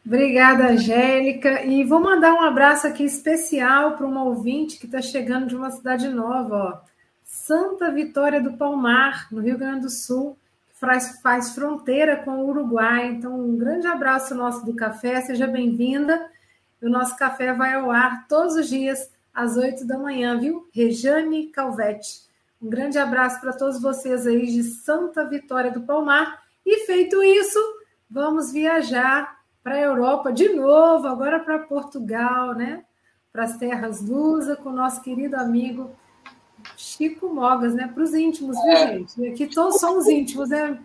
Obrigada, 0.04 0.68
Angélica. 0.68 1.64
E 1.64 1.84
vou 1.84 2.00
mandar 2.00 2.34
um 2.34 2.40
abraço 2.40 2.86
aqui 2.86 3.04
especial 3.04 3.96
para 3.96 4.06
uma 4.06 4.24
ouvinte 4.24 4.78
que 4.78 4.86
está 4.86 5.00
chegando 5.00 5.46
de 5.46 5.56
uma 5.56 5.70
cidade 5.70 6.08
nova, 6.08 6.56
ó. 6.56 6.90
Santa 7.24 7.90
Vitória 7.90 8.40
do 8.40 8.54
Palmar, 8.54 9.28
no 9.30 9.40
Rio 9.40 9.56
Grande 9.56 9.82
do 9.82 9.90
Sul, 9.90 10.36
que 10.68 10.80
faz, 10.80 11.20
faz 11.20 11.54
fronteira 11.54 12.16
com 12.16 12.32
o 12.32 12.48
Uruguai. 12.48 13.06
Então, 13.06 13.38
um 13.38 13.56
grande 13.56 13.86
abraço 13.86 14.34
nosso 14.34 14.64
do 14.64 14.74
café, 14.74 15.20
seja 15.20 15.46
bem-vinda. 15.46 16.28
O 16.82 16.88
nosso 16.88 17.16
café 17.16 17.52
vai 17.52 17.74
ao 17.74 17.90
ar 17.90 18.26
todos 18.26 18.56
os 18.56 18.68
dias, 18.68 19.10
às 19.32 19.56
oito 19.56 19.86
da 19.86 19.96
manhã, 19.96 20.38
viu? 20.38 20.68
Rejane 20.72 21.46
Calvete. 21.48 22.29
Um 22.60 22.68
grande 22.68 22.98
abraço 22.98 23.40
para 23.40 23.54
todos 23.54 23.80
vocês 23.80 24.26
aí 24.26 24.46
de 24.46 24.62
Santa 24.62 25.24
Vitória 25.24 25.70
do 25.70 25.80
Palmar. 25.80 26.42
E 26.64 26.84
feito 26.84 27.22
isso, 27.22 27.58
vamos 28.08 28.52
viajar 28.52 29.38
para 29.62 29.76
a 29.76 29.80
Europa 29.80 30.30
de 30.30 30.50
novo, 30.50 31.06
agora 31.06 31.40
para 31.40 31.60
Portugal, 31.60 32.54
né? 32.54 32.84
Para 33.32 33.44
as 33.44 33.56
terras 33.56 34.02
lusa, 34.02 34.56
com 34.56 34.68
o 34.68 34.74
nosso 34.74 35.00
querido 35.00 35.36
amigo 35.36 35.90
Chico 36.76 37.28
Mogas, 37.32 37.74
né? 37.74 37.90
Para 37.92 38.02
os 38.02 38.12
íntimos, 38.12 38.56
viu, 38.62 38.72
é. 38.72 38.98
gente? 38.98 39.26
Aqui 39.28 39.46
todos 39.46 39.80
somos 39.80 40.06
íntimos, 40.06 40.50
né? 40.50 40.78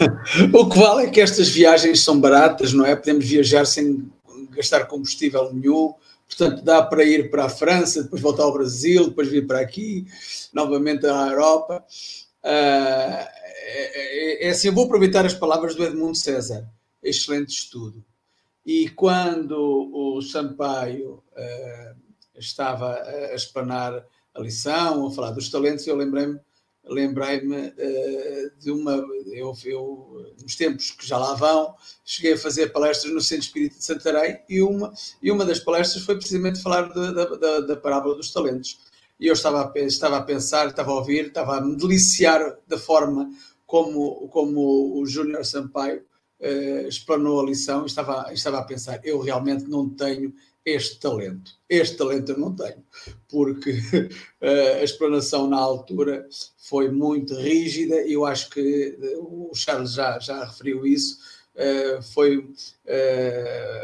o 0.52 0.68
que 0.68 0.78
vale 0.78 1.06
é 1.06 1.10
que 1.10 1.20
estas 1.20 1.48
viagens 1.48 2.04
são 2.04 2.20
baratas, 2.20 2.74
não 2.74 2.84
é? 2.84 2.94
Podemos 2.94 3.24
viajar 3.26 3.64
sem 3.64 4.10
gastar 4.50 4.84
combustível 4.84 5.50
nenhum, 5.52 5.94
Portanto, 6.36 6.62
dá 6.62 6.82
para 6.82 7.04
ir 7.04 7.30
para 7.30 7.44
a 7.44 7.50
França, 7.50 8.02
depois 8.02 8.22
voltar 8.22 8.44
ao 8.44 8.52
Brasil, 8.52 9.08
depois 9.08 9.28
vir 9.28 9.46
para 9.46 9.60
aqui, 9.60 10.06
novamente 10.52 11.06
à 11.06 11.28
Europa. 11.28 11.84
Uh, 12.42 13.28
é, 13.64 14.46
é, 14.46 14.50
assim, 14.50 14.68
eu 14.68 14.74
vou 14.74 14.86
aproveitar 14.86 15.26
as 15.26 15.34
palavras 15.34 15.74
do 15.74 15.84
Edmundo 15.84 16.16
César. 16.16 16.66
Excelente 17.02 17.50
estudo. 17.50 18.02
E 18.64 18.88
quando 18.90 19.90
o 19.92 20.22
Sampaio 20.22 21.22
uh, 21.36 21.96
estava 22.34 22.94
a 22.94 23.34
explanar 23.34 24.04
a 24.34 24.40
lição, 24.40 25.06
a 25.06 25.10
falar 25.10 25.32
dos 25.32 25.50
talentos, 25.50 25.86
eu 25.86 25.96
lembrei-me 25.96 26.40
lembrei-me 26.84 27.68
uh, 27.68 28.58
de 28.58 28.70
uma. 28.70 28.92
Eu, 29.26 29.54
eu, 29.64 30.34
nos 30.42 30.56
tempos 30.56 30.90
que 30.90 31.06
já 31.06 31.18
lá 31.18 31.34
vão, 31.34 31.74
cheguei 32.04 32.34
a 32.34 32.38
fazer 32.38 32.72
palestras 32.72 33.12
no 33.12 33.20
Centro 33.20 33.44
Espírita 33.44 33.78
de 33.78 33.84
Santarém 33.84 34.40
e 34.48 34.60
uma, 34.62 34.92
e 35.22 35.30
uma 35.30 35.44
das 35.44 35.60
palestras 35.60 36.04
foi 36.04 36.16
precisamente 36.16 36.60
falar 36.60 36.92
da, 36.92 37.24
da, 37.24 37.60
da 37.60 37.76
parábola 37.76 38.16
dos 38.16 38.32
talentos. 38.32 38.80
E 39.18 39.26
eu 39.26 39.34
estava 39.34 39.72
a, 39.72 39.78
estava 39.80 40.16
a 40.16 40.22
pensar, 40.22 40.66
estava 40.66 40.90
a 40.90 40.94
ouvir, 40.94 41.26
estava 41.26 41.56
a 41.56 41.60
me 41.60 41.76
deliciar 41.76 42.58
da 42.66 42.78
forma 42.78 43.30
como, 43.64 44.28
como 44.28 45.00
o 45.00 45.06
Júnior 45.06 45.44
Sampaio 45.44 46.04
uh, 46.40 46.88
explanou 46.88 47.40
a 47.40 47.44
lição, 47.44 47.86
estava, 47.86 48.32
estava 48.32 48.58
a 48.58 48.64
pensar, 48.64 49.00
eu 49.04 49.20
realmente 49.20 49.64
não 49.68 49.88
tenho 49.88 50.34
este 50.64 50.98
talento. 51.00 51.52
Este 51.68 51.96
talento 51.96 52.32
eu 52.32 52.38
não 52.38 52.54
tenho, 52.54 52.82
porque 53.28 53.72
uh, 54.40 54.78
a 54.80 54.82
explanação 54.82 55.48
na 55.48 55.58
altura 55.58 56.26
foi 56.56 56.90
muito 56.90 57.34
rígida 57.34 58.02
e 58.02 58.12
eu 58.12 58.24
acho 58.24 58.50
que 58.50 58.98
eh, 59.00 59.16
o 59.18 59.50
Charles 59.54 59.92
já, 59.92 60.18
já 60.18 60.44
referiu 60.44 60.86
isso. 60.86 61.18
Uh, 61.54 62.02
foi, 62.02 62.48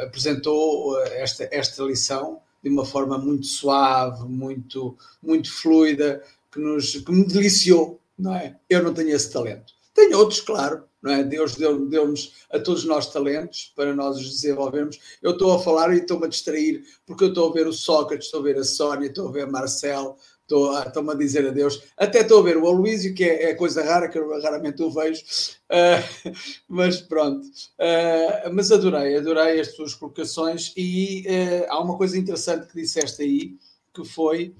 apresentou 0.02 0.98
esta, 1.06 1.48
esta 1.52 1.82
lição 1.82 2.40
de 2.62 2.70
uma 2.70 2.84
forma 2.84 3.18
muito 3.18 3.46
suave, 3.46 4.24
muito, 4.24 4.96
muito 5.22 5.52
fluida, 5.52 6.22
que, 6.50 6.58
nos, 6.58 6.96
que 6.96 7.12
me 7.12 7.26
deliciou, 7.26 8.00
não 8.18 8.34
é? 8.34 8.56
Eu 8.68 8.82
não 8.82 8.94
tenho 8.94 9.10
esse 9.10 9.30
talento. 9.30 9.74
Tenho 9.94 10.18
outros, 10.18 10.40
claro, 10.40 10.84
é? 11.06 11.22
Deus 11.22 11.54
deu-nos 11.54 11.88
deu 11.88 12.14
a 12.50 12.58
todos 12.58 12.84
nós 12.84 13.12
talentos 13.12 13.72
para 13.76 13.94
nós 13.94 14.16
os 14.16 14.30
desenvolvermos. 14.30 14.98
Eu 15.22 15.32
estou 15.32 15.52
a 15.52 15.58
falar 15.58 15.94
e 15.94 15.98
estou-me 15.98 16.26
a 16.26 16.28
distrair 16.28 16.84
porque 17.06 17.24
eu 17.24 17.28
estou 17.28 17.50
a 17.50 17.52
ver 17.52 17.66
o 17.66 17.72
Sócrates, 17.72 18.26
estou 18.26 18.40
a 18.40 18.44
ver 18.44 18.58
a 18.58 18.64
Sónia, 18.64 19.06
estou 19.06 19.28
a 19.28 19.32
ver 19.32 19.42
a 19.42 19.46
Marcel, 19.46 20.16
estou-me 20.48 21.12
a 21.12 21.14
dizer 21.14 21.46
adeus. 21.46 21.82
Até 21.96 22.20
estou 22.20 22.40
a 22.40 22.42
ver 22.42 22.56
o 22.56 22.66
Aloísio, 22.66 23.14
que 23.14 23.24
é, 23.24 23.50
é 23.50 23.54
coisa 23.54 23.84
rara, 23.84 24.08
que 24.08 24.18
eu 24.18 24.28
raramente 24.40 24.82
o 24.82 24.90
vejo. 24.90 25.22
Uh, 25.70 26.32
mas 26.68 27.00
pronto. 27.00 27.46
Uh, 27.46 28.52
mas 28.52 28.72
adorei, 28.72 29.16
adorei 29.16 29.60
as 29.60 29.72
tuas 29.72 29.94
colocações 29.94 30.72
e 30.76 31.24
uh, 31.28 31.66
há 31.68 31.80
uma 31.80 31.96
coisa 31.96 32.18
interessante 32.18 32.66
que 32.66 32.80
disseste 32.80 33.22
aí, 33.22 33.56
que 33.94 34.04
foi 34.04 34.54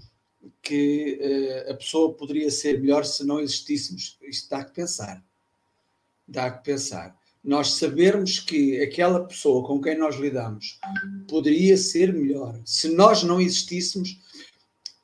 que 0.62 1.64
a 1.68 1.74
pessoa 1.74 2.14
poderia 2.14 2.50
ser 2.50 2.80
melhor 2.80 3.04
se 3.04 3.24
não 3.24 3.40
existíssemos. 3.40 4.18
Isto 4.22 4.50
dá 4.50 4.64
que 4.64 4.72
pensar. 4.72 5.22
Dá 6.28 6.50
que 6.50 6.62
pensar. 6.62 7.16
Nós 7.42 7.74
sabermos 7.74 8.38
que 8.38 8.80
aquela 8.82 9.24
pessoa 9.24 9.66
com 9.66 9.80
quem 9.80 9.96
nós 9.96 10.16
lidamos 10.16 10.78
poderia 11.26 11.76
ser 11.76 12.12
melhor 12.12 12.60
se 12.64 12.88
nós 12.88 13.22
não 13.22 13.40
existíssemos 13.40 14.18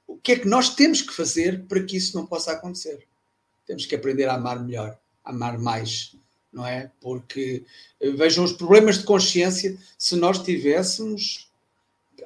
o 0.07 0.19
que 0.19 0.33
é 0.33 0.39
que 0.39 0.49
nós 0.49 0.75
temos 0.75 1.01
que 1.03 1.13
fazer 1.13 1.65
para 1.65 1.83
que 1.83 1.97
isso 1.97 2.17
não 2.17 2.27
possa 2.27 2.53
acontecer? 2.53 3.07
Temos 3.67 3.87
que 3.87 3.95
aprender 3.95 4.27
a 4.27 4.35
amar 4.35 4.63
melhor, 4.63 4.99
a 5.25 5.31
amar 5.31 5.59
mais, 5.59 6.15
não 6.53 6.67
é? 6.67 6.91
Porque 7.01 7.65
eh, 8.01 8.11
vejam 8.11 8.45
os 8.45 8.53
problemas 8.53 8.99
de 8.99 9.05
consciência, 9.05 9.77
se 9.99 10.17
nós 10.17 10.43
tivéssemos, 10.43 11.51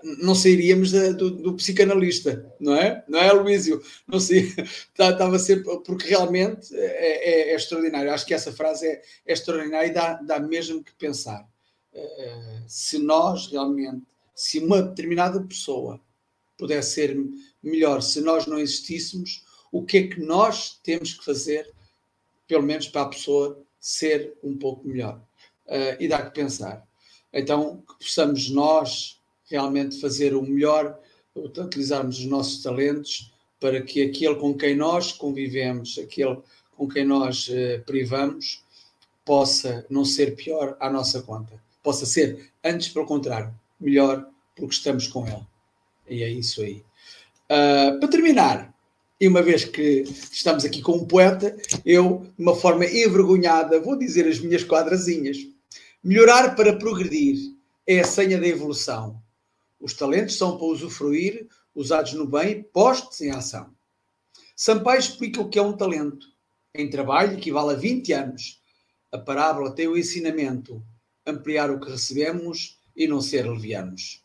não 0.03 0.35
sairíamos 0.35 0.93
da, 0.93 1.13
do, 1.13 1.31
do, 1.31 1.55
psicanalista, 1.55 2.55
não 2.61 2.75
é? 2.75 3.05
Não 3.09 3.19
é, 3.19 3.33
Luísio? 3.33 3.83
Não 4.07 4.21
sei, 4.21 4.55
estava 4.91 5.17
tá, 5.17 5.39
ser, 5.39 5.63
porque 5.63 6.09
realmente 6.09 6.75
é, 6.75 6.85
é, 6.85 7.51
é, 7.51 7.55
extraordinário. 7.55 8.13
Acho 8.13 8.27
que 8.27 8.35
essa 8.35 8.53
frase 8.53 8.87
é, 8.87 9.03
é 9.27 9.33
extraordinária 9.33 9.89
e 9.89 9.93
dá, 9.93 10.15
dá 10.15 10.39
mesmo 10.39 10.83
que 10.83 10.95
pensar. 10.95 11.49
Uh, 11.93 12.63
se 12.67 12.99
nós 12.99 13.49
realmente, 13.49 14.05
se 14.35 14.59
uma 14.59 14.83
determinada 14.83 15.41
pessoa 15.43 16.01
pudesse 16.57 16.95
ser 16.95 17.17
melhor 17.63 18.03
se 18.03 18.21
nós 18.21 18.47
não 18.47 18.59
existíssemos, 18.59 19.45
o 19.73 19.85
que 19.85 19.99
é 19.99 20.07
que 20.07 20.21
nós 20.21 20.79
temos 20.83 21.15
que 21.15 21.25
fazer, 21.25 21.73
pelo 22.47 22.63
menos 22.63 22.89
para 22.89 23.03
a 23.03 23.09
pessoa 23.09 23.63
ser 23.81 24.37
um 24.43 24.57
pouco 24.57 24.87
melhor. 24.87 25.21
Uh, 25.67 26.01
e 26.01 26.09
dá 26.09 26.23
que 26.23 26.35
pensar. 26.35 26.87
Então, 27.33 27.83
que 27.87 28.05
possamos 28.05 28.49
nós 28.49 29.18
realmente 29.51 30.01
fazer 30.01 30.35
o 30.35 30.43
melhor, 30.43 30.99
utilizarmos 31.35 32.19
os 32.19 32.27
nossos 32.27 32.63
talentos 32.63 33.33
para 33.61 33.83
que 33.83 34.03
aquele 34.03 34.37
com 34.37 34.55
quem 34.55 34.77
nós 34.77 35.13
convivemos, 35.13 35.99
aquele 35.99 36.39
com 36.77 36.89
quem 36.89 37.05
nós 37.05 37.49
uh, 37.49 37.83
privamos, 37.85 38.63
possa 39.25 39.85
não 39.91 40.05
ser 40.05 40.37
pior 40.37 40.77
à 40.81 40.89
nossa 40.91 41.21
conta. 41.23 41.61
Possa 41.83 42.07
ser, 42.07 42.51
antes, 42.65 42.89
pelo 42.89 43.07
contrário, 43.07 43.53
melhor 43.81 44.29
porque 44.55 44.75
estamos 44.75 45.07
com 45.09 45.27
ele. 45.27 45.47
E 46.09 46.23
é 46.23 46.31
isso 46.31 46.63
aí. 46.63 46.83
Uh, 47.51 47.99
para 47.99 48.09
terminar, 48.09 48.75
e 49.21 49.27
uma 49.27 49.43
vez 49.43 49.65
que 49.65 50.05
estamos 50.33 50.65
aqui 50.65 50.81
com 50.81 50.93
um 50.93 51.05
poeta, 51.05 51.57
eu, 51.85 52.27
de 52.37 52.43
uma 52.43 52.55
forma 52.55 52.87
envergonhada, 52.87 53.81
vou 53.81 53.99
dizer 53.99 54.29
as 54.29 54.39
minhas 54.39 54.63
quadrazinhas. 54.63 55.39
Melhorar 56.03 56.55
para 56.55 56.77
progredir 56.77 57.53
é 57.87 58.01
a 58.01 58.05
senha 58.05 58.39
da 58.39 58.47
evolução. 58.47 59.21
Os 59.81 59.95
talentos 59.95 60.37
são 60.37 60.57
para 60.57 60.67
usufruir, 60.67 61.49
usados 61.75 62.13
no 62.15 62.27
bem, 62.27 62.63
postos 62.63 63.21
em 63.21 63.31
ação. 63.31 63.73
Sampaio 64.57 64.99
explica 64.99 65.41
o 65.41 65.49
que 65.49 65.59
é 65.59 65.63
um 65.63 65.77
talento. 65.77 66.27
Em 66.75 66.91
trabalho 66.91 67.35
equivale 67.35 67.75
a 67.75 67.79
20 67.79 68.13
anos. 68.13 68.61
A 69.13 69.19
parábola 69.19 69.75
tem 69.75 69.87
o 69.87 69.97
ensinamento: 69.97 70.83
ampliar 71.27 71.71
o 71.71 71.81
que 71.81 71.91
recebemos 71.91 72.79
e 72.97 73.07
não 73.07 73.21
ser 73.21 73.49
levianos. 73.49 74.23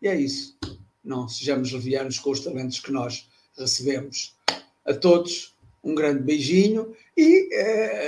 E 0.00 0.08
é 0.08 0.16
isso 0.18 0.56
não 1.06 1.28
sejamos 1.28 1.70
levianos 1.72 2.18
com 2.18 2.30
os 2.30 2.40
talentos 2.40 2.80
que 2.80 2.90
nós 2.90 3.28
recebemos. 3.56 4.34
A 4.84 4.92
todos, 4.92 5.54
um 5.82 5.94
grande 5.94 6.22
beijinho 6.22 6.94
e, 7.16 7.48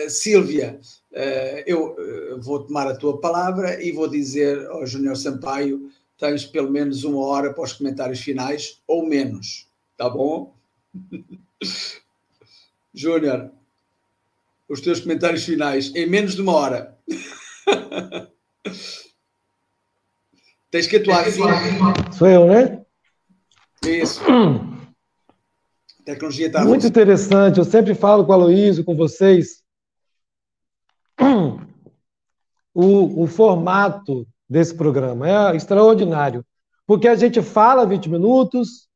uh, 0.04 0.10
Sílvia, 0.10 0.80
uh, 1.12 1.62
eu 1.64 1.92
uh, 1.92 2.40
vou 2.40 2.64
tomar 2.64 2.88
a 2.88 2.96
tua 2.96 3.20
palavra 3.20 3.82
e 3.82 3.92
vou 3.92 4.08
dizer 4.08 4.66
ao 4.66 4.84
Júnior 4.84 5.16
Sampaio: 5.16 5.90
tens 6.18 6.44
pelo 6.44 6.70
menos 6.70 7.04
uma 7.04 7.24
hora 7.24 7.54
para 7.54 7.64
os 7.64 7.72
comentários 7.72 8.20
finais 8.20 8.82
ou 8.86 9.06
menos, 9.06 9.68
tá 9.96 10.10
bom? 10.10 10.54
Júnior, 12.92 13.52
os 14.68 14.80
teus 14.80 15.00
comentários 15.00 15.44
finais 15.44 15.94
em 15.94 16.06
menos 16.06 16.34
de 16.34 16.42
uma 16.42 16.52
hora. 16.54 16.98
Tens 20.70 20.86
que 20.86 20.96
atuar 20.96 21.26
assim. 21.26 21.40
Sou 22.12 22.28
eu, 22.28 22.46
né? 22.46 22.84
Isso. 23.82 24.20
A 24.22 26.02
tecnologia 26.04 26.48
está. 26.48 26.62
Muito 26.64 26.86
interessante. 26.86 27.58
Eu 27.58 27.64
sempre 27.64 27.94
falo 27.94 28.26
com 28.26 28.32
a 28.32 28.34
Aloysio, 28.34 28.84
com 28.84 28.94
vocês. 28.96 29.62
O, 32.80 33.24
o 33.24 33.26
formato 33.26 34.24
desse 34.48 34.74
programa 34.74 35.28
é 35.28 35.56
extraordinário. 35.56 36.44
Porque 36.86 37.06
a 37.06 37.14
gente 37.14 37.42
fala 37.42 37.84
20 37.84 38.08
minutos, 38.08 38.88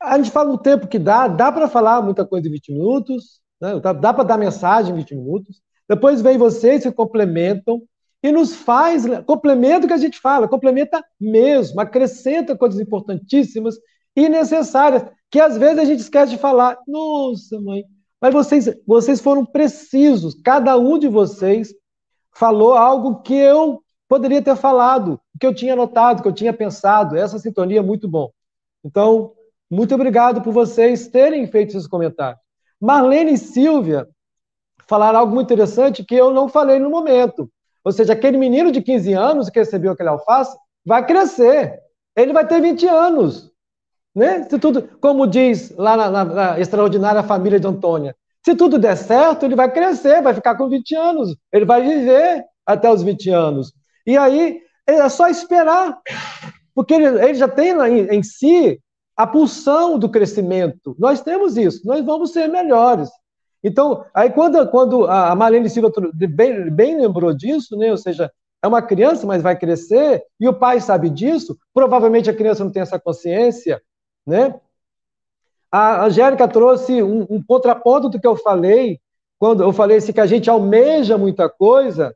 a 0.00 0.16
gente 0.18 0.30
fala 0.30 0.52
o 0.52 0.58
tempo 0.58 0.86
que 0.86 0.98
dá, 0.98 1.26
dá 1.26 1.50
para 1.50 1.68
falar 1.68 2.02
muita 2.02 2.24
coisa 2.24 2.48
em 2.48 2.52
20 2.52 2.72
minutos, 2.72 3.40
né? 3.60 3.80
dá, 3.80 4.12
para 4.12 4.24
dar 4.24 4.36
mensagem 4.36 4.92
em 4.92 4.98
20 4.98 5.14
minutos. 5.16 5.62
Depois 5.88 6.20
vem 6.20 6.36
vocês, 6.36 6.82
se 6.82 6.92
complementam 6.92 7.82
e 8.22 8.30
nos 8.30 8.54
faz, 8.54 9.04
complementa 9.26 9.86
o 9.86 9.88
que 9.88 9.94
a 9.94 9.98
gente 9.98 10.18
fala, 10.18 10.46
complementa 10.46 11.02
mesmo, 11.20 11.80
acrescenta 11.80 12.56
coisas 12.56 12.78
importantíssimas 12.78 13.76
e 14.14 14.28
necessárias, 14.28 15.04
que 15.30 15.40
às 15.40 15.56
vezes 15.56 15.78
a 15.78 15.84
gente 15.84 16.00
esquece 16.00 16.32
de 16.32 16.38
falar. 16.38 16.78
Nossa, 16.86 17.60
mãe, 17.60 17.84
mas 18.20 18.32
vocês, 18.32 18.70
vocês 18.86 19.20
foram 19.20 19.44
precisos, 19.44 20.34
cada 20.42 20.76
um 20.76 20.98
de 20.98 21.08
vocês 21.08 21.74
falou 22.34 22.74
algo 22.74 23.22
que 23.22 23.34
eu 23.34 23.82
poderia 24.12 24.42
ter 24.42 24.54
falado, 24.56 25.18
que 25.40 25.46
eu 25.46 25.54
tinha 25.54 25.74
notado, 25.74 26.20
que 26.20 26.28
eu 26.28 26.34
tinha 26.34 26.52
pensado. 26.52 27.16
Essa 27.16 27.38
sintonia 27.38 27.78
é 27.78 27.82
muito 27.82 28.06
bom. 28.06 28.30
Então, 28.84 29.32
muito 29.70 29.94
obrigado 29.94 30.42
por 30.42 30.52
vocês 30.52 31.08
terem 31.08 31.46
feito 31.46 31.70
esses 31.70 31.86
comentários. 31.86 32.38
Marlene 32.78 33.32
e 33.32 33.38
Silvia 33.38 34.06
falaram 34.86 35.20
algo 35.20 35.34
muito 35.34 35.46
interessante 35.46 36.04
que 36.04 36.14
eu 36.14 36.30
não 36.30 36.46
falei 36.46 36.78
no 36.78 36.90
momento. 36.90 37.50
Ou 37.82 37.90
seja, 37.90 38.12
aquele 38.12 38.36
menino 38.36 38.70
de 38.70 38.82
15 38.82 39.14
anos 39.14 39.48
que 39.48 39.58
recebeu 39.58 39.92
aquele 39.92 40.10
alface 40.10 40.54
vai 40.84 41.06
crescer. 41.06 41.80
Ele 42.14 42.34
vai 42.34 42.46
ter 42.46 42.60
20 42.60 42.86
anos. 42.86 43.50
Né? 44.14 44.42
Se 44.42 44.58
tudo, 44.58 44.82
como 45.00 45.26
diz 45.26 45.74
lá 45.78 45.96
na, 45.96 46.10
na, 46.10 46.24
na 46.26 46.60
extraordinária 46.60 47.22
família 47.22 47.58
de 47.58 47.66
Antônia, 47.66 48.14
se 48.44 48.54
tudo 48.54 48.78
der 48.78 48.98
certo, 48.98 49.46
ele 49.46 49.56
vai 49.56 49.72
crescer, 49.72 50.20
vai 50.20 50.34
ficar 50.34 50.54
com 50.54 50.68
20 50.68 50.94
anos. 50.96 51.34
Ele 51.50 51.64
vai 51.64 51.80
viver 51.80 52.44
até 52.66 52.92
os 52.92 53.02
20 53.02 53.30
anos. 53.30 53.72
E 54.06 54.16
aí 54.16 54.60
é 54.86 55.08
só 55.08 55.28
esperar. 55.28 55.98
Porque 56.74 56.94
ele, 56.94 57.06
ele 57.24 57.34
já 57.34 57.48
tem 57.48 57.72
em, 57.72 58.16
em 58.16 58.22
si 58.22 58.80
a 59.16 59.26
pulsão 59.26 59.98
do 59.98 60.08
crescimento. 60.08 60.96
Nós 60.98 61.20
temos 61.20 61.56
isso, 61.56 61.86
nós 61.86 62.04
vamos 62.04 62.32
ser 62.32 62.48
melhores. 62.48 63.10
Então, 63.62 64.04
aí 64.12 64.30
quando, 64.30 64.66
quando 64.70 65.06
a 65.06 65.34
Marlene 65.36 65.70
Silva 65.70 65.92
bem, 66.14 66.70
bem 66.70 67.00
lembrou 67.00 67.32
disso, 67.32 67.76
né? 67.76 67.90
ou 67.90 67.96
seja, 67.96 68.30
é 68.62 68.66
uma 68.66 68.82
criança, 68.82 69.26
mas 69.26 69.42
vai 69.42 69.56
crescer, 69.56 70.22
e 70.38 70.48
o 70.48 70.54
pai 70.54 70.80
sabe 70.80 71.10
disso, 71.10 71.56
provavelmente 71.74 72.30
a 72.30 72.34
criança 72.34 72.64
não 72.64 72.70
tem 72.70 72.82
essa 72.82 72.98
consciência, 72.98 73.80
né? 74.26 74.54
A 75.70 76.04
Angélica 76.04 76.46
trouxe 76.46 77.02
um, 77.02 77.26
um 77.28 77.42
contraponto 77.42 78.08
do 78.08 78.20
que 78.20 78.26
eu 78.26 78.36
falei, 78.36 79.00
quando 79.38 79.62
eu 79.62 79.72
falei 79.72 79.96
assim, 79.96 80.12
que 80.12 80.20
a 80.20 80.26
gente 80.26 80.48
almeja 80.48 81.18
muita 81.18 81.48
coisa, 81.48 82.14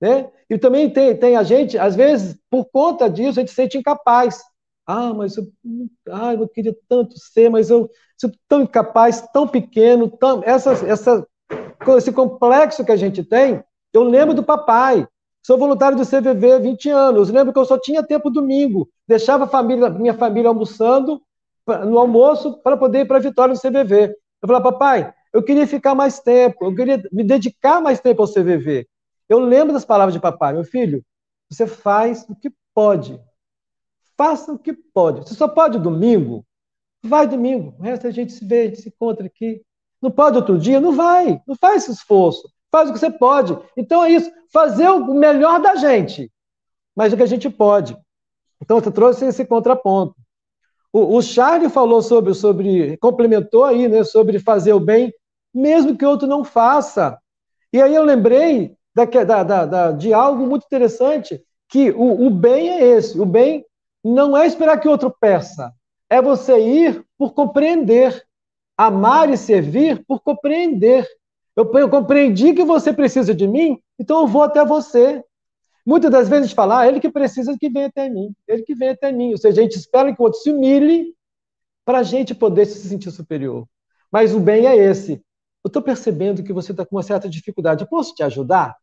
né? 0.00 0.30
E 0.50 0.56
também 0.58 0.88
tem, 0.88 1.14
tem 1.16 1.36
a 1.36 1.42
gente, 1.42 1.76
às 1.76 1.94
vezes, 1.94 2.38
por 2.50 2.64
conta 2.66 3.08
disso, 3.08 3.38
a 3.38 3.42
gente 3.42 3.50
se 3.50 3.54
sente 3.54 3.76
incapaz. 3.76 4.42
Ah, 4.86 5.12
mas 5.12 5.36
eu, 5.36 5.44
ah, 6.10 6.32
eu 6.32 6.48
queria 6.48 6.74
tanto 6.88 7.18
ser, 7.18 7.50
mas 7.50 7.68
eu 7.68 7.90
sou 8.18 8.30
tão 8.48 8.62
incapaz, 8.62 9.20
tão 9.32 9.46
pequeno, 9.46 10.10
tão, 10.10 10.42
essa, 10.44 10.72
essa, 10.86 11.26
esse 11.96 12.12
complexo 12.12 12.84
que 12.84 12.92
a 12.92 12.96
gente 12.96 13.22
tem. 13.22 13.62
Eu 13.92 14.02
lembro 14.04 14.34
do 14.34 14.42
papai, 14.42 15.06
sou 15.44 15.58
voluntário 15.58 15.98
do 15.98 16.06
CVV 16.06 16.52
há 16.52 16.58
20 16.58 16.88
anos. 16.88 17.28
Lembro 17.30 17.52
que 17.52 17.58
eu 17.58 17.64
só 17.66 17.78
tinha 17.78 18.02
tempo 18.02 18.30
domingo, 18.30 18.88
deixava 19.06 19.44
a 19.44 19.48
família, 19.48 19.90
minha 19.90 20.14
família 20.14 20.48
almoçando 20.48 21.20
no 21.66 21.98
almoço 21.98 22.58
para 22.62 22.76
poder 22.76 23.00
ir 23.00 23.06
para 23.06 23.18
a 23.18 23.20
Vitória 23.20 23.54
do 23.54 23.60
CVV. 23.60 24.14
Eu 24.40 24.48
falava, 24.48 24.72
papai, 24.72 25.12
eu 25.32 25.42
queria 25.42 25.66
ficar 25.66 25.94
mais 25.94 26.18
tempo, 26.20 26.64
eu 26.64 26.74
queria 26.74 27.02
me 27.12 27.22
dedicar 27.22 27.80
mais 27.80 28.00
tempo 28.00 28.22
ao 28.22 28.28
CVV. 28.28 28.86
Eu 29.28 29.38
lembro 29.40 29.72
das 29.72 29.84
palavras 29.84 30.14
de 30.14 30.20
papai, 30.20 30.52
meu 30.54 30.64
filho, 30.64 31.04
você 31.50 31.66
faz 31.66 32.26
o 32.28 32.34
que 32.34 32.50
pode, 32.74 33.20
faça 34.16 34.52
o 34.52 34.58
que 34.58 34.72
pode. 34.72 35.20
Você 35.20 35.34
só 35.34 35.46
pode 35.46 35.78
domingo, 35.78 36.44
vai 37.02 37.26
domingo. 37.26 37.74
O 37.78 37.82
resto 37.82 38.06
a 38.06 38.10
gente 38.10 38.32
se 38.32 38.44
vê, 38.44 38.62
a 38.62 38.64
gente 38.66 38.82
se 38.82 38.88
encontra 38.88 39.26
aqui. 39.26 39.62
Não 40.00 40.10
pode 40.10 40.36
outro 40.36 40.58
dia? 40.58 40.80
Não 40.80 40.92
vai. 40.92 41.40
Não 41.46 41.56
faz 41.56 41.82
esse 41.82 41.92
esforço. 41.92 42.48
Faz 42.70 42.88
o 42.88 42.92
que 42.92 42.98
você 42.98 43.10
pode. 43.10 43.58
Então 43.76 44.04
é 44.04 44.10
isso. 44.10 44.30
Fazer 44.52 44.88
o 44.88 45.14
melhor 45.14 45.60
da 45.60 45.76
gente. 45.76 46.30
Mas 46.94 47.12
o 47.12 47.16
que 47.16 47.22
a 47.22 47.26
gente 47.26 47.48
pode. 47.50 47.96
Então 48.60 48.80
você 48.80 48.90
trouxe 48.90 49.26
esse 49.26 49.44
contraponto. 49.44 50.14
O, 50.92 51.16
o 51.16 51.22
Charlie 51.22 51.68
falou 51.68 52.02
sobre, 52.02 52.34
sobre, 52.34 52.96
complementou 52.98 53.64
aí, 53.64 53.88
né, 53.88 54.04
sobre 54.04 54.38
fazer 54.38 54.72
o 54.72 54.80
bem, 54.80 55.12
mesmo 55.52 55.96
que 55.96 56.04
outro 56.04 56.26
não 56.26 56.44
faça. 56.44 57.18
E 57.72 57.80
aí 57.80 57.94
eu 57.94 58.02
lembrei 58.02 58.77
da, 59.06 59.42
da, 59.42 59.66
da, 59.66 59.92
de 59.92 60.12
algo 60.12 60.46
muito 60.46 60.64
interessante, 60.64 61.42
que 61.68 61.90
o, 61.90 62.26
o 62.26 62.30
bem 62.30 62.70
é 62.70 62.84
esse. 62.84 63.20
O 63.20 63.26
bem 63.26 63.64
não 64.02 64.36
é 64.36 64.46
esperar 64.46 64.78
que 64.78 64.88
outro 64.88 65.14
peça, 65.20 65.72
é 66.08 66.22
você 66.22 66.58
ir 66.58 67.04
por 67.16 67.34
compreender. 67.34 68.24
Amar 68.76 69.28
e 69.28 69.36
servir 69.36 70.04
por 70.06 70.20
compreender. 70.20 71.06
Eu, 71.56 71.68
eu 71.74 71.88
compreendi 71.90 72.54
que 72.54 72.62
você 72.62 72.92
precisa 72.92 73.34
de 73.34 73.48
mim, 73.48 73.80
então 73.98 74.20
eu 74.20 74.26
vou 74.28 74.42
até 74.42 74.64
você. 74.64 75.22
Muitas 75.84 76.10
das 76.10 76.28
vezes 76.28 76.44
a 76.44 76.46
gente 76.46 76.54
fala, 76.54 76.80
ah, 76.80 76.86
ele 76.86 77.00
que 77.00 77.10
precisa 77.10 77.56
que 77.58 77.68
vem 77.68 77.84
até 77.84 78.08
mim, 78.08 78.32
ele 78.46 78.62
que 78.62 78.74
vem 78.74 78.90
até 78.90 79.10
mim. 79.10 79.32
Ou 79.32 79.38
seja, 79.38 79.60
a 79.60 79.64
gente 79.64 79.76
espera 79.76 80.14
que 80.14 80.20
o 80.22 80.24
outro 80.24 80.38
se 80.38 80.52
humilhe 80.52 81.14
para 81.84 81.98
a 81.98 82.02
gente 82.02 82.34
poder 82.34 82.66
se 82.66 82.86
sentir 82.86 83.10
superior. 83.10 83.66
Mas 84.12 84.32
o 84.32 84.38
bem 84.38 84.66
é 84.66 84.76
esse. 84.76 85.14
Eu 85.64 85.68
estou 85.68 85.82
percebendo 85.82 86.42
que 86.42 86.52
você 86.52 86.72
está 86.72 86.86
com 86.86 86.94
uma 86.94 87.02
certa 87.02 87.28
dificuldade. 87.28 87.82
Eu 87.82 87.88
posso 87.88 88.14
te 88.14 88.22
ajudar? 88.22 88.76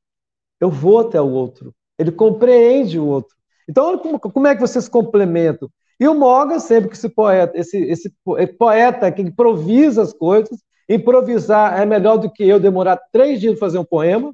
Eu 0.59 0.69
vou 0.69 0.99
até 0.99 1.19
o 1.21 1.29
outro. 1.29 1.73
Ele 1.97 2.11
compreende 2.11 2.99
o 2.99 3.05
outro. 3.05 3.35
Então, 3.67 3.97
como, 3.97 4.19
como 4.19 4.47
é 4.47 4.55
que 4.55 4.61
vocês 4.61 4.87
complementam? 4.87 5.69
E 5.99 6.07
o 6.07 6.13
Morgan, 6.13 6.59
sempre 6.59 6.89
que 6.89 6.95
esse 6.95 7.09
poeta, 7.09 7.57
esse, 7.57 7.77
esse 7.77 8.13
poeta 8.57 9.11
que 9.11 9.21
improvisa 9.21 10.01
as 10.01 10.13
coisas, 10.13 10.59
improvisar 10.89 11.79
é 11.79 11.85
melhor 11.85 12.17
do 12.17 12.31
que 12.31 12.43
eu 12.43 12.59
demorar 12.59 12.99
três 13.11 13.39
dias 13.39 13.53
para 13.53 13.67
fazer 13.67 13.79
um 13.79 13.85
poema. 13.85 14.33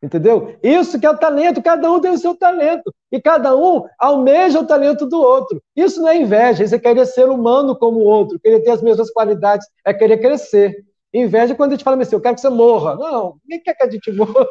Entendeu? 0.00 0.56
Isso 0.62 0.98
que 0.98 1.04
é 1.04 1.10
o 1.10 1.18
talento, 1.18 1.60
cada 1.60 1.90
um 1.90 2.00
tem 2.00 2.12
o 2.12 2.18
seu 2.18 2.34
talento. 2.34 2.94
E 3.10 3.20
cada 3.20 3.56
um 3.56 3.84
almeja 3.98 4.60
o 4.60 4.66
talento 4.66 5.06
do 5.06 5.20
outro. 5.20 5.60
Isso 5.74 6.00
não 6.00 6.08
é 6.08 6.16
inveja, 6.16 6.62
isso 6.62 6.74
é 6.74 6.78
querer 6.78 7.04
ser 7.04 7.28
humano 7.28 7.76
como 7.76 7.98
o 7.98 8.04
outro, 8.04 8.38
querer 8.38 8.60
ter 8.60 8.70
as 8.70 8.82
mesmas 8.82 9.10
qualidades, 9.10 9.66
é 9.84 9.92
querer 9.92 10.18
crescer. 10.18 10.74
Inveja 11.12 11.52
é 11.52 11.56
quando 11.56 11.72
a 11.72 11.74
gente 11.74 11.84
fala 11.84 12.00
assim, 12.00 12.14
eu 12.14 12.20
quero 12.20 12.34
que 12.36 12.40
você 12.40 12.48
morra. 12.48 12.94
Não, 12.94 13.36
ninguém 13.42 13.62
quer 13.62 13.74
que 13.74 13.82
a 13.82 13.90
gente 13.90 14.10
morra. 14.12 14.46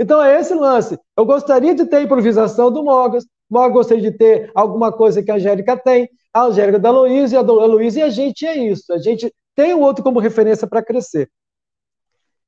Então 0.00 0.22
é 0.22 0.40
esse 0.40 0.54
lance. 0.54 0.98
Eu 1.14 1.26
gostaria 1.26 1.74
de 1.74 1.84
ter 1.84 2.02
improvisação 2.02 2.72
do 2.72 2.82
Mogas, 2.82 3.26
Mogas 3.50 3.74
gostaria 3.74 4.10
de 4.10 4.16
ter 4.16 4.50
alguma 4.54 4.90
coisa 4.90 5.22
que 5.22 5.30
a 5.30 5.34
Angélica 5.34 5.76
tem, 5.76 6.08
a 6.32 6.44
Angélica 6.44 6.78
da 6.78 6.90
Luísa 6.90 7.34
e 7.34 7.38
a 7.38 7.42
Luísa, 7.42 8.00
e 8.00 8.02
a 8.02 8.08
gente 8.08 8.46
é 8.46 8.56
isso. 8.56 8.90
A 8.94 8.98
gente 8.98 9.30
tem 9.54 9.74
o 9.74 9.80
outro 9.80 10.02
como 10.02 10.18
referência 10.18 10.66
para 10.66 10.82
crescer. 10.82 11.30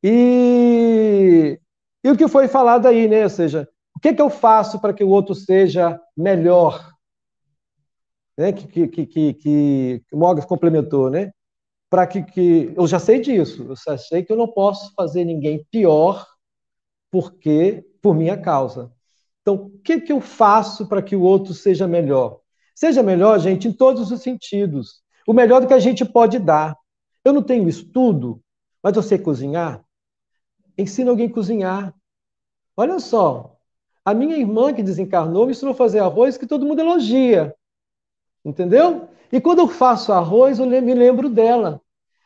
E 0.03 1.61
e 2.05 2.11
o 2.11 2.17
que 2.17 2.27
foi 2.27 2.49
falado 2.49 2.87
aí, 2.87 3.07
né? 3.07 3.23
Ou 3.23 3.31
seja, 3.31 3.69
o 3.95 4.01
que, 4.01 4.09
é 4.09 4.15
que 4.15 4.23
eu 4.23 4.31
faço 4.31 4.81
para 4.81 4.93
que 4.93 5.05
o 5.05 5.09
outro 5.09 5.35
seja 5.35 6.01
melhor? 6.17 6.91
Né? 8.37 8.53
Que, 8.53 8.89
que, 8.89 9.07
que, 9.07 9.35
que 9.35 10.03
o 10.13 10.19
Mogas 10.19 10.45
complementou, 10.45 11.11
né? 11.11 11.31
Para 11.89 12.07
que, 12.07 12.23
que. 12.23 12.73
Eu 12.75 12.87
já 12.87 12.99
sei 12.99 13.21
disso, 13.21 13.67
eu 13.69 13.77
já 13.77 13.99
sei 13.99 14.25
que 14.25 14.33
eu 14.33 14.37
não 14.37 14.49
posso 14.49 14.93
fazer 14.97 15.25
ninguém 15.25 15.65
pior 15.71 16.27
porque 17.13 17.85
por 18.01 18.15
minha 18.15 18.39
causa. 18.39 18.91
Então, 19.43 19.55
o 19.55 19.71
que, 19.81 20.01
que 20.01 20.13
eu 20.13 20.21
faço 20.21 20.87
para 20.87 21.03
que 21.03 21.15
o 21.15 21.21
outro 21.21 21.53
seja 21.53 21.87
melhor? 21.87 22.41
Seja 22.75 23.03
melhor, 23.03 23.39
gente, 23.39 23.69
em 23.69 23.73
todos 23.73 24.11
os 24.11 24.23
sentidos. 24.23 25.03
O 25.27 25.35
melhor 25.35 25.61
do 25.61 25.67
que 25.67 25.75
a 25.75 25.79
gente 25.79 26.05
pode 26.07 26.39
dar. 26.39 26.75
Eu 27.23 27.35
não 27.35 27.43
tenho 27.43 27.69
estudo, 27.69 28.43
mas 28.83 28.97
eu 28.97 29.03
sei 29.03 29.19
cozinhar. 29.19 29.85
Ensina 30.77 31.11
alguém 31.11 31.29
a 31.29 31.33
cozinhar. 31.33 31.95
Olha 32.75 32.99
só, 32.99 33.57
a 34.05 34.15
minha 34.15 34.37
irmã 34.37 34.73
que 34.73 34.83
desencarnou 34.83 35.45
me 35.45 35.53
ensinou 35.53 35.75
a 35.75 35.77
fazer 35.77 35.99
arroz 35.99 36.39
que 36.39 36.47
todo 36.47 36.65
mundo 36.65 36.81
elogia. 36.81 37.55
Entendeu? 38.43 39.09
E 39.31 39.41
quando 39.41 39.59
eu 39.59 39.69
faço 39.69 40.13
arroz, 40.13 40.59
eu 40.59 40.67
me 40.67 40.95
lembro 40.95 41.29
dela. 41.29 41.81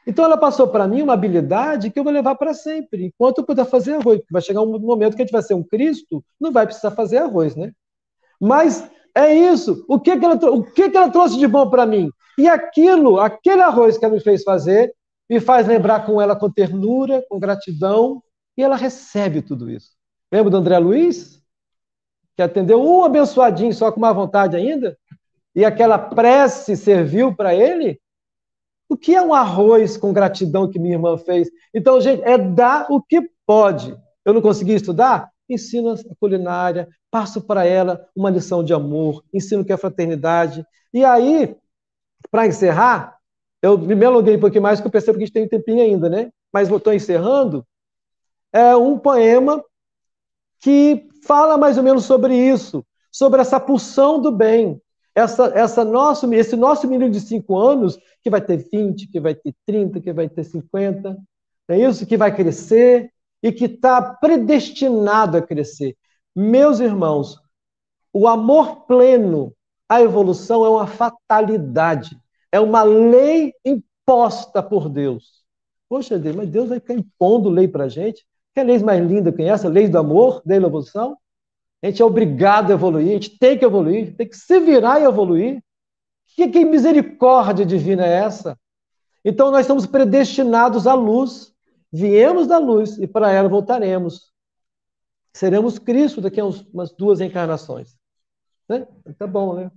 Então 0.06 0.24
ela 0.24 0.36
passou 0.36 0.68
para 0.68 0.86
mim 0.86 1.02
uma 1.02 1.14
habilidade 1.14 1.90
que 1.90 1.98
eu 1.98 2.04
vou 2.04 2.12
levar 2.12 2.36
para 2.36 2.54
sempre, 2.54 3.06
enquanto 3.06 3.38
eu 3.38 3.44
puder 3.44 3.64
fazer 3.64 3.94
arroz. 3.94 4.20
Vai 4.30 4.40
chegar 4.40 4.62
um 4.62 4.78
momento 4.78 5.16
que 5.16 5.22
a 5.22 5.24
gente 5.24 5.32
vai 5.32 5.42
ser 5.42 5.54
um 5.54 5.64
Cristo, 5.64 6.24
não 6.40 6.52
vai 6.52 6.64
precisar 6.64 6.92
fazer 6.92 7.18
arroz, 7.18 7.56
né? 7.56 7.72
Mas 8.40 8.88
é 9.14 9.34
isso. 9.34 9.84
O 9.88 9.98
que, 9.98 10.16
que, 10.16 10.24
ela, 10.24 10.34
o 10.34 10.62
que, 10.62 10.90
que 10.90 10.96
ela 10.96 11.10
trouxe 11.10 11.38
de 11.38 11.48
bom 11.48 11.68
para 11.68 11.84
mim? 11.84 12.10
E 12.38 12.46
aquilo, 12.48 13.18
aquele 13.18 13.62
arroz 13.62 13.98
que 13.98 14.04
ela 14.04 14.14
me 14.14 14.20
fez 14.20 14.42
fazer, 14.44 14.94
me 15.28 15.40
faz 15.40 15.66
lembrar 15.66 16.06
com 16.06 16.20
ela 16.20 16.36
com 16.36 16.50
ternura, 16.50 17.24
com 17.28 17.38
gratidão, 17.38 18.22
e 18.56 18.62
ela 18.62 18.76
recebe 18.76 19.42
tudo 19.42 19.70
isso. 19.70 19.90
Lembra 20.30 20.50
do 20.50 20.56
André 20.58 20.78
Luiz? 20.78 21.42
Que 22.36 22.42
atendeu 22.42 22.80
um 22.80 23.02
abençoadinho 23.02 23.72
só 23.72 23.90
com 23.90 23.98
má 23.98 24.12
vontade 24.12 24.54
ainda? 24.56 24.96
E 25.54 25.64
aquela 25.64 25.98
prece 25.98 26.76
serviu 26.76 27.34
para 27.34 27.54
ele? 27.54 27.98
O 28.88 28.96
que 28.96 29.14
é 29.14 29.22
um 29.22 29.34
arroz 29.34 29.96
com 29.96 30.12
gratidão 30.12 30.68
que 30.70 30.78
minha 30.78 30.94
irmã 30.94 31.18
fez? 31.18 31.50
Então, 31.74 32.00
gente, 32.00 32.22
é 32.22 32.38
dar 32.38 32.86
o 32.90 33.02
que 33.02 33.28
pode. 33.46 33.96
Eu 34.24 34.32
não 34.32 34.40
consegui 34.40 34.74
estudar? 34.74 35.30
Ensino 35.48 35.92
a 35.92 35.96
culinária, 36.18 36.88
passo 37.10 37.40
para 37.40 37.64
ela 37.64 38.06
uma 38.14 38.30
lição 38.30 38.64
de 38.64 38.72
amor, 38.72 39.24
ensino 39.32 39.64
que 39.64 39.72
é 39.72 39.76
fraternidade. 39.76 40.64
E 40.92 41.04
aí, 41.04 41.56
para 42.30 42.46
encerrar, 42.46 43.16
eu 43.62 43.78
me 43.78 44.04
alonguei 44.04 44.36
um 44.36 44.40
pouquinho 44.40 44.62
mais, 44.62 44.78
porque 44.78 44.88
eu 44.88 44.92
percebo 44.92 45.18
que 45.18 45.24
a 45.24 45.26
gente 45.26 45.34
tem 45.34 45.44
um 45.44 45.48
tempinho 45.48 45.82
ainda, 45.82 46.08
né? 46.08 46.30
Mas 46.52 46.70
estou 46.70 46.92
encerrando 46.92 47.66
é 48.56 48.74
um 48.74 48.98
poema 48.98 49.62
que 50.60 51.06
fala 51.26 51.58
mais 51.58 51.76
ou 51.76 51.84
menos 51.84 52.04
sobre 52.04 52.34
isso, 52.34 52.84
sobre 53.12 53.40
essa 53.40 53.60
pulsão 53.60 54.20
do 54.20 54.32
bem, 54.32 54.80
essa, 55.16 55.46
essa 55.54 55.82
nosso, 55.82 56.32
esse 56.34 56.54
nosso 56.54 56.86
menino 56.86 57.10
de 57.10 57.20
5 57.20 57.56
anos, 57.56 57.98
que 58.22 58.28
vai 58.28 58.42
ter 58.42 58.68
20, 58.70 59.08
que 59.08 59.18
vai 59.18 59.34
ter 59.34 59.54
30, 59.64 59.98
que 59.98 60.12
vai 60.12 60.28
ter 60.28 60.44
50, 60.44 61.16
é 61.68 61.78
isso? 61.78 62.06
Que 62.06 62.18
vai 62.18 62.36
crescer 62.36 63.10
e 63.42 63.50
que 63.50 63.64
está 63.64 64.02
predestinado 64.02 65.38
a 65.38 65.42
crescer. 65.42 65.96
Meus 66.34 66.80
irmãos, 66.80 67.40
o 68.12 68.28
amor 68.28 68.84
pleno, 68.86 69.54
a 69.88 70.02
evolução 70.02 70.66
é 70.66 70.68
uma 70.68 70.86
fatalidade, 70.86 72.14
é 72.52 72.60
uma 72.60 72.82
lei 72.82 73.54
imposta 73.64 74.62
por 74.62 74.90
Deus. 74.90 75.42
Poxa 75.88 76.18
Deus, 76.18 76.36
mas 76.36 76.50
Deus 76.50 76.68
vai 76.68 76.78
ficar 76.78 76.94
impondo 76.94 77.48
lei 77.48 77.66
para 77.66 77.84
a 77.84 77.88
gente? 77.88 78.26
Quer 78.54 78.64
leis 78.64 78.82
mais 78.82 79.02
linda 79.02 79.32
que 79.32 79.42
essa? 79.42 79.66
Leis 79.66 79.88
do 79.88 79.96
amor, 79.96 80.42
da 80.44 80.56
evolução? 80.56 81.16
A 81.82 81.86
gente 81.86 82.02
é 82.02 82.04
obrigado 82.04 82.70
a 82.70 82.74
evoluir, 82.74 83.08
a 83.08 83.12
gente 83.12 83.38
tem 83.38 83.58
que 83.58 83.64
evoluir, 83.64 84.16
tem 84.16 84.28
que 84.28 84.36
se 84.36 84.58
virar 84.60 85.00
e 85.00 85.04
evoluir. 85.04 85.62
Que, 86.34 86.48
que 86.48 86.64
misericórdia 86.64 87.64
divina 87.64 88.04
é 88.04 88.24
essa? 88.24 88.58
Então 89.24 89.50
nós 89.50 89.62
estamos 89.62 89.86
predestinados 89.86 90.86
à 90.86 90.94
luz, 90.94 91.52
viemos 91.92 92.46
da 92.46 92.58
luz 92.58 92.98
e 92.98 93.06
para 93.06 93.32
ela 93.32 93.48
voltaremos. 93.48 94.32
Seremos 95.32 95.78
Cristo 95.78 96.20
daqui 96.20 96.40
a 96.40 96.44
uns, 96.44 96.60
umas 96.72 96.92
duas 96.92 97.20
encarnações. 97.20 97.96
Né? 98.68 98.86
Tá 99.18 99.26
bom, 99.26 99.54
né? 99.54 99.70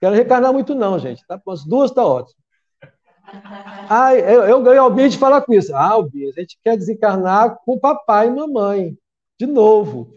Quero 0.00 0.14
reencarnar 0.14 0.52
muito 0.52 0.74
não, 0.74 0.98
gente. 0.98 1.24
Tá? 1.26 1.40
Umas 1.46 1.64
duas 1.64 1.90
está 1.90 2.04
ótimo. 2.04 2.40
Ah, 3.88 4.14
eu, 4.14 4.44
eu 4.44 4.62
ganhei 4.62 4.78
Albinha 4.78 5.08
de 5.08 5.18
falar 5.18 5.42
com 5.42 5.52
isso. 5.52 5.74
Ah, 5.74 5.90
Albinha, 5.90 6.30
a 6.30 6.40
gente 6.40 6.58
quer 6.62 6.76
desencarnar 6.76 7.58
com 7.64 7.78
papai 7.78 8.28
e 8.28 8.30
mamãe. 8.30 8.96
De 9.38 9.46
novo. 9.46 10.14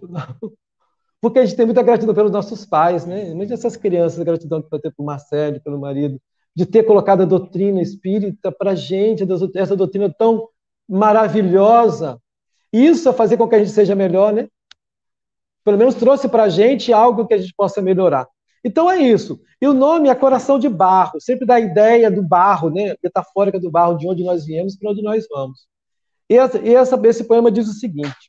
Porque 1.22 1.40
a 1.40 1.46
gente 1.46 1.58
tem 1.58 1.66
muita 1.66 1.84
gratidão 1.84 2.16
pelos 2.16 2.32
nossos 2.32 2.66
pais, 2.66 3.06
né? 3.06 3.30
Imagina 3.30 3.54
essas 3.54 3.76
crianças, 3.76 4.20
a 4.20 4.24
gratidão 4.24 4.62
que 4.62 4.70
vai 4.70 4.80
ter 4.80 4.92
para 4.92 5.04
o 5.04 5.06
Marcelo, 5.06 5.60
pelo 5.62 5.80
marido, 5.80 6.20
de 6.56 6.66
ter 6.66 6.84
colocado 6.84 7.22
a 7.22 7.26
doutrina 7.26 7.82
espírita 7.82 8.52
para 8.52 8.72
a 8.72 8.76
gente, 8.76 9.24
essa 9.56 9.76
doutrina 9.76 10.14
tão 10.18 10.48
maravilhosa. 10.88 12.20
Isso 12.72 13.10
a 13.10 13.14
fazer 13.14 13.38
com 13.38 13.48
que 13.48 13.56
a 13.56 13.60
gente 13.60 13.72
seja 13.72 13.96
melhor, 13.96 14.32
né? 14.32 14.48
Pelo 15.64 15.78
menos 15.78 15.96
trouxe 15.96 16.30
para 16.30 16.44
a 16.44 16.50
gente 16.50 16.94
algo 16.94 17.28
que 17.28 17.34
a 17.34 17.38
gente 17.38 17.54
possa 17.56 17.82
melhorar. 17.82 18.28
Então 18.64 18.90
é 18.90 18.98
isso. 18.98 19.40
E 19.62 19.68
o 19.68 19.74
nome 19.74 20.10
é 20.10 20.16
Coração 20.16 20.58
de 20.58 20.70
Barro, 20.70 21.20
sempre 21.20 21.46
dá 21.46 21.56
a 21.56 21.60
ideia 21.60 22.10
do 22.10 22.22
barro, 22.22 22.70
né? 22.70 22.96
metafórica 23.04 23.60
do 23.60 23.70
barro, 23.70 23.98
de 23.98 24.08
onde 24.08 24.24
nós 24.24 24.46
viemos 24.46 24.76
para 24.78 24.92
onde 24.92 25.02
nós 25.02 25.26
vamos. 25.30 25.68
E 26.30 26.36
essa, 26.36 26.98
esse 27.08 27.24
poema 27.24 27.52
diz 27.52 27.68
o 27.68 27.74
seguinte: 27.74 28.29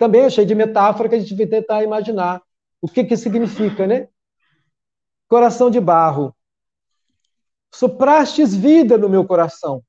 também 0.00 0.22
é 0.22 0.30
cheio 0.30 0.46
de 0.46 0.54
metáfora 0.54 1.10
que 1.10 1.14
a 1.14 1.18
gente 1.18 1.34
vai 1.34 1.46
tentar 1.46 1.82
imaginar 1.82 2.42
o 2.80 2.88
que, 2.88 3.04
que 3.04 3.18
significa, 3.18 3.86
né? 3.86 4.08
Coração 5.28 5.70
de 5.70 5.78
barro. 5.78 6.34
Soprastes 7.70 8.56
vida 8.56 8.96
no 8.96 9.10
meu 9.10 9.26
coração, 9.26 9.84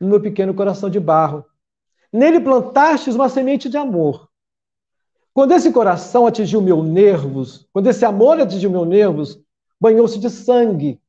no 0.00 0.08
meu 0.08 0.20
pequeno 0.20 0.52
coração 0.52 0.90
de 0.90 0.98
barro. 0.98 1.46
Nele 2.12 2.40
plantastes 2.40 3.14
uma 3.14 3.28
semente 3.28 3.68
de 3.68 3.76
amor. 3.76 4.28
Quando 5.32 5.52
esse 5.52 5.72
coração 5.72 6.26
atingiu 6.26 6.60
meus 6.60 6.84
nervos, 6.84 7.68
quando 7.72 7.86
esse 7.86 8.04
amor 8.04 8.40
atingiu 8.40 8.72
meus 8.72 8.88
nervos, 8.88 9.40
banhou-se 9.80 10.18
de 10.18 10.28
sangue 10.28 11.00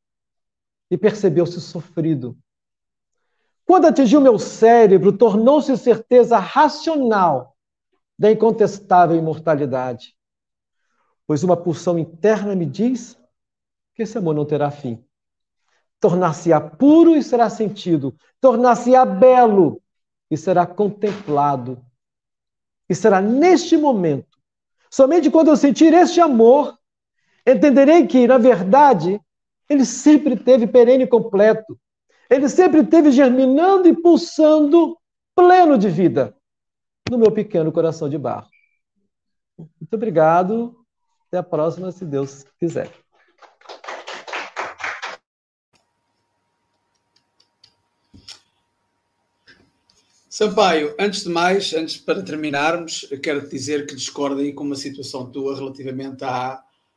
e 0.92 0.96
percebeu-se 1.00 1.60
sofrido. 1.60 2.38
Quando 3.66 3.86
atingiu 3.86 4.22
meu 4.22 4.38
cérebro, 4.38 5.18
tornou-se 5.18 5.76
certeza 5.78 6.38
racional 6.38 7.55
da 8.18 8.32
incontestável 8.32 9.18
imortalidade. 9.18 10.16
Pois 11.28 11.44
uma 11.44 11.58
pulsão 11.58 12.00
interna 12.00 12.56
me 12.56 12.66
diz 12.66 13.18
que 13.94 14.04
esse 14.04 14.18
amor 14.18 14.36
não 14.36 14.46
terá 14.46 14.72
fim. 14.72 15.04
Tornar-se-á 16.00 16.62
puro 16.62 17.16
e 17.16 17.24
será 17.24 17.50
sentido, 17.50 18.16
tornar-se-á 18.40 19.06
belo 19.06 19.82
e 20.30 20.38
será 20.38 20.66
contemplado. 20.66 21.84
E 22.88 22.94
será 22.94 23.20
neste 23.20 23.76
momento, 23.76 24.38
somente 24.92 25.32
quando 25.32 25.48
eu 25.48 25.58
sentir 25.58 25.94
este 25.94 26.22
amor, 26.22 26.78
entenderei 27.46 28.06
que, 28.06 28.28
na 28.28 28.38
verdade, 28.38 29.20
ele 29.68 29.84
sempre 29.84 30.38
teve 30.38 30.68
perene 30.68 31.08
completo, 31.08 31.80
ele 32.30 32.48
sempre 32.48 32.82
esteve 32.82 33.12
germinando 33.12 33.88
e 33.88 33.96
pulsando 33.96 34.96
pleno 35.36 35.78
de 35.78 35.90
vida 35.90 36.36
no 37.10 37.18
meu 37.18 37.32
pequeno 37.32 37.72
coração 37.72 38.10
de 38.10 38.18
barro. 38.18 38.50
Muito 39.58 39.94
obrigado. 39.94 40.76
Até 41.28 41.38
a 41.38 41.44
próxima, 41.44 41.92
se 41.92 42.06
Deus 42.06 42.46
quiser. 42.60 42.92
Sampaio, 50.30 50.94
antes 51.00 51.24
de 51.24 51.30
mais, 51.30 51.74
antes 51.74 51.96
para 51.96 52.22
terminarmos, 52.22 53.08
quero 53.24 53.42
te 53.48 53.52
dizer 53.52 53.86
que 53.86 53.96
discordo 53.96 54.42
aí 54.42 54.52
com 54.52 54.66
uma 54.66 54.76
situação 54.76 55.32
tua 55.32 55.56
relativamente 55.56 56.26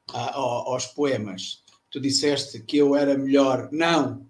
aos 0.09 0.87
poemas. 0.87 1.63
Tu 1.89 2.01
disseste 2.01 2.61
que 2.61 2.79
eu 2.79 2.97
era 2.97 3.17
melhor. 3.17 3.69
Não, 3.71 4.27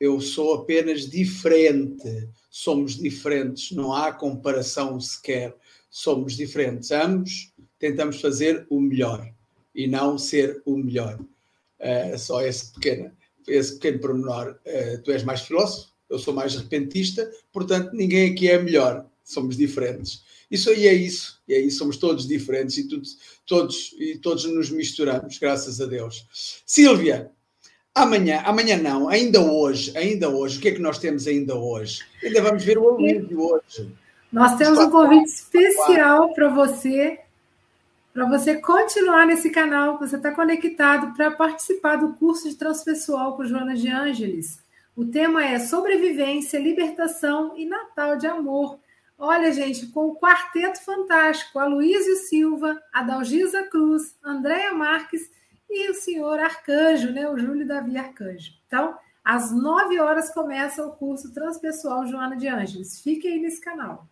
eu 0.00 0.18
sou 0.20 0.54
apenas 0.54 1.02
diferente. 1.10 2.28
Somos 2.60 2.96
diferentes, 2.96 3.70
não 3.70 3.92
há 3.92 4.12
comparação 4.12 4.98
sequer. 4.98 5.54
Somos 5.88 6.36
diferentes. 6.36 6.90
Ambos 6.90 7.52
tentamos 7.78 8.20
fazer 8.20 8.66
o 8.68 8.80
melhor 8.80 9.32
e 9.72 9.86
não 9.86 10.18
ser 10.18 10.60
o 10.66 10.76
melhor. 10.76 11.20
Uh, 11.78 12.18
só 12.18 12.44
esse 12.44 12.72
pequeno, 12.72 13.12
esse 13.46 13.74
pequeno 13.74 14.00
pormenor. 14.00 14.58
Uh, 14.66 15.00
tu 15.04 15.12
és 15.12 15.22
mais 15.22 15.42
filósofo, 15.42 15.92
eu 16.10 16.18
sou 16.18 16.34
mais 16.34 16.56
repentista, 16.56 17.30
portanto, 17.52 17.92
ninguém 17.92 18.32
aqui 18.32 18.50
é 18.50 18.60
melhor. 18.60 19.06
Somos 19.22 19.56
diferentes. 19.56 20.24
Isso 20.50 20.68
aí 20.70 20.88
é 20.88 20.94
isso, 20.94 21.40
e 21.46 21.54
é 21.54 21.60
isso, 21.60 21.78
somos 21.78 21.96
todos 21.96 22.26
diferentes 22.26 22.76
e 22.76 22.88
tudo, 22.88 23.06
todos, 23.46 23.94
e 24.00 24.18
todos 24.18 24.44
nos 24.46 24.68
misturamos, 24.68 25.38
graças 25.38 25.80
a 25.80 25.86
Deus. 25.86 26.26
Sílvia, 26.66 27.30
Amanhã, 27.98 28.42
amanhã 28.44 28.76
não, 28.76 29.08
ainda 29.08 29.40
hoje, 29.40 29.92
ainda 29.96 30.28
hoje, 30.28 30.58
o 30.58 30.60
que 30.60 30.68
é 30.68 30.72
que 30.72 30.80
nós 30.80 31.00
temos 31.00 31.26
ainda 31.26 31.56
hoje? 31.56 32.04
Ainda 32.22 32.40
vamos 32.42 32.64
ver 32.64 32.78
o 32.78 32.84
Olímpio 32.84 33.40
hoje. 33.40 33.92
Nós 34.32 34.56
temos 34.56 34.78
um 34.78 34.88
convite 34.88 35.26
especial 35.26 36.32
para 36.32 36.48
você, 36.48 37.18
para 38.14 38.24
você 38.26 38.54
continuar 38.54 39.26
nesse 39.26 39.50
canal, 39.50 39.98
você 39.98 40.14
está 40.14 40.30
conectado 40.30 41.12
para 41.16 41.32
participar 41.32 41.96
do 41.96 42.12
curso 42.14 42.48
de 42.48 42.54
transpessoal 42.54 43.36
com 43.36 43.44
Joana 43.44 43.74
de 43.74 43.88
Ângeles. 43.88 44.60
O 44.94 45.04
tema 45.04 45.44
é 45.44 45.58
sobrevivência, 45.58 46.58
libertação 46.60 47.54
e 47.56 47.66
Natal 47.66 48.16
de 48.16 48.28
amor. 48.28 48.78
Olha, 49.18 49.50
gente, 49.52 49.86
com 49.86 50.06
o 50.06 50.16
quarteto 50.16 50.80
fantástico, 50.84 51.58
Aloysio 51.58 52.14
Silva, 52.16 52.80
Adalgisa 52.92 53.64
Cruz, 53.64 54.14
Andréia 54.22 54.72
Marques 54.72 55.28
e 55.68 55.90
o 55.90 55.94
senhor 55.94 56.38
Arcanjo, 56.38 57.10
né? 57.12 57.28
O 57.28 57.38
Júlio 57.38 57.66
Davi 57.66 57.96
Arcanjo. 57.96 58.52
Então, 58.66 58.96
às 59.24 59.52
9 59.52 60.00
horas 60.00 60.32
começa 60.32 60.84
o 60.84 60.92
curso 60.92 61.32
Transpessoal 61.32 62.06
Joana 62.06 62.36
de 62.36 62.48
Ângeles. 62.48 63.00
Fique 63.00 63.28
aí 63.28 63.38
nesse 63.38 63.60
canal. 63.60 64.08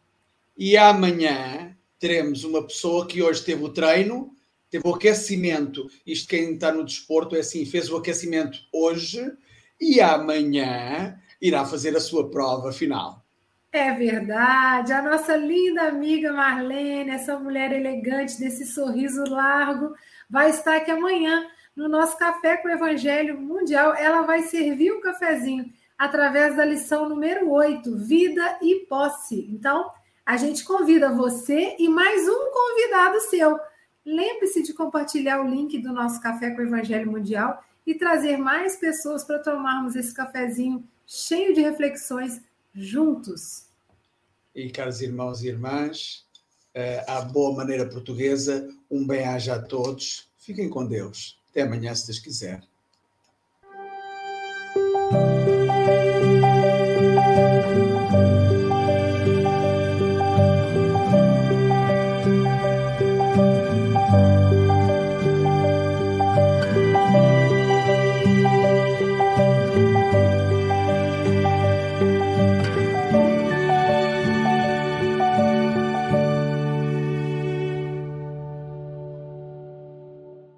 E 0.57 0.77
amanhã 0.77 1.77
teremos 1.99 2.45
uma 2.45 2.63
pessoa 2.63 3.07
que 3.07 3.23
hoje 3.23 3.45
teve 3.45 3.65
o 3.65 3.73
treino, 3.73 4.35
teve 4.71 4.87
o 4.87 4.95
aquecimento. 4.95 5.87
Isto 6.07 6.29
quem 6.29 6.55
está 6.55 6.73
no 6.73 6.85
desporto 6.85 7.37
é 7.37 7.41
assim, 7.41 7.65
fez 7.65 7.91
o 7.91 7.97
aquecimento 7.97 8.59
hoje 8.73 9.33
e 9.81 10.01
amanhã 10.01 11.19
irá 11.41 11.65
fazer 11.65 11.97
a 11.97 12.01
sua 12.01 12.31
prova 12.31 12.73
final. 12.73 13.25
É 13.73 13.93
verdade. 13.93 14.93
A 14.93 15.03
nossa 15.03 15.37
linda 15.37 15.83
amiga 15.83 16.33
Marlene, 16.33 17.11
essa 17.11 17.39
mulher 17.39 17.73
elegante 17.73 18.39
desse 18.39 18.65
sorriso 18.65 19.25
largo, 19.25 19.95
vai 20.29 20.51
estar 20.51 20.77
aqui 20.77 20.91
amanhã 20.91 21.47
no 21.75 21.89
nosso 21.89 22.19
Café 22.19 22.57
com 22.57 22.69
o 22.69 22.71
Evangelho 22.71 23.41
Mundial. 23.41 23.95
Ela 23.95 24.23
vai 24.23 24.43
servir 24.43 24.93
o 24.93 24.99
um 24.99 25.01
cafezinho 25.01 25.73
através 25.97 26.57
da 26.57 26.65
lição 26.65 27.09
número 27.09 27.51
8, 27.51 27.97
Vida 27.97 28.59
e 28.63 28.87
Posse. 28.87 29.47
Então, 29.51 29.91
a 30.25 30.37
gente 30.37 30.65
convida 30.65 31.13
você 31.13 31.77
e 31.79 31.89
mais 31.89 32.29
um 32.29 32.51
convidado 32.53 33.21
seu. 33.21 33.59
Lembre-se 34.05 34.63
de 34.63 34.73
compartilhar 34.73 35.41
o 35.41 35.49
link 35.49 35.79
do 35.79 35.93
nosso 35.93 36.21
Café 36.21 36.51
com 36.51 36.63
o 36.63 36.67
Evangelho 36.67 37.11
Mundial 37.11 37.63
e 37.87 37.95
trazer 37.95 38.37
mais 38.37 38.77
pessoas 38.77 39.23
para 39.25 39.39
tomarmos 39.39 39.95
esse 39.95 40.13
cafezinho 40.13 40.87
cheio 41.07 41.55
de 41.55 41.61
reflexões 41.61 42.43
juntos. 42.75 43.67
E, 44.55 44.71
caros 44.71 45.01
irmãos 45.01 45.43
e 45.45 45.49
irmãs, 45.49 46.26
à 47.07 47.23
boa 47.23 47.55
maneira 47.57 47.89
portuguesa, 47.89 48.69
um 48.91 49.07
bem-aja 49.07 49.55
a 49.55 49.63
todos. 49.63 50.29
Fiquem 50.37 50.69
com 50.69 50.87
Deus. 50.87 51.41
Até 51.51 51.63
amanhã, 51.63 51.95
se 51.95 52.07
Deus 52.07 52.19
quiser. 52.19 52.63